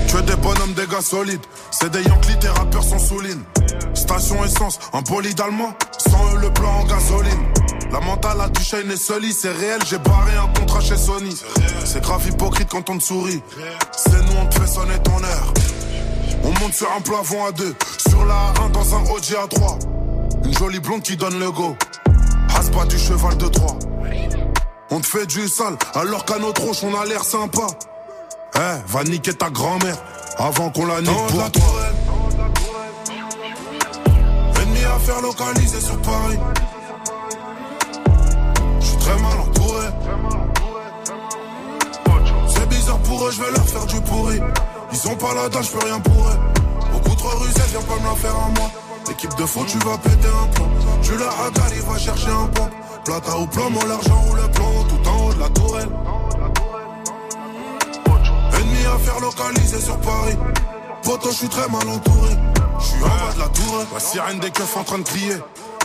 [0.07, 1.41] Tu es des bonhommes, des gars solides.
[1.71, 3.43] C'est des Yankees, tes rappeurs sont soulignes.
[3.93, 5.73] Station essence, un bolide allemand.
[5.97, 7.62] Sans eux, le plan en gasoline.
[7.93, 9.79] La mentale a Shane et Sully, c'est réel.
[9.85, 11.37] J'ai barré un contrat chez Sony.
[11.85, 13.43] C'est grave hypocrite quand on te sourit.
[13.95, 15.53] C'est nous, on te fait sonner ton heure.
[16.43, 17.75] On monte sur un plafond à deux.
[18.09, 19.77] Sur la A1 dans un OG à 3.
[20.43, 21.77] Une jolie blonde qui donne le go.
[22.57, 23.77] Haspa du cheval de Troie.
[24.89, 27.67] On te fait du sale, alors qu'à notre roche, on a l'air sympa.
[28.55, 29.97] Eh, va niquer ta grand-mère
[30.39, 31.69] avant qu'on la nique pour toi.
[34.63, 36.39] Ennemi à faire localiser sur Paris.
[44.91, 46.53] Ils sont pas là je peux rien pour eux.
[47.23, 48.69] Trop rusés, viens pas me la faire à moi.
[49.07, 50.67] L'équipe de foot, tu vas péter un plomb.
[51.01, 52.69] Tu la hagale, il va chercher un pont.
[53.05, 55.89] Plata ou plomo, l'argent ou le plomb, tout en haut de la tourelle.
[58.59, 60.37] Ennemi à faire localiser sur Paris.
[61.03, 62.35] Poto, je suis très mal entouré.
[62.79, 65.37] Je suis en bas de la tour, la sirène des keufs en train de crier.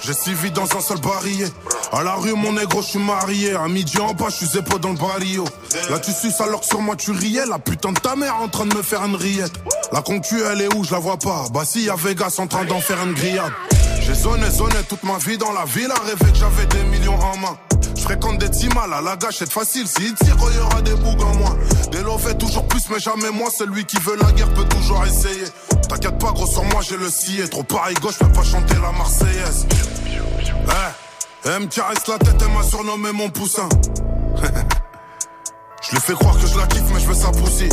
[0.02, 1.52] J'ai si vite dans un seul barillet.
[1.92, 3.54] À la rue, mon négro, je suis marié.
[3.54, 5.44] À midi en bas, je suis zépo dans le barrio.
[5.90, 7.46] Là, tu suces alors que sur moi tu riais.
[7.46, 9.52] La putain de ta mère en train de me faire une rillette.
[9.92, 10.84] La concu, elle est où?
[10.84, 11.46] Je la vois pas.
[11.52, 13.52] Bah, si, y a Vegas en train d'en faire une grillade.
[14.02, 15.90] J'ai zoné, zoné toute ma vie dans la ville.
[15.90, 17.56] À rêver que j'avais des millions en main.
[17.96, 19.88] Je fréquente des timales à la gâchette facile.
[19.88, 21.56] S'il tire, il y aura des bougs en moins.
[21.90, 23.50] Des fait toujours plus, mais jamais moins.
[23.50, 25.44] Celui qui veut la guerre peut toujours essayer.
[25.88, 27.48] T'inquiète pas, gros, sur moi j'ai le scié.
[27.48, 29.66] Trop pareil gauche, je peux pas chanter la Marseillaise.
[29.70, 31.07] Eh,
[31.44, 33.68] elle me caresse la tête, elle m'a surnommé mon poussin.
[35.82, 37.68] je lui fais croire que je la kiffe, mais je veux sa pousser.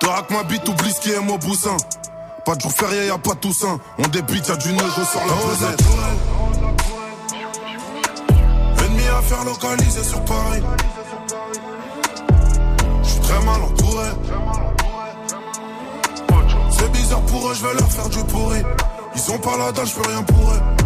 [0.00, 1.76] Que ma bite, oublie ce qui est mon boussin.
[2.44, 3.78] Pas de jour férié, y'a pas de toussaint.
[3.98, 5.82] On débite, y'a du neige, je sors la pesette.
[8.84, 10.62] Ennemi à faire localiser sur Paris.
[13.02, 14.08] J'suis très mal entouré.
[16.70, 18.62] C'est bizarre pour eux, je vais leur faire du pourri.
[19.14, 20.85] Ils sont pas là dalle, j'peux rien pour eux.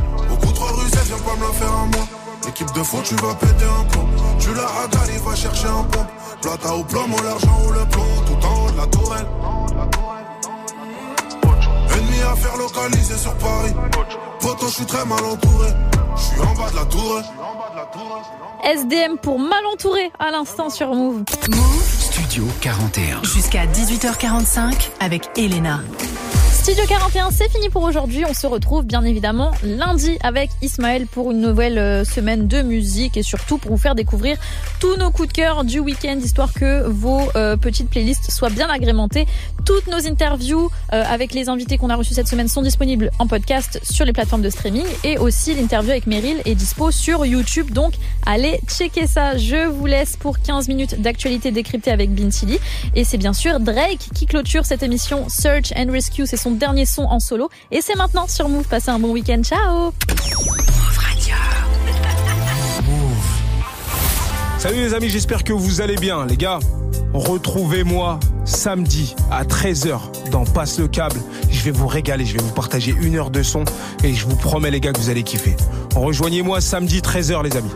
[0.61, 2.07] Trop rusés, viens pas me la faire à moi.
[2.47, 4.07] Équipe de foot, tu vas péter un plomb.
[4.39, 6.07] Tu la ragales, il va chercher un pompe.
[6.43, 9.27] Plata au plomo, l'argent ou le plomb, tout en haut de la tourelle.
[11.97, 13.73] Ennemi à faire localiser sur Paris.
[14.41, 15.69] Poto, je suis très mal entouré.
[16.17, 17.23] Je suis en bas de la tour.
[18.63, 21.23] SDM pour mal entouré à l'instant sur Move.
[21.99, 23.23] Studio 41.
[23.23, 25.81] Jusqu'à 18h45 avec Elena.
[26.53, 28.25] Studio 41, c'est fini pour aujourd'hui.
[28.29, 33.17] On se retrouve bien évidemment lundi avec Ismaël pour une nouvelle euh, semaine de musique
[33.17, 34.37] et surtout pour vous faire découvrir
[34.79, 38.69] tous nos coups de cœur du week-end, histoire que vos euh, petites playlists soient bien
[38.69, 39.27] agrémentées.
[39.65, 43.27] Toutes nos interviews euh, avec les invités qu'on a reçus cette semaine sont disponibles en
[43.27, 47.71] podcast sur les plateformes de streaming et aussi l'interview avec Meryl est dispo sur YouTube.
[47.71, 47.95] Donc
[48.27, 49.37] allez checker ça.
[49.37, 52.59] Je vous laisse pour 15 minutes d'actualité décryptée avec Bintili
[52.95, 56.27] et c'est bien sûr Drake qui clôture cette émission Search and Rescue.
[56.41, 58.67] Son dernier son en solo et c'est maintenant sur Move.
[58.67, 59.43] Passez un bon week-end.
[59.43, 59.93] Ciao.
[64.59, 66.27] Salut les amis, j'espère que vous allez bien.
[66.27, 66.59] Les gars,
[67.15, 71.19] retrouvez-moi samedi à 13h dans Passe le câble.
[71.51, 73.65] Je vais vous régaler, je vais vous partager une heure de son
[74.05, 75.57] et je vous promets les gars que vous allez kiffer.
[75.95, 77.71] Rejoignez-moi samedi 13h les amis.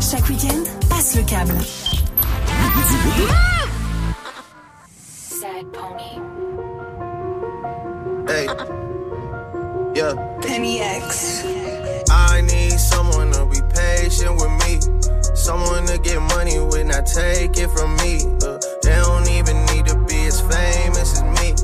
[0.00, 0.58] Chaque week-end,
[0.88, 1.54] passe le câble.
[8.26, 8.46] Hey.
[9.94, 10.14] Yeah.
[10.42, 11.44] Penny X.
[12.10, 14.80] I need someone to be patient with me.
[15.34, 18.20] Someone to get money with, not take it from me.
[18.42, 21.54] Uh, they don't even need to be as famous as me.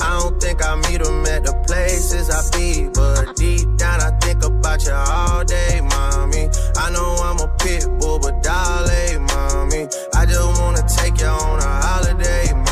[0.00, 2.88] I don't think I meet them at the places I be.
[2.94, 6.48] But deep down, I think about you all day, mommy.
[6.76, 9.88] I know I'm a pit bull, but darling, mommy.
[10.14, 12.67] I just wanna take you on a holiday, mommy.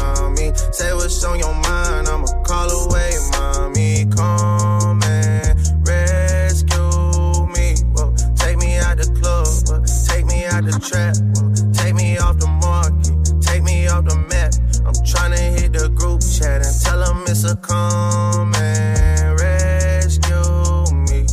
[0.72, 4.06] Say what's on your mind, I'ma call away, mommy.
[4.16, 7.76] Come and rescue me.
[7.94, 12.18] Whoa, take me out the club, whoa, take me out the trap, whoa, take me
[12.18, 14.52] off the market, take me off the map.
[14.86, 21.26] I'm tryna hit the group chat and tell them it's a come and rescue me.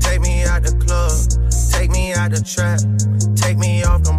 [0.00, 1.14] Take me out the club,
[1.72, 2.80] take me out the trap,
[3.36, 4.17] take me off the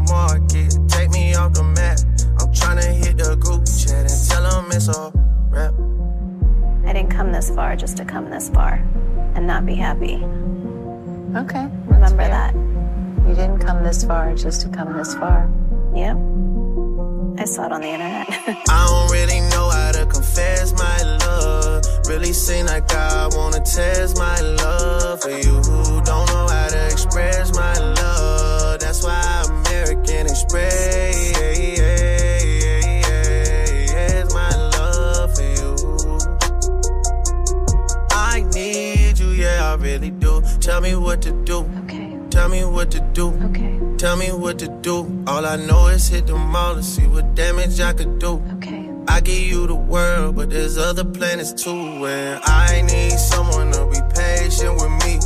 [4.71, 5.73] and tell them a rap.
[6.85, 8.73] I didn't come this far just to come this far
[9.35, 10.15] and not be happy.
[11.35, 11.67] Okay.
[11.85, 12.53] Remember that.
[13.27, 15.49] You didn't come this far just to come this far.
[15.95, 16.17] Yep.
[17.37, 18.27] I saw it on the internet.
[18.69, 21.83] I don't really know how to confess my love.
[22.07, 25.61] Really seem like I wanna test my love for you.
[25.61, 28.79] Who don't know how to express my love.
[28.79, 31.08] That's why American Express
[40.69, 41.67] Tell me what to do.
[41.83, 42.15] Okay.
[42.29, 43.29] Tell me what to do.
[43.45, 43.79] Okay.
[43.97, 45.23] Tell me what to do.
[45.25, 48.39] All I know is hit the mall to see what damage I could do.
[48.57, 48.87] Okay.
[49.07, 52.05] I give you the world, but there's other planets too.
[52.05, 55.17] And I need someone to be patient with me.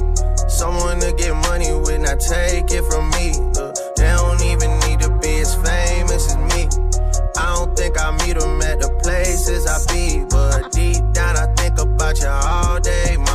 [0.48, 3.34] Someone to get money with, not take it from me.
[3.60, 6.70] Look, they don't even need to be as famous as me.
[7.36, 10.24] I don't think I meet them at the places I be.
[10.30, 13.33] But deep down, I think about you all day, mommy.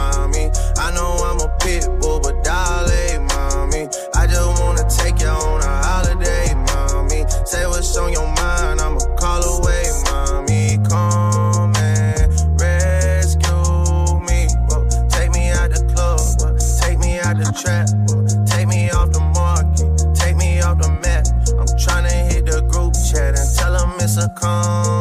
[0.89, 3.89] I know I'm a pit bull, but darling, mommy.
[4.15, 7.27] I just wanna take you on a holiday, mommy.
[7.45, 10.79] Say what's on your mind, I'ma call away, mommy.
[10.89, 14.49] Come and rescue me.
[14.69, 18.89] Whoa, take me out the club, whoa, take me out the trap, whoa, take me
[18.89, 21.27] off the market, take me off the map.
[21.61, 24.98] I'm tryna hit the group chat and tell them it's a come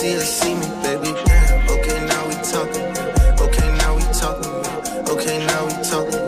[0.00, 1.12] PIC to see me, baby.
[1.26, 1.68] Damn.
[1.68, 2.86] Okay, now we talking.
[3.44, 4.54] Okay, now we talking.
[5.12, 6.22] Okay, now we talking.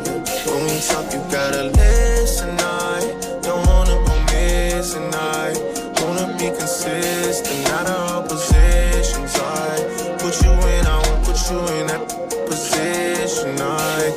[0.46, 2.50] When we talk, you gotta listen.
[2.60, 3.00] I
[3.42, 5.10] don't wanna go missing.
[5.14, 5.54] I
[6.02, 9.32] wanna be consistent, not all positions.
[9.34, 12.02] I put you in, I won't put you in that
[12.46, 13.56] position.
[13.60, 14.12] I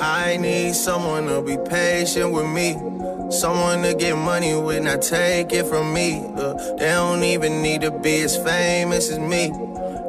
[0.00, 2.78] I need someone to be patient with me.
[3.30, 6.24] Someone to get money with, not take it from me.
[6.36, 6.49] Uh,
[6.90, 9.52] they don't even need to be as famous as me.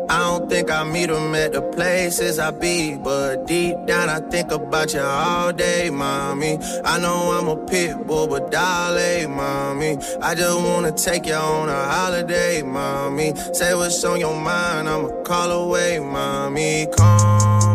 [0.10, 4.20] I don't think I meet them at the places I be, but deep down I
[4.32, 6.58] think about you all day, mommy.
[6.84, 9.98] I know I'm a pit bull, but darling, eh, mommy.
[10.24, 13.36] I just wanna take you on a holiday, mommy.
[13.54, 16.88] Say what's on your mind, I'ma call away, mommy.
[16.98, 17.71] Come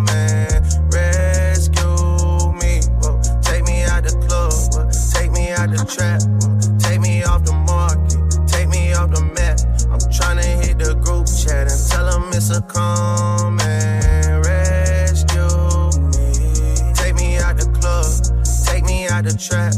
[12.56, 15.42] a come and rescue
[16.08, 16.92] me.
[16.94, 18.08] Take me out the club,
[18.64, 19.74] take me out the trap,